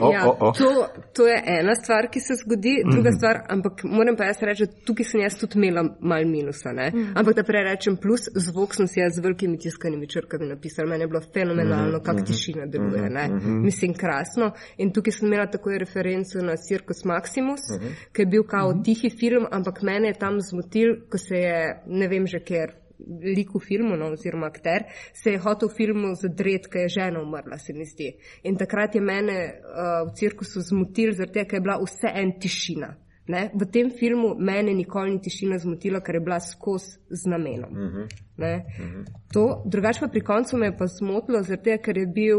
[0.00, 0.52] O, Ja, o, o.
[0.52, 4.66] to, to je ena stvar, ki se zgodi, druga stvar, ampak moram pa jaz reči,
[4.66, 6.72] da tukaj sem jaz tudi imela mal minusa.
[6.72, 6.90] Ne?
[7.14, 10.88] Ampak da prej rečem plus, zvok sem si jaz z velikimi tiskanimi črkami napisala.
[10.90, 13.10] Meni je bilo fenomenalno, kak tišina deluje.
[13.10, 13.28] Ne?
[13.64, 14.52] Mislim, krasno.
[14.78, 17.64] In tukaj sem imela takoj referenco na Circus Maximus,
[18.12, 22.08] ki je bil kao tihi film, ampak mene je tam zmotil, ko se je, ne
[22.08, 22.83] vem že ker.
[22.98, 27.22] Lik v filmu, no, oziroma akter, se je hotel v filmu zadret, ker je žena
[27.22, 28.12] umrla, se mi zdi.
[28.44, 32.36] In takrat je mene uh, v cirkusu zmotil, zaradi tega, ker je bila vse en
[32.40, 32.94] tišina.
[33.26, 33.48] Ne?
[33.54, 37.72] V tem filmu mene nikoli ni tišina zmotila, ker je bila skozi z namenom.
[37.72, 38.06] Uh
[38.38, 39.04] -huh.
[39.32, 42.38] To, drugače pa pri koncu me je pa zmotilo, zaradi tega, ker je bil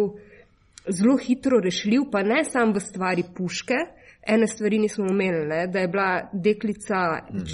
[0.87, 3.75] zelo hitro rešljiv, pa ne samo v stvari puške.
[4.27, 5.67] Ene stvari nismo omenili, ne?
[5.67, 6.95] da je bila deklica,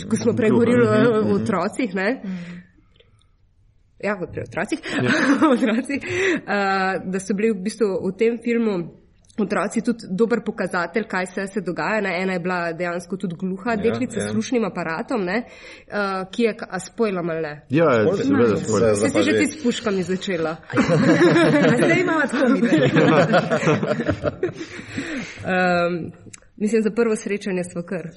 [0.09, 2.21] ko smo prej govorili o, o otrocih, ne?
[4.03, 5.11] Ja, kot pri otrocih, ja.
[5.53, 8.79] otrocih uh, da so bili v bistvu v tem filmu
[9.39, 12.01] otroci tudi dober pokazatelj, kaj se, se dogaja.
[12.01, 12.11] Ne?
[12.21, 14.27] Ena je bila dejansko tudi gluha, Ja, deklica ja.
[14.27, 15.43] s slušnim aparatom, ne?
[15.87, 17.53] uh, ki je, a spojlam ali ne.
[17.69, 18.57] Ja, Spoiler.
[18.57, 18.93] seveda.
[18.95, 20.55] Zdaj Se si že ti s puškami začela.
[21.77, 22.59] Zdaj imamo tako mi.
[25.45, 26.11] Um,
[26.61, 28.09] mislim, za prvo srečanje smo kar.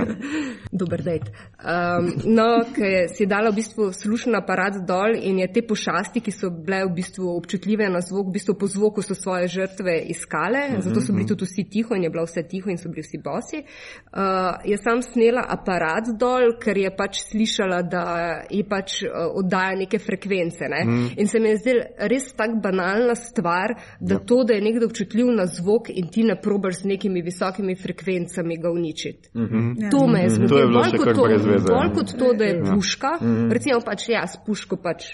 [0.80, 1.22] Dober dejt.
[1.22, 2.46] Um, no,
[2.76, 6.84] ker si dala v bistvu slušen aparat dol in je te pošasti, ki so bile
[6.86, 11.12] v bistvu občutljive na zvok, v bistvu po zvoku so svoje žrtve iskale, zato so
[11.16, 13.62] bili tudi vsi tiho in je bila vse tiho in so bili vsi bosi.
[13.64, 18.04] Uh, je sam snela aparat dol, ker je pač slišala, da
[18.50, 20.68] ji pač uh, oddaja neke frekvence.
[20.68, 20.84] Ne?
[21.16, 24.24] In se mi je zdela res tako banalna stvar, da ja.
[24.26, 28.56] to, da je nekdo občutljiv na zvok in ti ne probaš z nekimi visokimi frekvencami
[28.56, 29.28] ga uničiti.
[29.34, 29.90] Mm -hmm.
[29.90, 30.48] To me je zmotilo.
[30.48, 31.74] To je bilo Bolj kot to-.
[31.74, 33.08] Bolj kot to, da je puška.
[33.50, 35.04] Recimo pač ja, s puško pač.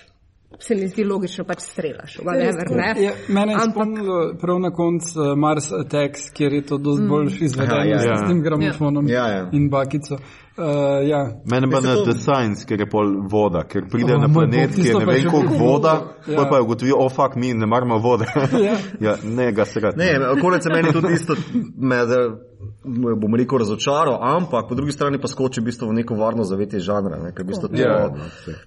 [0.58, 3.02] Se mi zdi logično, pač strelaš, whatever, ne.
[3.04, 7.06] Ja, mene je Ampak- spomnilo prav na koncu uh, Mars Attacks, kjer je to dosti
[7.08, 8.26] bolj izvedeno ja, s ja.
[8.28, 9.48] tem gramofonom Ja, ja.
[9.52, 10.14] in bakico.
[10.14, 11.40] Uh, ja.
[11.50, 14.70] Mene pa na to- The Science, ker je pol voda, ker pride O, na planet,
[14.70, 16.32] je tisto ne je vem koliko voda, Ja.
[16.32, 16.48] ja.
[16.48, 18.24] pa je ugotovijo, o fak, mi ne maramo vode.
[19.06, 19.96] ja, ne, ga se rad.
[19.96, 20.18] Ne, je
[20.72, 21.34] meni tudi isto,
[21.76, 21.96] me,
[23.16, 26.80] bom rekel, razočaral, ampak po drugi strani pa skoči v bistvu v neko varno zavetje
[26.80, 27.18] žanra.
[27.22, 28.14] Ne, ker v bistvu to, Ja.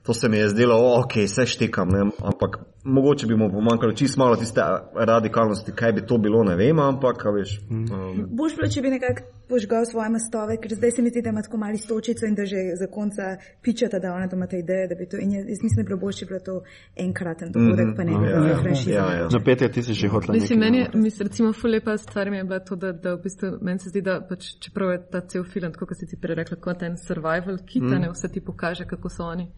[0.03, 4.17] to se mi je zdelo, ok, vse štekam, ne, ampak mogoče bi mu pomanjkalo čist
[4.17, 4.61] malo tiste
[4.95, 7.59] radikalnosti, kaj bi to bilo, ne vem, ampak, a veš.
[7.69, 11.29] Um, Boš bilo, če bi nekako požgal svoje mastove, ker zdaj se mi zdi, da
[11.29, 14.59] ima tako mali stočico in da že za konca pičata, da ona to ima te
[14.59, 15.17] ideje, da bi to.
[15.17, 16.55] In jaz, jaz mislim, da bi bilo bi bilo to
[16.95, 18.91] enkraten dogodek, pa ne bi ja, bilo ja, franšiza.
[18.91, 19.27] ja, ja.
[19.33, 22.37] No, Peter, ti si še hotel Mislim, meni je, mislim, recimo, ful lepa stvar mi
[22.37, 25.21] je bila to, da, da v bistvu meni se zdi, da pač, čeprav je ta
[25.21, 28.05] cel film, tako kot si ti prej rekla, kot en survival kit, mm.
[28.05, 29.49] ne vse ti pokaže, kako so oni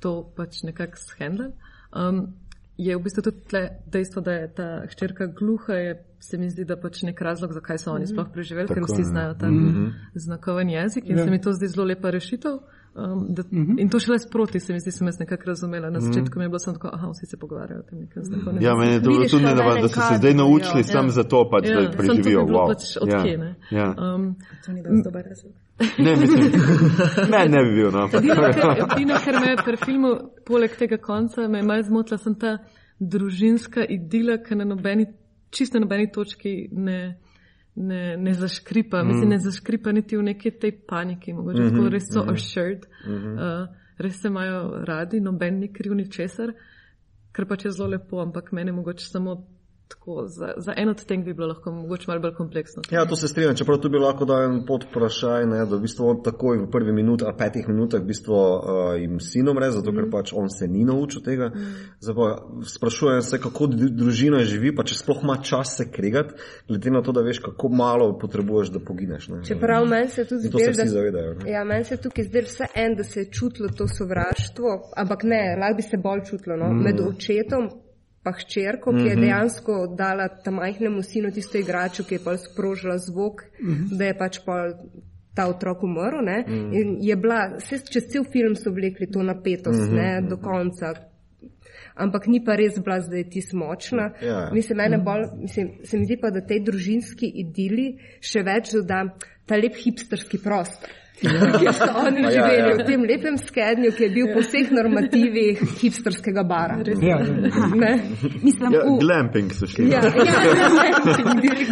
[0.00, 1.52] to pač nekako shendali.
[1.92, 2.26] Um,
[2.76, 3.62] je v bistvu tudi tle
[3.92, 7.78] dejstvo, da je ta hčerka gluha, je se mi zdi, da pač nek razlog, zakaj
[7.78, 9.04] so oni sploh preživeli, Tako, ker vsi ja.
[9.06, 9.48] znajo ta
[10.16, 11.24] znakoven jezik in Ja.
[11.24, 12.58] se mi to zdi zelo lepa rešitev.
[12.94, 13.42] Um, da,
[13.78, 15.90] in to šele sproti, se mi zdi, sem jaz nekako razumela.
[15.90, 18.62] Na začetku mi je bilo samo tako, aha, vsi se pogovarjajo o tem nekem znakovnem
[18.62, 20.84] Ja, meni je to bilo tudi nenavadno, da so se zdaj naučili ja.
[20.84, 22.44] sam za to, pač, da Ja, samo to bi preživijo.
[22.44, 22.68] bilo Wow.
[22.68, 23.54] pač od Ja, kje, ne.
[23.70, 23.88] ja.
[24.06, 24.36] Um,
[24.66, 25.52] To ni dosti dober razlog.
[25.98, 26.44] Ne, mislim,
[27.32, 27.90] ne, ne bi bil.
[27.90, 28.04] No.
[28.12, 30.10] Edino, kar me je pri filmu,
[30.46, 32.58] poleg tega konca, me je malo zmotila, sem ta
[33.00, 35.06] družinska idila, ki na nobeni,
[35.52, 37.20] čisto na nobeni točki ne,
[37.74, 39.02] ne, ne zaškripa.
[39.02, 39.08] Mm.
[39.08, 42.28] Mislim, ne zaškripa niti v neki tej paniki, mogoče mm -hmm, tako res so mm
[42.28, 42.32] -hmm.
[42.32, 43.62] assured, mm -hmm.
[43.62, 43.68] uh,
[43.98, 46.52] res se imajo radi, noben ni kriv ni česar,
[47.32, 49.46] kar pač je zelo lepo, ampak mene mogoče samo.
[49.92, 52.82] Tako, za, za en od tem bi bilo lahko mogoče malo bolj kompleksno.
[52.90, 55.82] Ja, to se strinjam, čeprav tu bi lahko dal en pod vprašaj, ne, da v
[55.84, 59.68] bistvu on takoj v prvi minuti ali petih minutah v bistvu uh, jim sin umre,
[59.70, 61.50] zato ker pač on se ni naučil tega.
[62.00, 62.28] Zdaj pa
[62.74, 66.34] sprašujem se, kako dru- družina živi, pa če sploh ima čas se kregati,
[66.68, 69.28] glede na to, da veš, kako malo potrebuješ, da pogineš.
[69.28, 69.44] Ne.
[69.44, 71.36] Čeprav meni se tudi In to se vsi da, zavedajo.
[71.42, 71.50] Ne.
[71.52, 75.44] ja, meni se tukaj zdelo vse en, da se je čutilo to sovraštvo, ampak ne,
[75.60, 76.72] lahko bi se bolj čutilo no?
[76.72, 76.82] mm.
[76.82, 77.70] med očetom.
[78.22, 82.98] Pa hčerko, ki je dejansko dala tam majhnemu sinu tisto igračo, ki je pa sprožila
[82.98, 83.98] zvok, mm -hmm.
[83.98, 84.74] da je pač pol
[85.34, 86.22] ta otrok umrl.
[86.22, 86.72] Mm.
[86.72, 89.96] In je bila, vse, čez cel film so vlekli to napetost mm -hmm.
[89.96, 90.94] ne, do konca.
[91.94, 94.12] Ampak ni pa res bila zdaj ti smočna.
[94.22, 94.50] Ja.
[94.52, 99.04] Mislim, mene bolj, mislim, se mi zdi pa, da tej družinski idili še več doda
[99.46, 100.90] ta lep hipsterski prostor.
[101.22, 102.76] Kjer so oni Ja, ja, živeli ja.
[102.78, 106.78] v tem lepem skednju, ki je bil po vseh normativih hipsterskega bara.
[107.02, 107.18] Ja,
[107.82, 107.92] Ne?
[108.42, 109.88] Mislim, Ja, v, glamping so šli.
[109.90, 110.12] Ja, ja,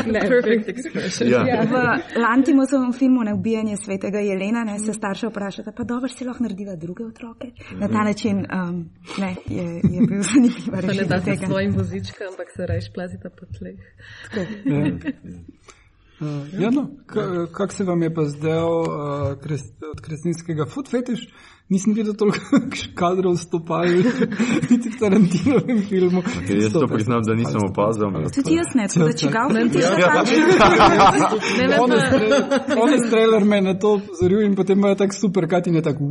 [0.06, 0.20] ne.
[0.32, 1.30] Perfect expression.
[1.30, 1.44] Ja.
[1.46, 1.62] Ja.
[1.64, 1.74] v
[2.20, 6.76] Lantimosovem filmu ne ubijanje svetega Jelena ne, se starša vprašata, pa dobro si lahko naredila
[6.76, 7.50] druge otroke.
[7.80, 11.46] Na ta način um, ne, je, je bil zanimiva Pa ne date tega.
[11.46, 13.78] svojim vozičkam, ampak se rajš plazita po tleh.
[16.20, 18.86] Uh, ja, no, ka- kako se vam je pa zdel uh,
[19.42, 19.60] kres,
[19.92, 21.22] od kresninskega food fetish?
[21.70, 22.38] Nisem videl toliko
[23.00, 23.86] kadrov stopal,
[24.66, 26.22] niti v Tarantinovem filmu.
[26.48, 28.10] Jaz to priznam, da nisem opazil.
[28.34, 29.90] Tudi jaz ne, tako da čigav film ti Ja.
[29.90, 30.34] še kaže.
[31.58, 35.46] Ne, ne, Honest pa, trailer- me je na to opozoril in potem je tako super,
[35.48, 36.04] Katin je tako.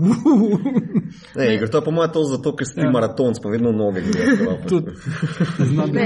[1.36, 4.02] Ne, Igor, to je po mojem to zato, ker si ti maraton, smo vedno noge.
[4.70, 4.92] Tudi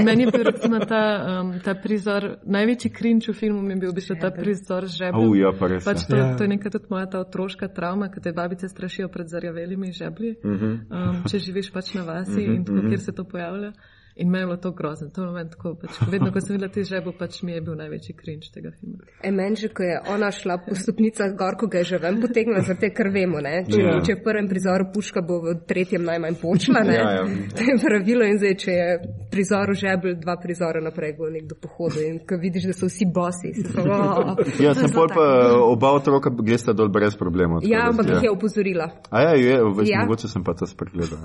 [0.00, 1.02] meni je bil recimo ta,
[1.40, 4.96] um, ta prizor, največji krinč v filmu mi je bil v bistvu ta prizor z
[4.98, 5.20] žebljem.
[5.20, 5.84] Au, ja, pa res.
[5.84, 6.08] Pač ja.
[6.08, 6.36] to, Ja.
[6.36, 10.36] to je neka tudi moja ta otroška travma, ki te babice strašijo pred zarjavelimi žeblji,
[10.44, 13.72] um, če živiš pač na vasi in tako, kjer se to pojavlja.
[14.16, 15.08] In meni je bilo to grozno.
[15.10, 17.74] To je moment, tako, pač, vedno, ko sem videla te žebo, pač mi je bil
[17.74, 19.02] največji krinč tega filma.
[19.26, 22.20] E, meni že, ko je ona šla po stopnicah gor, ko ga je že ven
[22.22, 23.64] potegnila, zato ker vemo, ne?
[23.66, 23.96] Če, Ja.
[24.06, 26.94] če v prvem prizoru puška bo v tretjem najmanj počla, ne?
[26.94, 27.24] Ja, ja.
[27.58, 28.86] To je pravilo in zdaj, če je
[29.34, 33.10] prizor v žebelj, dva prizora naprej bo nekdo pohodil in ko vidiš, da so vsi
[33.10, 35.26] bosi, si so, oh, Ja, sem pol pa
[35.58, 37.66] oba otroka gresta dol brez problemov.
[37.66, 38.88] Ja, ampak jih je opozorila.
[39.10, 40.06] A ja, je, veš, Ja.
[40.06, 41.18] mogoče sem pa to spregledal.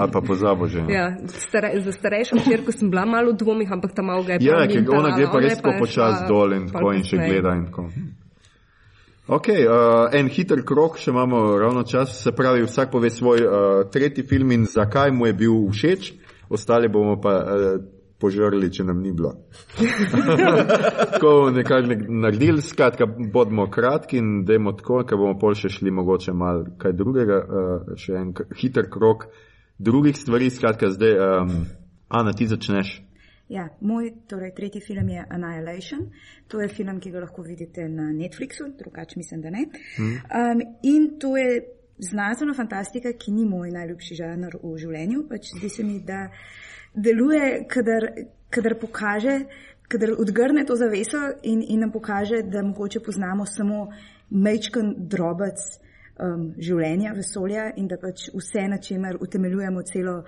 [0.00, 0.80] Ali pa pozabo že.
[0.88, 1.92] Ja, stare, za
[2.24, 4.90] starejšo hčerko sem bila malo v dvomih, ampak ta malo ga je Ja, prav ker
[4.90, 7.88] ona gre pa res tako počas dol in tako in še gleda in tako.
[9.32, 13.56] Ok, uh, en hiter krok, še imamo ravno čas, se pravi, vsak pove svoj uh,
[13.90, 16.12] tretji film in zakaj mu je bil všeč,
[16.50, 17.68] ostali bomo pa uh,
[18.18, 19.32] požrli, če nam ni bilo.
[21.14, 25.94] tako nekaj nek naredili, skratka, bodimo kratki in dajmo tako, ker bomo pol še šli
[25.94, 29.30] mogoče mal kaj drugega, uh, še en hiter krok
[29.82, 31.54] drugih stvari, skratka, zdaj, um,
[32.12, 33.02] Ana, ti začneš.
[33.48, 36.10] Ja, moj torej, tretji film je Annihilation.
[36.48, 39.62] To je film, ki ga lahko vidite na Netflixu, drugače mislim, da ne.
[39.98, 41.62] Um, in to je
[41.98, 45.24] znanstvena fantastika, ki ni moj najljubši žanr v življenju.
[45.30, 46.26] Pač zdi se mi, da
[46.92, 48.10] deluje, kadar,
[48.52, 49.38] kadar pokaže,
[49.88, 53.86] kadar odgrne to zaveso in, in nam pokaže, da mogoče poznamo samo
[54.30, 55.64] mečken drobec
[56.20, 60.22] um, življenja, vesolja in da pač vse, na čemer utemeljujemo celo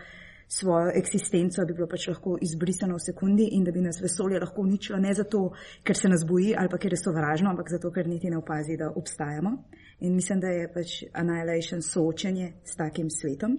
[0.59, 4.63] svojo eksistenco, bi bilo pač lahko izbrisano v sekundi in da bi nas vesolje lahko
[4.63, 5.49] uničilo ne zato,
[5.83, 8.77] ker se nas boji ali pa ker je sovražno, ampak zato, ker niti ne opazi,
[8.77, 9.57] da obstajamo.
[10.01, 13.59] In mislim, da je pač Annihilation soočenje s takim svetom.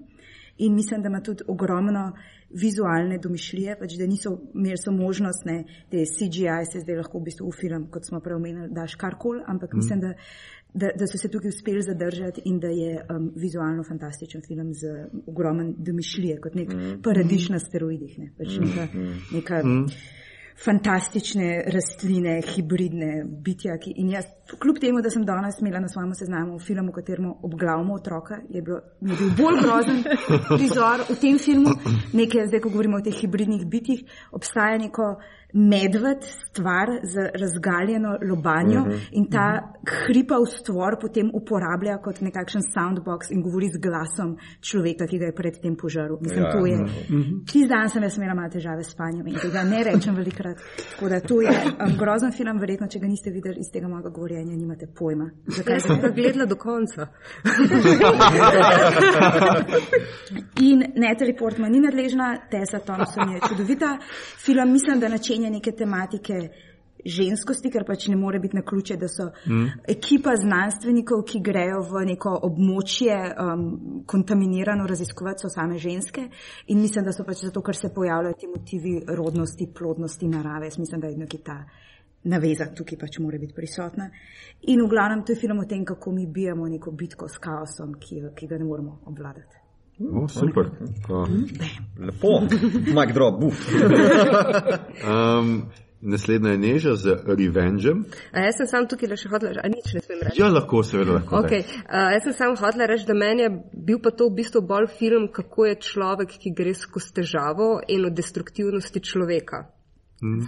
[0.58, 2.14] In mislim, da ima tudi ogromno
[2.50, 7.28] vizualne domišljije, pač da niso imeli so možnost, ne, te CGI se zdaj lahko v
[7.28, 9.78] bistvu v film, kot smo prej omenili, daš karkoli, ampak mm.
[9.78, 10.14] mislim, da,
[10.76, 15.08] da, da so se tukaj uspeli zadržati in da je um, vizualno fantastičen film z
[15.28, 17.02] ogromno domišljije, kot nek mm.
[17.04, 18.88] paradiž na steroidih, ne, pač neka,
[19.34, 19.86] neka mm.
[20.66, 24.28] fantastične rastline, hibridne bitja, ki, in jaz
[24.60, 28.62] kljub temu, da sem danes imela na svojem seznamu film, v katerem obglavimo otroka, je,
[28.62, 30.04] bilo, je bil bolj grozen
[30.58, 31.72] prizor v tem filmu.
[32.14, 34.04] Nekaj, zdaj, ko govorimo o teh hibridnih bitjih,
[34.36, 35.16] obstaja neko
[35.56, 39.08] medved, stvar z razgaljeno lobanjo uh -huh.
[39.12, 39.48] in ta
[40.06, 45.36] hripav stvor potem uporablja kot nekakšen soundbox in govori z glasom človeka, ki ga je
[45.36, 46.18] predtem požaril.
[46.22, 46.52] Mislim, ja.
[46.52, 46.76] to je.
[46.76, 47.46] Uh -huh.
[47.46, 50.58] Tisti dan sem jaz imela malo težave s spanjem in tega ne rečem velikrat.
[50.92, 54.10] Tako da to je um, grozen film, verjetno, če ga niste videli iz tega mojega
[54.10, 55.30] govorjenja, nimate pojma.
[55.48, 57.08] Zakaj sem ga gledala do konca?
[60.70, 63.98] in Natalie Portman ni nadležna, Tessa Thompson je čudovita.
[64.46, 66.40] Film mislim, da načenja neke tematike
[67.06, 69.66] ženskosti, ker pač ne more biti na ključe, da so mm.
[69.94, 73.66] ekipa znanstvenikov, ki grejo v neko območje um,
[74.10, 76.28] kontaminirano raziskovati, so same ženske
[76.68, 80.72] in mislim, da so pač zato, ker se pojavljajo ti motivi rodnosti, plodnosti, narave.
[80.72, 81.60] Jaz mislim, da je nekaj ta
[82.26, 84.10] naveza tukaj pač mora biti prisotna.
[84.72, 88.00] In v glavnem to je film o tem, kako mi bijemo neko bitko s kaosom,
[88.02, 89.65] ki, ki ga ne moremo obvladati.
[90.00, 90.70] Oh, super.
[92.00, 92.42] Lepo,
[92.94, 93.74] Mike Drop, buf.
[95.12, 95.70] um,
[96.02, 98.06] naslednja je neža z Revengem.
[98.32, 100.42] A jaz sem sam tukaj le še hodila, a nič ne smem reči.
[100.42, 101.40] Ja, lahko, seveda lahko.
[101.46, 101.64] Okay.
[101.88, 103.54] Uh, jaz sem sam hodila reči, da meni je
[103.88, 108.04] bil pa to v bistvu bolj film, kako je človek, ki gre skozi težavo in
[108.04, 109.64] o destruktivnosti človeka.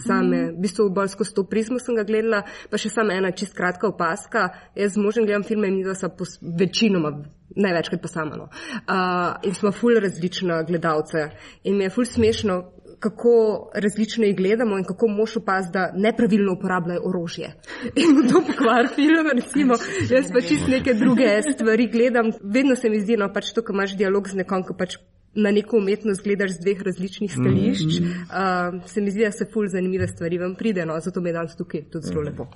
[0.03, 3.55] Same, v bistvu bolj skozi to prizmo sem ga gledala, pa še samo ena čist
[3.55, 4.49] kratka opaska.
[4.75, 5.95] Jaz z možem gledam filme in mi dva
[6.41, 7.11] večinoma,
[7.57, 8.37] največkrat pa sama.
[8.37, 8.49] No.
[8.49, 11.29] Uh, in smo ful različna gledalce.
[11.63, 12.63] In mi je ful smešno,
[12.99, 17.53] kako različno jih gledamo in kako moš opaziti, da nepravilno uporabljajo orožje.
[18.01, 19.73] In to pokvar film, recimo,
[20.09, 22.31] jaz pa čist neke druge stvari gledam.
[22.41, 24.97] Vedno se mi zdi, no pač to, ko imaš dialog z nekom, ko pač
[25.37, 28.77] na neko umetnost gledaš z dveh različnih stališč, mm -hmm.
[28.77, 31.33] uh, se mi zdi, da se ful zanimive stvari vam pride, no, zato mi je
[31.33, 32.43] danes tukaj tudi zelo lepo.
[32.43, 32.49] Uh,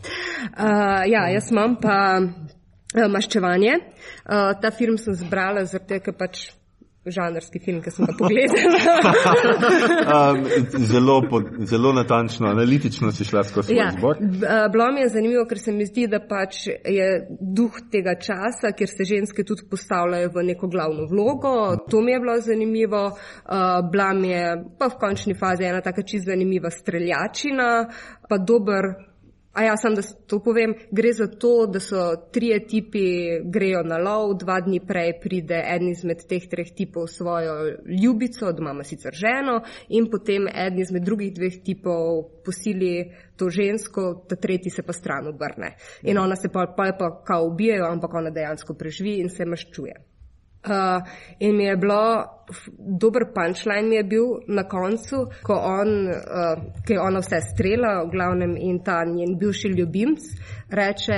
[1.06, 2.22] ja, jaz imam pa
[2.94, 3.78] maščevanje.
[4.26, 6.50] Uh, ta film sem zbrala, zato ker pač
[7.06, 9.12] žanrski film, ki sem ga pogledala.
[10.36, 10.44] um,
[10.86, 14.20] zelo, pod, zelo natančno, analitično si šla skozi ja, zbor.
[14.72, 17.10] Bilo mi je zanimivo, ker se mi zdi, da pač je
[17.42, 21.56] duh tega časa, kjer se ženske tudi postavljajo v neko glavno vlogo.
[21.90, 23.06] To mi je bilo zanimivo.
[23.10, 24.46] Uh, bila mi je
[24.78, 27.88] pa v končni fazi ena taka čisto zanimiva streljačina,
[28.30, 28.94] pa dober
[29.54, 32.02] A ja, sem da to povem, gre za to, da so
[32.32, 33.04] trije tipi
[33.44, 37.56] grejo na lov, dva dni prej pride en izmed teh treh tipov svojo
[38.04, 39.60] ljubico, doma ima sicer ženo,
[39.90, 45.28] in potem en izmed drugih dveh tipov posili to žensko, ta tretji se pa stran
[45.28, 45.76] obrne.
[46.04, 50.11] In ona se pa, pa, pa kao ubijajo, ampak ona dejansko preživi in se maščuje.
[50.62, 51.02] Uh,
[51.40, 52.26] in mi je bilo,
[52.78, 57.96] dober punčline mi je bil na koncu, ko on, uh, ki je ona vse strela,
[58.06, 60.28] v glavnem in ta njen bivši ljubimc,
[60.70, 61.18] reče,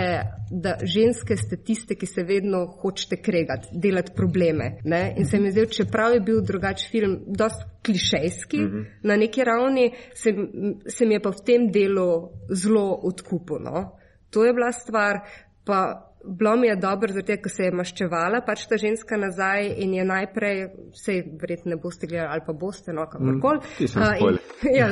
[0.49, 4.77] da ženske ste tiste, ki se vedno hočete kregati, delati probleme.
[4.83, 5.01] Ne?
[5.17, 8.85] In se mi zdi, čeprav je bil drugač film, dost klišejski mm -hmm.
[9.03, 10.31] na neki ravni, se,
[10.87, 13.91] se mi je pa v tem delu zelo odkupno.
[14.29, 15.19] To je bila stvar,
[15.65, 19.93] pa bilo mi je dobro, zato ker se je maščevala pač ta ženska nazaj in
[19.93, 20.61] je najprej,
[20.95, 23.59] vse verjetno ne boste gledali ali pa boste, no kakorkoli.
[23.79, 24.37] Mm,
[24.79, 24.87] ja,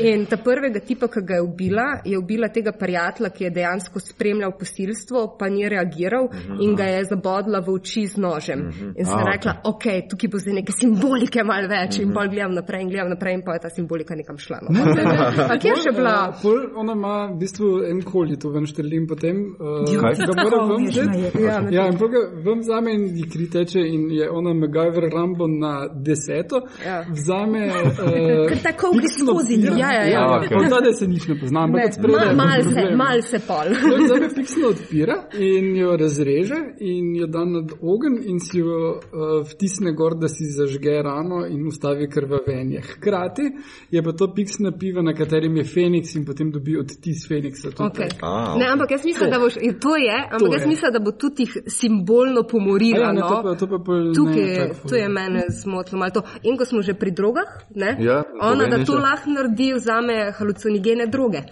[0.00, 4.00] in ta prvega tipa, ki ga je ubila, je ubila tega prijatelja, ki je dejansko
[4.00, 6.64] spremljal posilstvo, pa ni reagiral mm -hmm.
[6.64, 8.58] in ga je zabodla v oči z nožem.
[8.58, 8.92] Mm -hmm.
[8.96, 12.08] In sem A, rekla, ok, okay tukaj bo zdaj neke simbolike mal več mm -hmm.
[12.08, 14.58] in bolj gledam naprej in gledam naprej in pa je ta simbolika nekam šla.
[14.62, 14.68] No.
[15.60, 16.34] Kje je še bila?
[16.76, 19.36] Ona ima v bistvu en koli, to ven štelim potem.
[19.60, 21.42] Uh, ga mora vam vzeti.
[21.42, 25.46] Ja, ja, in potem vam vzame in ji kri teče in je ona MacGyver Rambo
[25.46, 26.62] na deseto.
[26.86, 27.04] Ja.
[27.10, 27.66] Vzame.
[27.66, 29.60] Uh, Ker tako gre skozi.
[29.62, 30.06] Ja, ja, ja.
[30.14, 30.56] ja okay.
[30.58, 31.66] Od tada se nič ne pozna.
[31.66, 33.74] Ne, mal, mal, se, mal se pol.
[34.06, 38.98] Zdaj me fiksno odpira in jo razreže in jo da nad ogen in si jo
[38.98, 42.80] uh, vtisne gor, da si zažge rano in ustavi krvavenje.
[42.80, 43.42] Hkrati
[43.90, 47.68] je pa to piksna piva, na katerem je Feniks in potem dobi odtis Feniksa.
[47.68, 48.08] Okay.
[48.22, 48.58] Ah, okay.
[48.60, 51.56] Ne, ampak jaz mislim, da boš, to je, ampak jaz mislim, da bo tudi jih
[51.66, 53.02] simbolno pomorilo.
[53.02, 53.28] Ja, no?
[53.28, 56.06] to, pa, to, pa pol, Tukaj, ne, to je mene zmotilo.
[56.42, 57.50] In ko smo že pri drogah,
[57.98, 61.42] ja, ona da to lahko naredi, vzame halucinogene droge.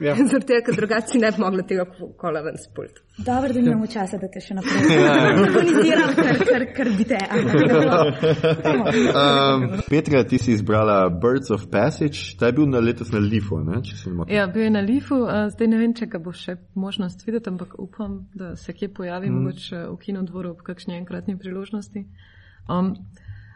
[0.00, 0.16] Ja.
[0.32, 1.86] Zato ker drugače ne bi mogla tega
[2.16, 3.02] kola ven spult.
[3.18, 4.78] Dobro, da nimamo časa, da te še naprej
[5.42, 7.18] organiziram, kar, kar, kar bi te.
[9.12, 13.58] um, Petra, ti si izbrala Birds of Passage, ta je bil na letos na Lifu,
[13.60, 13.82] ne?
[14.32, 15.18] Ja, bil je na Lifu,
[15.52, 19.28] zdaj ne vem, če ga bo še možnost videti, ampak upam, da se kje pojavi,
[19.28, 19.42] mm.
[19.42, 22.06] mogoče v kinodvoru ob kakšni enkratni priložnosti.
[22.68, 22.94] Um,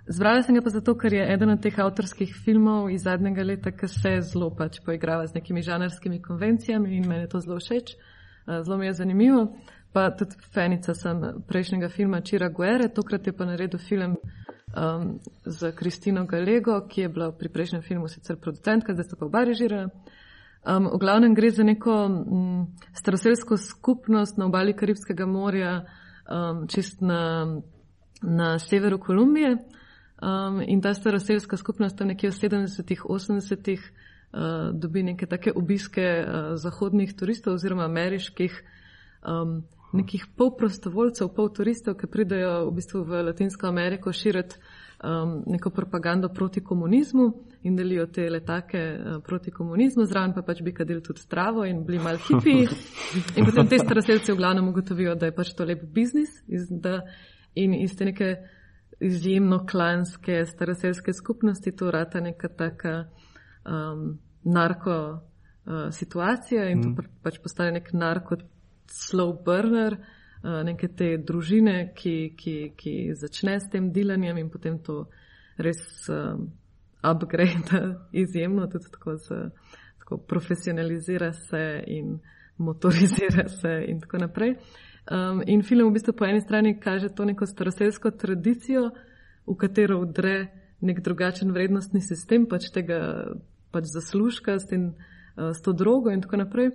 [0.06, 3.72] Zbrala sem ga pa zato, ker je eden od teh avtorskih filmov iz zadnjega leta,
[3.74, 7.96] ki se zelo pač poigrava z nekimi žanrskimi konvencijami in meni je to zelo všeč.
[7.96, 8.12] uh,
[8.47, 9.56] zelo mi je zanimivo.
[9.93, 15.73] Pa tudi fenica sem prejšnjega filma Čira Guerre, tokrat je pa naredil film um, z
[15.73, 19.89] Kristino Galego, ki je bila pri prejšnjem filmu sicer producentka, zdaj sta pa oba režirala.
[20.66, 25.86] Um, v glavnem gre za neko um, staroselsko skupnost na obali Karibskega morja,
[26.28, 27.47] um, čist na,
[28.23, 29.56] na severu Kolumbije.
[30.23, 34.05] Um, in ta staroselska skupnost tam nekje v 70-ih, 80-ih uh,
[34.72, 38.62] dobi neke take obiske uh, zahodnih turistov oziroma ameriških,
[39.24, 44.58] um, nekih polprostovoljcev, pol turistov, ki pridejo v bistvu v Latinsko Ameriko širiti
[45.04, 47.30] um, neko propagando proti komunizmu
[47.62, 51.84] in delijo te letake uh, proti komunizmu, zraven pa pač bi kadili tudi travo in
[51.86, 52.58] bili mal hipi.
[53.36, 57.00] In potem te staroselce v glavnem ugotovijo, da je pač to lep biznis iz, da,
[57.54, 58.36] in iz te neke
[59.00, 63.04] izjemno klanske staroselske skupnosti, to rata neka taka
[63.64, 66.94] um, narko uh, situacija in mm.
[66.97, 68.39] to pač postane nek narko
[68.93, 74.78] slow burner, uh, neke te družine, ki, ki, ki začne s tem delanjem in potem
[74.78, 75.05] to
[75.59, 75.82] res
[76.12, 76.48] um,
[77.02, 77.82] upgrade
[78.24, 79.51] izjemno, tudi tako, z,
[80.05, 82.18] tako profesionalizira se in
[82.56, 84.56] motorizira se in tako naprej.
[84.56, 88.90] Uh, Um, in film v bistvu po eni strani kaže to neko staroselsko tradicijo,
[89.47, 90.51] v katero vdre
[90.82, 92.98] nek drugačen vrednostni sistem, pač tega
[93.77, 94.89] pač zaslužka s, tem,
[95.36, 96.73] uh, s to drogo in tako naprej.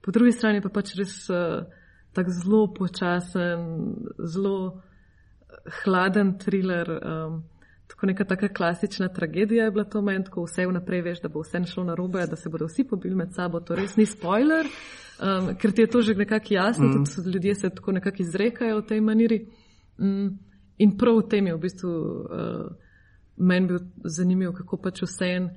[0.00, 1.68] Po drugi strani pa pač res uh,
[2.16, 3.60] tak zelo počasen,
[4.24, 4.80] zelo
[5.82, 6.98] hladen thriller.
[6.98, 7.44] Um,
[7.88, 11.40] Tako neka taka klasična tragedija je bila to meni, ko vse vnaprej veš, da bo
[11.40, 13.60] vse šlo na robe, da se bodo vsi pobili med sabo.
[13.60, 17.04] To res ni spoiler, um, ker ti je to že nekako jasno, mm.
[17.14, 19.46] tudi ljudje se tako nekako izrekajo v tej maniri.
[19.98, 20.38] Um,
[20.78, 22.68] in prav v tem je v bistvu uh,
[23.36, 25.48] meni bil zanimiv, kako pač vse en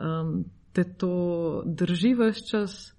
[0.00, 2.94] um, te to drži vse čas,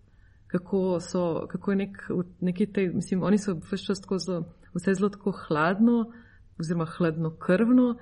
[0.47, 1.97] kako, so, kako je nek,
[2.39, 6.11] neki te, mislim, oni so vse čas tako zelo, vse zelo tako hladno,
[6.59, 7.95] oziroma hladno krvno.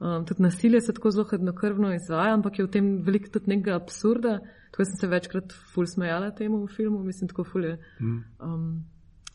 [0.00, 3.76] Um, tudi nasilje se tako zelo hladnokrvno izvaja, ampak je v tem veliko tudi nekega
[3.76, 4.40] absurda.
[4.72, 7.76] Tako sem se večkrat ful smejala temu v filmu, mislim, tako ful je.
[8.00, 8.84] Um,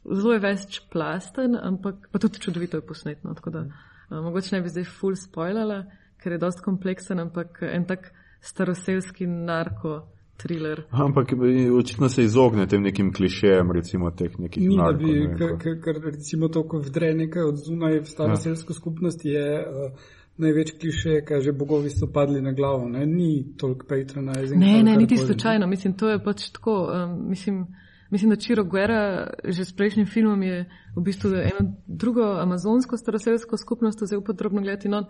[0.04, 3.34] zelo je več plasten, ampak pa tudi čudovito je posnetno.
[3.34, 5.86] Tako da um, mogoče ne bi zdaj ful spoilala,
[6.20, 8.12] ker je dost kompleksen, ampak en tak
[8.42, 10.04] staroselski narko.
[10.38, 10.84] Thriller.
[10.92, 11.32] Ampak
[11.80, 15.58] očitno se izogne tem nekim klišejem, recimo teh nekih narko.
[15.58, 18.78] Ker recimo to, ko vdre nekaj od zunaj v staroselsko ja.
[18.78, 20.06] skupnost, je uh,
[20.38, 22.90] največ kliše, kaj že bogovi so padli na glavo.
[22.90, 23.06] Ne?
[23.06, 24.62] Ni toliko patronizing.
[24.62, 25.68] Ne, ne, niti slučajno.
[25.68, 26.78] Mislim, to je pač tako.
[26.94, 27.66] Um, mislim,
[28.10, 30.66] mislim, da Čiro Guerra že s prejšnjim filmom je
[30.96, 34.90] v bistvu eno drugo amazonsko staroselsko skupnost vzel podrobno gledati.
[34.90, 35.06] No,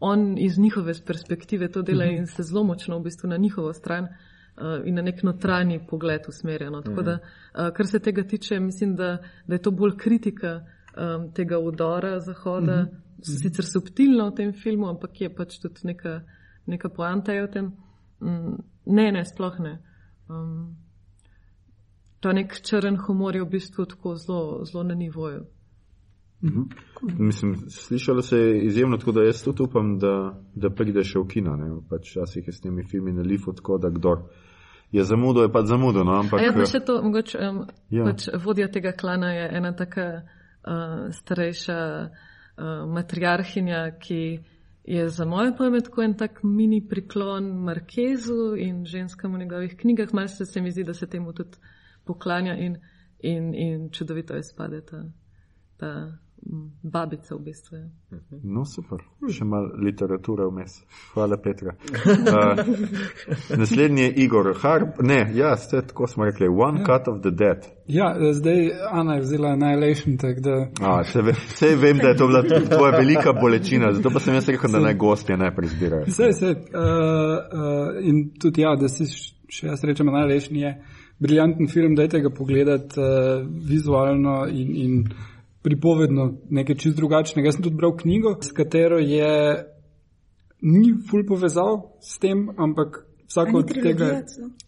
[0.00, 2.18] on iz njihove perspektive to dela mm -hmm.
[2.18, 6.20] in se zelo močno v bistvu na njihovo stran uh, in na nek notranji pogled
[6.28, 6.82] usmerjeno.
[6.82, 11.32] Tako da, uh, kar se tega tiče, mislim, da, da je to bolj kritika um,
[11.32, 12.76] tega udora Zahoda.
[12.76, 16.22] Mm -hmm sicer subtilno v tem filmu, ampak je pač tudi neka,
[16.66, 17.66] neka poanta v tem.
[18.22, 19.78] Mm, ne, ne, sploh ne.
[20.28, 20.76] Um,
[22.20, 25.44] ta nek črn humor je v bistvu tako zelo, zelo na nivoju.
[26.42, 26.62] Mhm.
[27.18, 31.26] Mislim, slišalo se je izjemno, tako da jaz tudi upam, da, da pride še v
[31.28, 31.56] kino.
[31.90, 34.14] Pač včasih je s temi filmi na lifu tako, da kdo
[34.92, 36.04] je zamudil, je pač zamudil.
[36.04, 36.20] No?
[36.22, 38.06] Ampak, ja, pa še to, mogoče um, ja.
[38.06, 44.22] pač vodja tega klana je ena taka uh, starejša uh, matriarhinja, ki
[44.88, 50.14] je za moje pojme tako en tak mini priklon Markezu in ženskam v njegovih knjigah.
[50.14, 51.58] Malce se mi zdi, da se temu tudi
[52.08, 52.78] poklanja in,
[53.20, 55.04] in, in čudovito je spade ta,
[55.76, 55.92] ta
[56.82, 57.76] babica v bistvu.
[57.76, 58.18] Ja.
[58.42, 59.02] No, super,
[59.32, 60.78] še malo literature vmes.
[61.12, 61.74] Hvala, Petra.
[61.74, 62.62] Uh,
[63.60, 65.00] naslednji je Igor Harp.
[65.02, 66.86] Ne, ja, ste tako smo rekli, One ja.
[66.86, 67.66] Cut of the Dead.
[67.88, 70.16] Ja, zdaj Ana je vzela Annihilation.
[70.44, 70.56] Da...
[70.80, 74.34] A, se ve, vse vem, da je to bila tvoja velika bolečina, zato pa sem
[74.34, 76.06] jaz rekel, da naj gostje najprej zbirajo.
[76.08, 76.54] Vse, vse.
[76.54, 80.72] Uh, uh, in tudi ja, da si še jaz rečem, Annihilation je
[81.18, 84.76] briljanten film, dajte ga pogledati uh, vizualno in.
[84.76, 85.02] in
[85.62, 87.48] pripovedno, nekaj čist drugačnega.
[87.48, 89.32] Jaz sem tudi bral knjigo, s katero je
[90.62, 94.22] ni ful povezal s tem, ampak vsako od tega.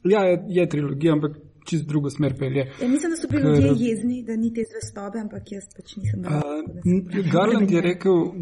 [0.04, 2.66] Ja, je, je trilogija, ampak čist drugo smer pelje.
[2.82, 6.22] Ja, mislim, da so bili ljudje jezni, da ni te zvestobe, ampak jaz pač nisem.
[7.32, 7.70] Garland,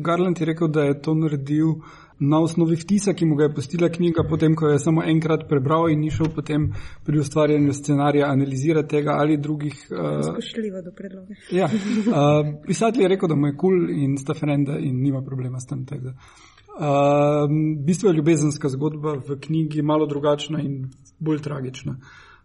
[0.05, 1.75] Garland je rekel, da je to naredil
[2.21, 5.89] na osnovi vtisa, ki mu ga je postila knjiga, potem ko je samo enkrat prebral
[5.91, 6.73] in ni šel potem
[7.07, 9.87] pri ustvarjanju scenarija analizirati tega ali drugih.
[9.91, 11.35] Uh, Spoštljivo do predloga.
[11.51, 15.23] Ja, uh, pisatelj je rekel, da mu je kul cool in sta frenda in nima
[15.23, 15.87] problema s tem.
[15.89, 17.51] Uh,
[17.85, 21.97] bistvo je ljubezenska zgodba v knjigi malo drugačna in bolj tragična.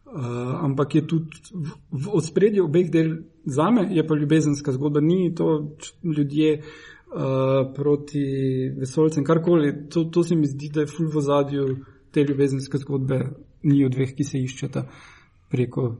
[0.05, 5.01] Uh, ampak je tudi v, v ospredju obeh del, za me je pa ljubezenska zgodba,
[5.01, 6.61] ni to ljudje
[7.14, 8.23] uh, proti
[8.80, 9.90] vesolcem, karkoli.
[9.90, 11.68] To, to se mi zdi, da je ful v zadju
[12.11, 13.19] te ljubezenske zgodbe,
[13.64, 14.88] ni od dveh, ki se iščeta
[15.49, 15.95] preko.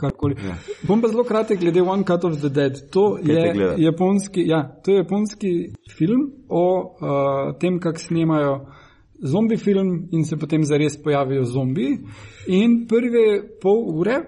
[0.00, 0.34] Karkoli.
[0.44, 0.58] Ja.
[0.84, 2.76] Bom pa zelo kratek glede One Cut of the Dead.
[2.92, 5.52] To Kaj je japonski, ja, to je japonski
[5.96, 8.58] film o uh, tem, kako snemajo
[9.18, 11.98] zombi film in se potem zares pojavijo zombiji.
[12.46, 14.18] In prve pol ure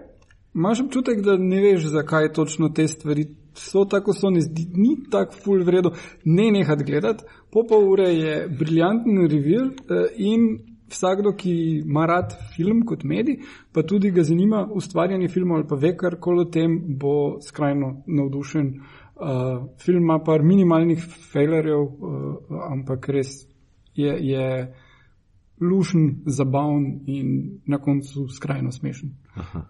[0.55, 3.27] imaš občutek, da ne veš, zakaj točno te stvari
[3.61, 5.93] so tako, so ne zdi, ni tako full vredo,
[6.25, 7.25] ne nehati gledati.
[7.53, 10.59] Po pol ure je briljanten reveal uh, in
[10.91, 11.53] vsakdo, ki
[11.85, 13.41] ima rad film kot medij,
[13.73, 18.75] pa tudi ga zanima ustvarjanje filmov ali pa ve karkoli o tem, bo skrajno navdušen.
[19.21, 23.35] Uh, film ima par minimalnih failerjev, uh, ampak res
[23.95, 24.75] je, je
[25.61, 29.11] lušen, zabaven in na koncu skrajno smešen.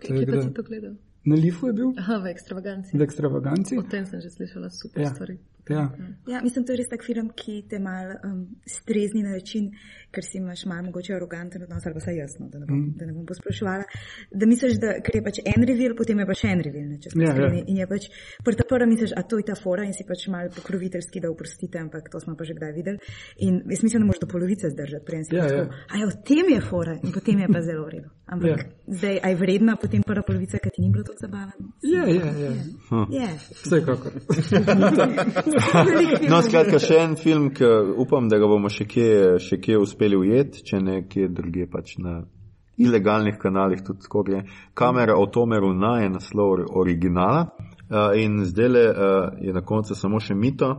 [0.01, 0.95] Kje pa si to gledal?
[1.23, 2.91] Na Lifu je bil, Aha, v ekstravaganci.
[2.93, 3.77] v ekstravaganci.
[3.77, 5.11] O tem sem že slišala super Ja.
[5.11, 5.37] stvari.
[5.71, 5.91] Ja.
[6.29, 9.71] Ja, mislim, to je res tak film, ki te mal um, strezni na način,
[10.11, 12.95] ker si imaš malo mogoče aroganten odnos, ali pa saj jasno, da ne bom, mm.
[12.99, 13.85] da ne bom posploševala.
[14.35, 16.99] Da misliš, da ker je pač en reveal, potem je pa še en reveal, ne,
[17.03, 17.35] če smo Ja, ja.
[17.37, 17.63] iskreni.
[17.73, 18.09] In je pač,
[18.47, 21.79] prta prva misliš, a to je ta fora in si pač mal pokroviteljski, da oprostite,
[21.81, 23.13] ampak to smo pa že kdaj videli.
[23.47, 25.69] In jaz mislim, da moraš do polovice zdržati, preden si Ja, ja, ja.
[25.91, 28.11] a ja, v tem je fora in potem je pa zelo v redu.
[28.33, 28.57] Ampak Ja.
[28.57, 28.67] ja.
[28.87, 31.73] zdaj, aj vredna potem prva polovica, ker ti ni bilo tako zabavno.
[31.83, 32.53] Ja, ja, ja.
[33.11, 33.29] Je.
[33.65, 34.13] Vsekakor.
[36.31, 37.69] No, skratka, še en film, ki
[38.01, 39.11] upam, da ga bomo še kje,
[39.43, 42.21] še kje uspeli ujeti, če ne kje druge pač na
[42.81, 44.43] ilegalnih kanalih tudi tako gre.
[44.75, 48.97] Kamera Otomeru na je naslov originala uh, in zdaj le uh,
[49.41, 50.71] je na koncu samo še Mito,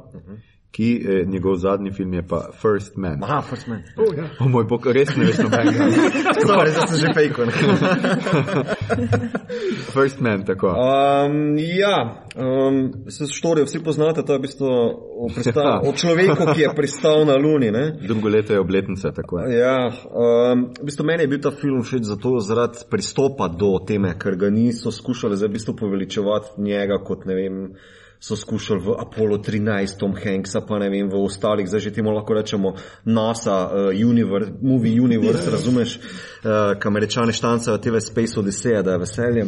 [0.71, 3.23] ki eh, njegov zadnji film je pa First Man.
[3.23, 3.83] Aha, first man.
[4.39, 5.87] O moj bog, res ne veš nobenega.
[6.47, 7.51] Sorry, da sem že fejkon.
[9.93, 10.67] First Man, tako.
[10.67, 15.81] Um, ja, um, se štorijo vsi poznate, to je v bistvu o, prista, Ja.
[15.83, 17.71] o človeku, ki je pristal na Luni.
[17.71, 17.97] Ne?
[18.07, 19.57] Drugo leto je obletnica, tako je.
[19.59, 24.15] Ja, um, v bistvu meni je bil ta film všeč zato zaradi pristopa do teme,
[24.19, 27.59] ker ga niso skušali zdaj v bistvu poveličevati njega kot ne vem.
[28.21, 32.13] So skušali v Apollo 13, Tom Hanksa, pa ne vem, v ostalih, zdaj že temu
[32.13, 38.77] lahko rečemo NASA, uh, universe, movie universe, razumeš, uh, ki američani štancajo TV Space Odyssey,
[38.85, 39.45] da je veselje.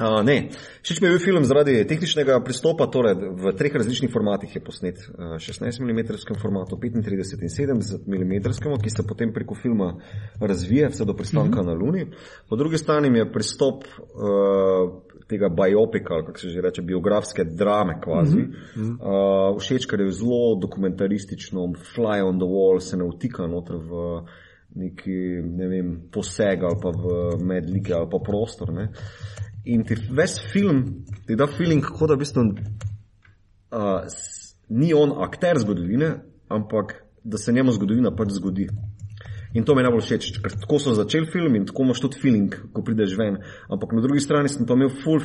[0.00, 0.48] Uh, ne,
[0.80, 5.04] všeč mi je bil film zaradi tehničnega pristopa, torej v treh različnih formatih je posnet.
[5.12, 6.00] Uh, 16 mm
[6.40, 8.32] formatu, 35 in 70 mm,
[8.80, 9.92] ki se potem preko filma
[10.40, 11.68] razvije vse do pristanka mm -hmm.
[11.68, 12.06] na Luni.
[12.48, 18.00] Po drugi strani mi je pristop uh, tega biopika, kako se že reče, biografske drame
[18.02, 18.40] kvazi.
[18.40, 18.92] Mm -hmm.
[18.98, 24.22] uh, všeč, ker je zelo dokumentaristično, fly on the wall, se ne vtika noter v
[24.74, 28.72] neki, ne vem, poseg ali pa v medlike ali pa prostor.
[28.72, 28.88] Ne.
[29.64, 34.06] In ti ves film, ti da feeling, kot da v bistvu uh,
[34.68, 36.14] ni on akter zgodovine,
[36.48, 36.94] ampak
[37.24, 38.68] da se njemu zgodovina pač zgodi.
[39.54, 42.20] In to mi je najbolj všeč, ker tako so začeli film in tako imaš tudi
[42.22, 43.40] feeling, ko prideš ven.
[43.68, 45.24] Ampak na drugi strani sem pa imel full,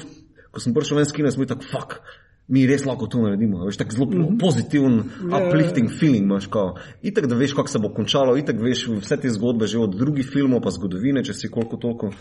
[0.52, 2.00] ko sem prišel ven s kina, sem bil tak fuck.
[2.48, 3.64] Mi res lahko to naredimo.
[3.66, 4.40] Veš, tak zelo mm -hmm.
[4.40, 5.04] pozitiven,
[5.34, 6.48] uplifting feeling imaš.
[6.48, 6.76] Kao.
[7.02, 10.30] Itak, da veš, kako se bo končalo, itak veš vse te zgodbe že od drugih
[10.34, 12.14] filmov, pa zgodovine, če si koliko toliko uh,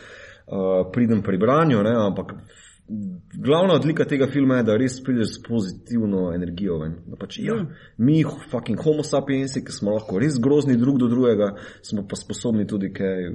[0.92, 1.82] pridem pri branju.
[1.82, 1.92] Ne?
[2.06, 2.34] Ampak
[3.34, 6.96] glavna odlika tega filma je, da res prideš s pozitivno energijo ven.
[7.06, 7.56] Da pač, ja,
[7.96, 12.66] mi, fucking homo sapiensi, ki smo lahko res grozni drug do drugega, smo pa sposobni
[12.68, 13.30] tudi kaj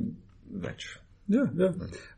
[0.50, 0.92] več.
[1.30, 1.74] Ja, ja.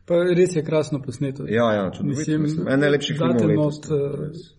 [0.08, 1.44] Pa res je krasno posneto.
[1.48, 2.38] Ja, ja, čudovito.
[2.40, 2.68] Mislim.
[2.68, 3.80] En najlepših filmov letos.
[3.82, 4.52] not, eh,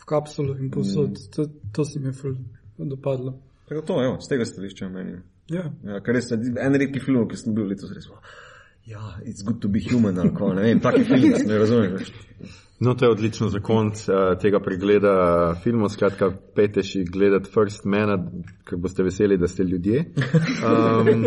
[0.00, 1.10] v kapsulo in posod.
[1.10, 1.32] Mm.
[1.36, 2.36] To, to se mi je ful
[2.78, 3.36] dopadlo.
[3.68, 5.20] Tako to, evo, z tega stališča meni.
[5.50, 5.66] Ja.
[5.84, 8.08] Ja, ker res en redki film, ki sem bil letos res.
[8.08, 8.22] wow,
[8.84, 11.98] Ja, it's good to be human, ali ko, ne vem, taki film, ne razumem.
[12.80, 15.12] No, to je odlično za konc uh, tega pregleda
[15.54, 15.88] filmov.
[15.88, 18.08] Skratka, pejte si gledati First Man,
[18.64, 20.04] ker boste veseli, da ste ljudje.
[20.64, 21.24] Um,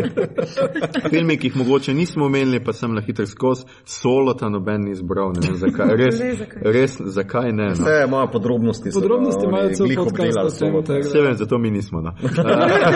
[1.10, 4.90] filmi, ki jih mogoče nismo omenili, pa sem na hitro skozi, solo ta noben ni
[4.90, 5.32] izbral.
[5.32, 5.96] Ne vem zakaj.
[5.96, 6.62] Res, Ne, zakaj.
[6.64, 7.64] res zakaj ne?
[7.66, 7.72] No.
[7.72, 8.92] Vse imajo podrobnosti.
[8.92, 10.82] so Podrobnosti pa imajo oni cel glih podcast obdelali o tem, solo.
[10.82, 12.00] tako Vse vem, zato mi nismo.
[12.00, 12.10] No.
[12.22, 12.28] Uh,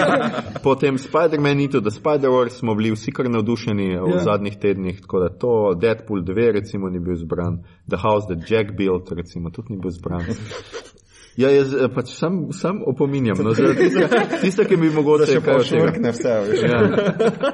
[0.64, 4.18] potem Spider-Man Into the Spider-Verse smo bili vsi kar navdušeni v Ja.
[4.20, 7.58] zadnjih tednih, tako da to Deadpool 2 recimo ni bil izbran,
[7.88, 10.24] The House That Jack Built recimo tudi ni bil izbran.
[11.38, 15.60] Ja, jaz eh, pač sam, sam opominjam, no, tistega, tiste, ki bi mogoče še kaj
[15.60, 16.32] pošvrkne vse.
[16.58, 16.80] Ja.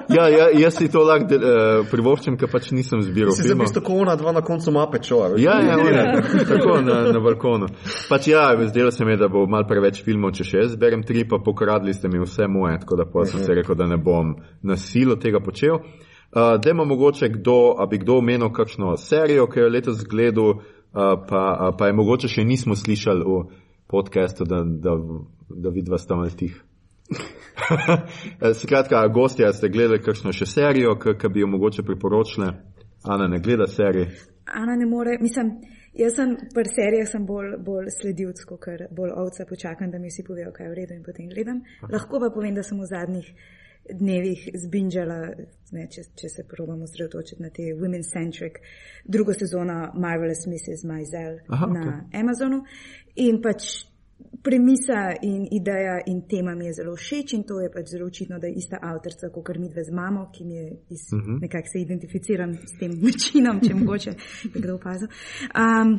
[0.08, 3.82] Ja, ja, jaz si to lahko del- eh, privoščim, ker pač nisem zbiral Si bistvu
[3.82, 5.34] tako ona dva na koncu mape čova.
[5.34, 5.44] veš.
[5.44, 6.06] Ja, ja, ja,
[6.48, 7.68] tako na, na balkonu.
[8.08, 11.04] Pač ja, zdelo se mi, je, da bo mal preveč filmov, če še jaz zberem
[11.04, 14.00] tri, pa pokradli ste mi vse moje, tako da potem sem se rekel, da ne
[14.00, 14.32] bom
[14.64, 15.76] na silo tega počel.
[15.84, 16.13] Uh,
[16.62, 20.58] Demo mogoče kdo, a bi kdo omenil kakšno serijo, ki jo je letos gledal, uh,
[21.28, 23.42] pa, uh, pa je mogoče še nismo slišali v
[23.86, 24.96] podkastu, da, da,
[25.48, 26.56] da vidva sta mal tih.
[28.62, 32.50] Skratka, gostja, ste gledali kakšno še serijo, ki bi jo mogoče priporočili?
[33.04, 34.10] Ana ne gleda serije.
[34.46, 35.50] Ana ne more, mislim,
[35.94, 40.24] jaz sem pri serijah sem bolj, bolj sledilsko, ker bolj ovca počakam, da mi vsi
[40.26, 41.60] povejo, kaj je v redu in potem gledam.
[41.92, 43.28] Lahko pa povem, da sem v zadnjih
[43.90, 45.20] dnevih zbinjala,
[45.90, 48.60] če, če se probamo osredotočiti na te Women Centric,
[49.04, 50.84] drugo sezono Marvelous Mrs.
[50.88, 52.20] Maisel Aha, na okej.
[52.20, 52.62] Amazonu.
[53.16, 53.84] In pač
[54.44, 58.38] premisa in ideja in tema mi je zelo všeč in to je pač zelo očitno,
[58.38, 61.40] da je ista avtorica, kot kar midve z mamo, ki mi je iz, uh -huh.
[61.40, 64.14] nekako se identificiram s tem načinom, če mogoče
[64.54, 65.08] bi kdo opazil.
[65.54, 65.98] Um,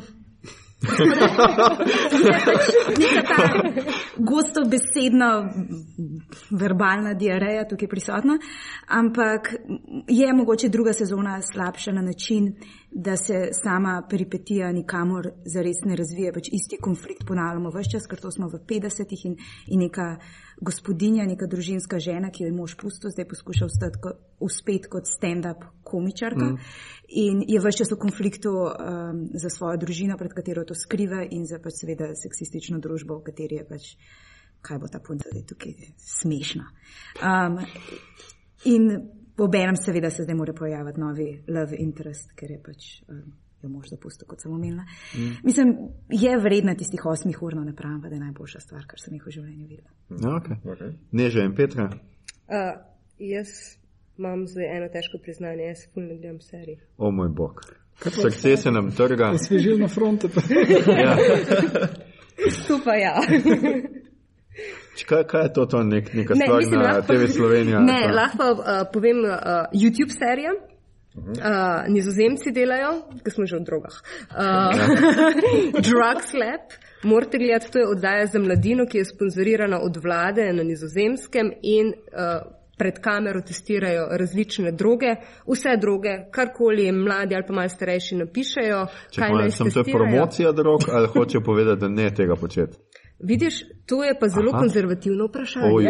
[2.98, 3.62] Neka ta
[4.16, 5.52] gosto besedna,
[6.50, 8.38] verbalna diareja tukaj prisotna,
[8.88, 9.54] ampak
[10.08, 12.54] je mogoče druga sezona slabša na način,
[12.98, 18.20] da se sama peripetija nikamor zares ne razvije, pač isti konflikt ponavljamo vse čas, ker
[18.20, 19.34] to smo v 50-ih in,
[19.66, 20.06] in neka
[20.64, 25.10] gospodinja, neka družinska žena, ki jo je mož pustil, zdaj poskuša vstati ko, uspet kot
[25.10, 26.70] stand-up komičarka mm.
[27.24, 31.44] in je vse čas v konfliktu um, za svojo družino, pred katero to skriva in
[31.44, 33.90] za pač seveda seksistično družbo, v kateri je pač,
[34.64, 36.64] kaj bo ta punca zdaj tukaj, smešna.
[37.20, 37.60] Um,
[38.64, 38.88] in
[39.38, 42.88] obenem seveda se zdaj mora pojaviti novi love interest, ker je pač.
[43.08, 43.32] Um,
[43.62, 44.84] jo mož zapustil, kot sem omenila.
[45.16, 45.38] Mm.
[45.44, 45.72] Mislim,
[46.12, 49.24] je vredna tistih osmih ur, no ne pravim, da je najboljša stvar, kar sem jih
[49.26, 49.90] v življenju videla.
[50.10, 50.60] Ja, okay.
[50.62, 50.92] Okay.
[51.12, 51.88] Neže in Petra.
[52.46, 52.76] Uh,
[53.18, 53.78] jaz
[54.18, 56.78] imam zdaj eno težko priznanje, jaz ful ne gledam serij.
[56.98, 57.64] O moj bog.
[58.04, 59.30] Srce se nam trga.
[59.34, 60.28] Osvežil na fronte.
[60.28, 60.44] Pa.
[60.92, 61.16] Ja.
[62.66, 63.16] Tu pa ja.
[65.04, 67.80] Kaj, kaj je to, to nek, neka Ne, stvar mislim, na lahko- TV Slovenija?
[67.80, 68.58] Ne, Pa- lahko uh,
[68.92, 69.30] povem uh,
[69.72, 70.52] YouTube serija.
[71.16, 71.22] Uh,
[71.88, 72.90] nizozemci delajo,
[73.24, 73.94] ki smo že v drogah.
[74.28, 74.76] Uh,
[75.86, 80.62] Drug Slap, morate gledati, to je oddaja za mladino, ki je sponzorirana od vlade na
[80.62, 82.44] nizozemskem in uh,
[82.76, 85.14] pred kamero testirajo različne droge,
[85.46, 89.72] vse droge, karkoli mladi ali pa malo starejši napišejo, Če kaj pa naj sem to
[89.72, 89.96] testirajo.
[89.98, 92.76] promocija drog ali hoče povedati, da ne tega početi?
[93.18, 93.54] Vidiš,
[93.86, 94.58] to je pa zelo Aha.
[94.58, 95.70] konzervativno vprašanje.
[95.72, 95.84] Oj,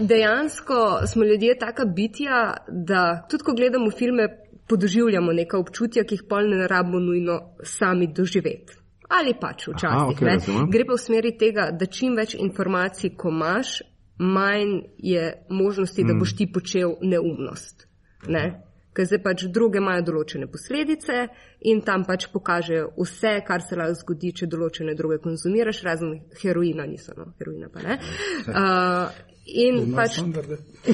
[0.00, 0.74] Dejansko
[1.06, 4.28] smo ljudje taka bitja, da tudi ko gledamo filme,
[4.68, 8.72] podoživljamo neka občutja, ki jih pol ne rabimo nujno sami doživeti.
[9.08, 10.16] Ali pač včasih.
[10.16, 10.30] Aha, ne.
[10.32, 10.70] razumem.
[10.70, 13.82] Gre pa v smeri tega, da čim več informacij, ko imaš,
[14.18, 16.08] manj je možnosti, Mm.
[16.08, 17.86] da boš ti počel neumnost.
[18.28, 18.62] Ne?
[18.94, 21.24] Ker zdaj pač druge imajo določene posledice
[21.70, 26.12] in tam pač pokažejo vse, kar se lahko zgodi, če določene droge konzumiraš, razen
[26.42, 27.98] heroina niso, no, heroina pa ne.
[28.46, 29.10] Uh,
[29.50, 30.20] in Na pač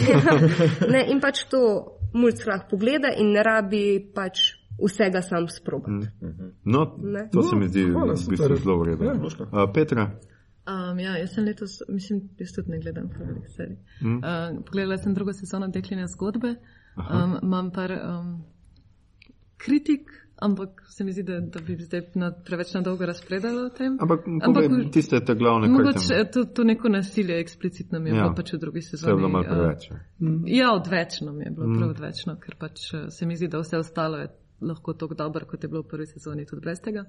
[0.94, 1.60] ne, in pač to
[2.16, 4.48] mulj lahko pogleda in ne rabi pač
[4.81, 6.09] vsega sam sprobati.
[6.64, 7.28] No, Ne.
[7.32, 9.05] to se mi zdi hvala, v bistvu zelo v redu.
[9.05, 9.14] Ja.
[9.14, 10.09] Uh, Petra,
[10.70, 13.09] Um, ja, jaz sem letos, mislim, jaz tudi ne gledam
[13.56, 13.78] serij.
[14.05, 14.18] Mm.
[14.18, 16.55] Uh, pogledala sem drugo sezono Dekline zgodbe,
[16.96, 18.42] um, imam par um,
[19.56, 23.68] kritik, ampak se mi zdi, da, da bi zdaj na, preveč na dolgo razpredala o
[23.68, 23.98] tem.
[24.00, 28.16] ampak, Ampak tiste te glavne Mogoče kar eh, to, to neko nasilje eksplicitno mi je
[28.16, 28.22] Ja.
[28.22, 29.16] bilo pač v drugi To je sezoni.
[29.16, 29.90] bilo malo eh, preveč.
[30.46, 31.78] Ja, odvečno mi je bilo, mm.
[31.78, 34.28] prav odvečno, ker pač eh, se mi zdi, da vse ostalo je
[34.60, 37.04] lahko tako dobro, kot je bilo v prvi sezoni, tudi brez tega.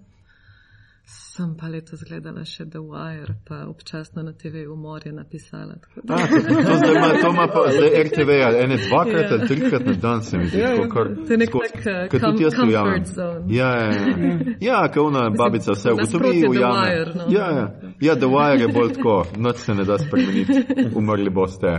[1.05, 5.75] Sem pa letos gledala še The Wire, pa občasno na TV umor je napisala.
[6.07, 9.93] A, to, zdaj ima, to ima pa zdaj RTV, ali ene dvakrat ali trikrat na
[9.93, 10.61] dan se mi zdi.
[10.61, 12.93] tako kar To je nek skozi- tak, ker tudi com- jaz to ujamem.
[12.93, 13.43] comfort zone.
[13.49, 14.37] Ja, ja, ja.
[14.69, 16.79] ja ker ona babica vse ugotovi, ujame.
[16.79, 17.23] Wire, no.
[17.29, 17.65] Ja, ja.
[18.01, 20.65] ja, The Wire je bolj tako, noč se ne da spremeniti,
[20.97, 21.73] umrli boste,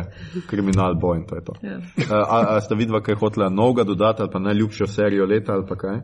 [0.47, 1.53] kriminal bo in to je to.
[1.63, 1.79] Ja.
[2.11, 5.77] A, a sta vidva kaj hotela novega dodati ali pa najljubšo serijo leta ali pa
[5.77, 6.01] kaj?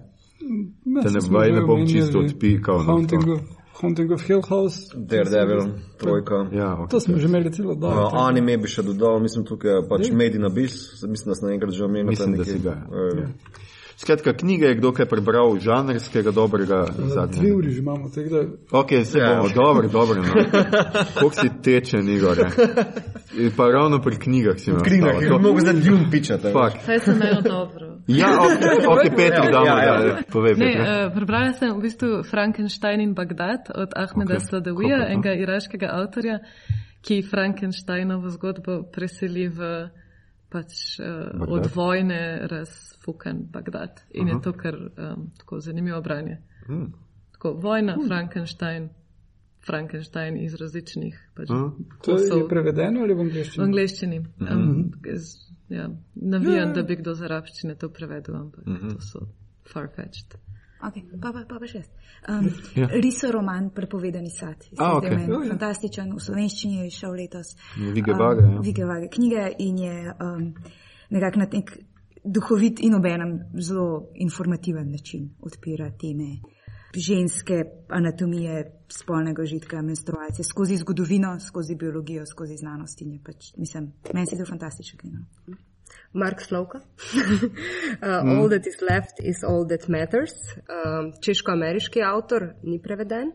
[0.84, 3.40] Ne, Te ne vaj, ne bom čisto odpikal, no, Haunting, of,
[3.74, 4.78] Haunting of Hill House.
[4.94, 5.64] Daredevil,
[5.96, 6.46] trojka.
[6.52, 6.90] Ja, okay.
[6.90, 7.98] To smo že imeli celo Uh, dan.
[8.14, 11.72] anime bi še dodal, mislim tukaj je pač Made in Abyss, mislim, da sem enkrat
[11.72, 12.06] že omenil.
[12.06, 12.70] Mislim, tam da si ga.
[12.70, 13.26] eh, Ja.
[13.98, 16.86] Skratka, knjige je kdo kaj prebral, žanrskega dobrega.
[17.28, 18.42] Dve uri že imamo, tako da
[18.72, 19.34] Ok, se Ja.
[19.34, 20.22] bomo, dobro, dobro.
[20.22, 20.32] No.
[21.14, 22.38] Kako si teče, Igor?
[23.36, 24.82] In Pa ravno pri knjigah si imel.
[24.82, 25.34] Knjiga, ki stavo.
[25.34, 26.52] je mnogo za Dune pičati.
[26.52, 26.72] Fak.
[26.84, 27.87] Saj sem imela dobro.
[28.08, 29.96] Ja, ok, okay Petri, Ja, damo, ja, ja.
[30.00, 34.40] da povej, Ne, uh, prebrala sem v bistvu Frankenstein in Bagdad od Ahmeda Ok.
[34.40, 34.48] okay.
[34.48, 35.06] Sadawija, to?
[35.06, 36.38] enega iraškega avtorja,
[37.00, 39.90] ki Frankensteinovo zgodbo preseli v
[40.48, 41.48] pač uh, Bagdad.
[41.50, 44.00] od vojne razfukan Bagdad.
[44.10, 44.30] In Aha.
[44.30, 46.38] je to kar um, tako zanimivo branje.
[46.66, 46.88] Hmm.
[47.32, 48.88] Tako, vojna, Frankenstein,
[49.60, 51.70] Frankenstein iz različnih pač, Aha.
[52.02, 53.64] To je prevedeno ali v V angleščini?
[53.64, 54.18] angleščini.
[54.40, 59.26] Um, z- ja, navijam, da bi kdo z arabščine to prevedel, ampak to so
[59.72, 60.38] farfetched.
[60.78, 61.82] Okay, pa, pa, pa, pa še.
[62.30, 62.46] Um,
[62.76, 62.86] Ja.
[63.02, 64.62] Riso roman Prepovedani sad.
[64.78, 65.16] A, Izvedel okej.
[65.16, 65.50] meni Ja.
[65.50, 67.54] Fantastičen, v slovenščini je izšel letos.
[67.76, 68.60] Vige Vage, ja.
[68.62, 70.52] Vige Vage knjige in je um,
[71.10, 71.72] nekako na nek
[72.24, 76.38] duhovit in obenem zelo informativen način odpira teme
[76.96, 83.02] ženske anatomije, spolnega užitka, menstruacije, skozi zgodovino, skozi biologijo, skozi znanost.
[83.02, 85.18] In je pač, mislim, meni se zdi to fantastična knjiga.
[86.12, 86.78] Mark Slovka.
[86.78, 86.84] uh,
[88.02, 90.32] All that is left is all that matters.
[90.56, 93.32] Um, Češko-ameriški avtor, ni preveden.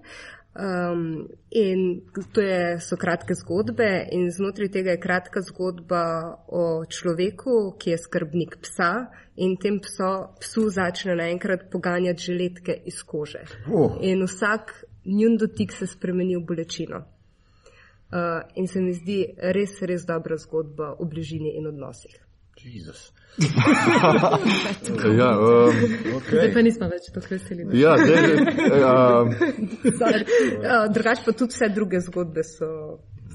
[0.54, 2.02] Um, in
[2.32, 6.04] to je, so kratke zgodbe, in znotraj tega je kratka zgodba
[6.48, 9.08] o človeku, ki je skrbnik psa,
[9.42, 10.12] in tem pso,
[10.44, 13.42] psu začne naenkrat poganjati žiletke iz kože.
[13.66, 13.98] Oh.
[14.06, 14.76] In vsak
[15.06, 17.02] njun dotik se spremeni v bolečino.
[18.14, 19.24] Uh, in se mi zdi
[19.58, 22.14] res, res dobra zgodba o bližini in odnosih.
[22.62, 23.10] Jezus.
[25.18, 25.72] Ja, um,
[26.28, 26.54] Zdaj Okay.
[26.54, 27.66] pa nismo več tako veseli.
[27.66, 27.80] ne?
[27.80, 28.24] ja, zdaj,
[28.84, 29.34] um,
[30.64, 32.68] Uh, Drugač pa tudi vse druge zgodbe so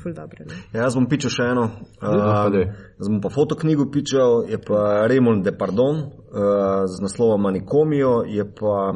[0.02, 0.44] ful dobre.
[0.46, 0.54] Ne?
[0.72, 1.64] Ja, Jaz bom pičil še eno.
[1.98, 7.42] Ja, pa Uh, jaz bom pa fotoknjigo pičal, je pa Raymond Depardon uh, z naslovom
[7.42, 8.94] Manikomijo, je pa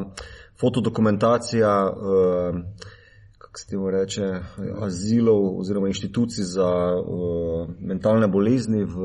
[0.61, 2.61] fotodokumentacija, uh,
[3.37, 4.29] kako se temu reče,
[4.87, 8.95] azilov oziroma inštitucij za uh, mentalne bolezni v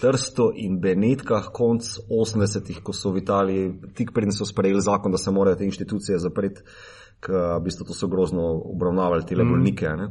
[0.00, 5.18] Trsto in Benetkah konc 80-ih, ko so v Italiji, tik preden so sprejeli zakon, da
[5.18, 6.64] se morajo te inštitucije zapreti,
[7.22, 9.48] ker v bistvu to so grozno obravnavali te mm.
[9.50, 9.94] bolnike.
[9.96, 10.10] Ne?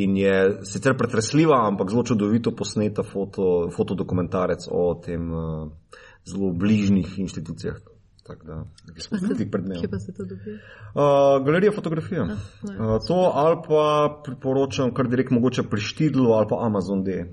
[0.00, 5.68] In je sicer pretresljiva, ampak zelo čudovito posneta foto, fotodokumentarec o tem uh,
[6.24, 7.80] zelo bližnjih inštitucijah.
[8.26, 8.64] Tako da,
[9.38, 9.90] tik pred Kje dnevom.
[9.90, 10.54] pa se to dobi?
[10.94, 12.22] Uh, galerija fotografije.
[12.22, 12.30] Uh,
[13.08, 17.24] to ali pa priporočam kar direkt mogoče pri Štidlu ali pa Amazon D.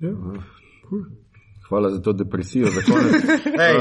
[0.00, 0.10] Ja.
[1.68, 3.22] hvala za to depresijo, za konec.
[3.58, 3.74] Hey,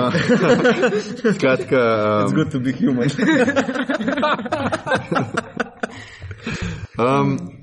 [1.34, 3.10] Skratka, it's um, good to be human.
[7.00, 7.57] Um,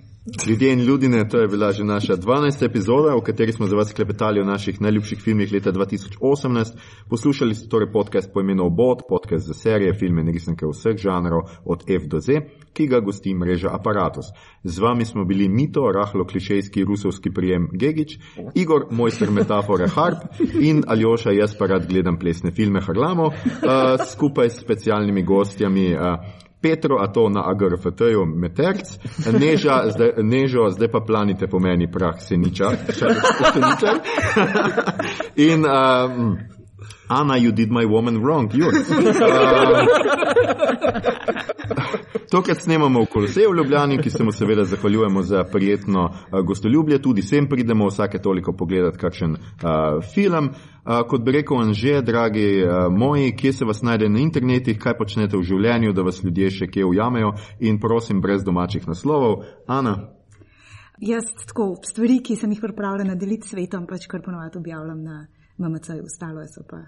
[0.46, 2.64] ljudje in ljudine, to je bila že naša 12.
[2.64, 6.76] epizoda, v kateri smo za vas klepetali o naših najljubših filmih leta 2018.
[7.10, 11.40] Poslušali ste torej podcast po imenu Obot, podcast za serije, filme in risanke vseh žanrov
[11.64, 12.40] od F do Z,
[12.72, 14.26] ki ga gosti mreža Apparatus.
[14.64, 18.18] Z vami smo bili Mito, rahlo klišejski rusovski prijem Gegič,
[18.54, 20.18] Igor, mojster metafore Harp
[20.60, 23.32] in Aljoša, jaz pa rad gledam plesne filme Harlamo, uh,
[24.12, 25.94] skupaj s specialnimi gostjami.
[25.94, 28.96] Uh, Petro, a to na AGRFT-ju Meterc,
[29.40, 32.70] neža, zdaj, nežo, zdaj pa planite po meni prah seniča.
[33.52, 33.92] seniča.
[35.36, 36.38] In um,
[37.08, 38.72] Ana, you did my woman wrong, you.
[38.72, 39.84] Uh,
[42.30, 47.02] Tokrat snemamo v Koloseju v Ljubljani, ki se mu seveda zahvaljujemo za prijetno uh, gostoljubje.
[47.02, 49.38] Tudi sem pridemo vsake toliko pogledati kakšen uh,
[50.14, 50.48] film.
[50.48, 54.96] Uh, kot bi rekel Anže, dragi uh, moji, kje se vas najde na internetih, kaj
[54.98, 59.44] počnete v življenju, da vas ljudje še kje ujamejo in prosim brez domačih naslovov.
[59.66, 59.96] Ana,
[60.98, 65.26] Jaz tako stvari, ki sem jih pripravljena deliti s svetom, pač kar ponovadi objavljam na
[65.58, 66.84] MMC, ostalo so pa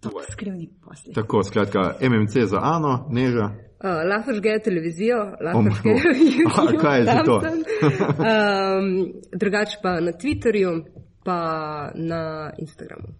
[0.00, 1.14] top skrivni posli.
[1.14, 3.50] tako skratka, MMC za Ano, Neža.
[3.80, 5.64] Uh, lahko žgejo televizijo, lahko Oh.
[6.36, 6.76] YouTube.
[6.76, 7.36] A, kaj je tam to?
[7.40, 8.88] um,
[9.32, 10.72] drugač pa na Twitterju,
[11.24, 11.38] pa
[11.94, 13.14] na Instagramu.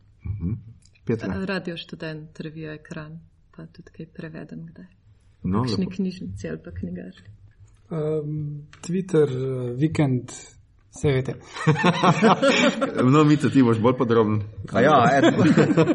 [1.07, 1.45] Petra.
[1.49, 3.19] Radio študent, revija ekran,
[3.57, 4.87] pa tudi kaj prevedem kdaj.
[5.43, 7.25] No, Kakšni knjižnici ali pa knjigarji.
[7.91, 10.31] Um, Twitter, uh, vikend,
[10.97, 11.35] vse veste.
[13.13, 14.43] no, Mica, ti boš bolj podroben.
[14.73, 15.25] A ja, Ed,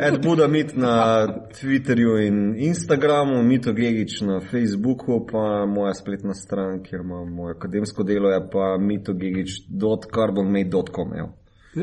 [0.01, 1.27] Ed Buda Mit na
[1.59, 8.03] Twitterju in Instagramu, Mito Gegič na Facebooku, pa moja spletna stran, kjer imam moje akademsko
[8.03, 11.13] delo, je pa mitogegič.carbonmate.com.
[11.17, 11.33] evo.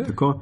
[0.06, 0.40] Tako?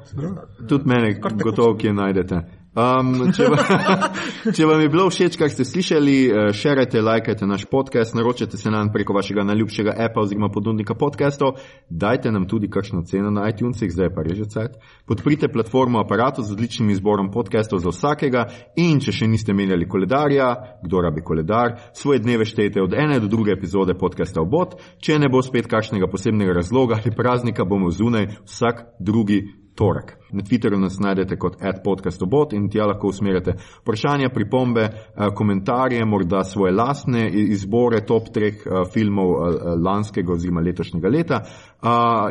[0.69, 2.60] Tudi mene, gotovo, kje najdete.
[2.71, 3.57] Um, če, va,
[4.55, 8.71] če vam je bilo všeč, kar ste slišali, eh, šerajte, lajkajte naš podcast, naročite se
[8.71, 13.91] nam preko vašega najljubšega appa oziroma ponudnika podcastov, dajte nam tudi kakšno ceno na iTunesih,
[13.91, 14.79] zdaj pa reže cajt.
[15.03, 18.45] Podprite platformo aparatu z odličnim izborom podcastov za vsakega
[18.79, 23.27] in če še niste menjali koledarja, kdo rabi koledar, svoje dneve štejte od ene do
[23.27, 28.31] druge epizode podcasta Obot, če ne bo spet kakšnega posebnega razloga ali praznika, bomo zunaj
[28.47, 29.43] vsak drugi
[29.75, 30.17] torek.
[30.31, 36.43] Na Twitterju nas najdete kot podcastobot in tja lahko usmerjate vprašanja, pripombe, eh, komentarje, morda
[36.43, 41.41] svoje lastne izbore top treh eh, filmov eh, lanskega oziroma letošnjega leta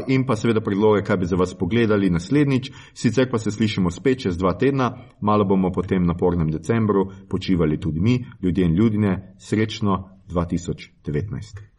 [0.06, 2.70] in pa seveda predloge, kaj bi za vas pogledali naslednjič.
[2.94, 7.80] Sicer pa se slišimo spet čez dva tedna, malo bomo po tem napornem decembru počivali
[7.80, 11.70] tudi mi, ljudje in ljudine, srečno, 2019.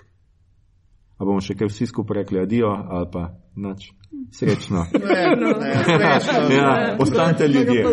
[1.18, 4.01] A bomo še kaj vsi skupaj rekli adijo ali pa nič?
[4.32, 4.86] Srečno.
[4.94, 6.56] Ne, ne, srečno.
[6.56, 7.86] Ja, ostanite ljudje.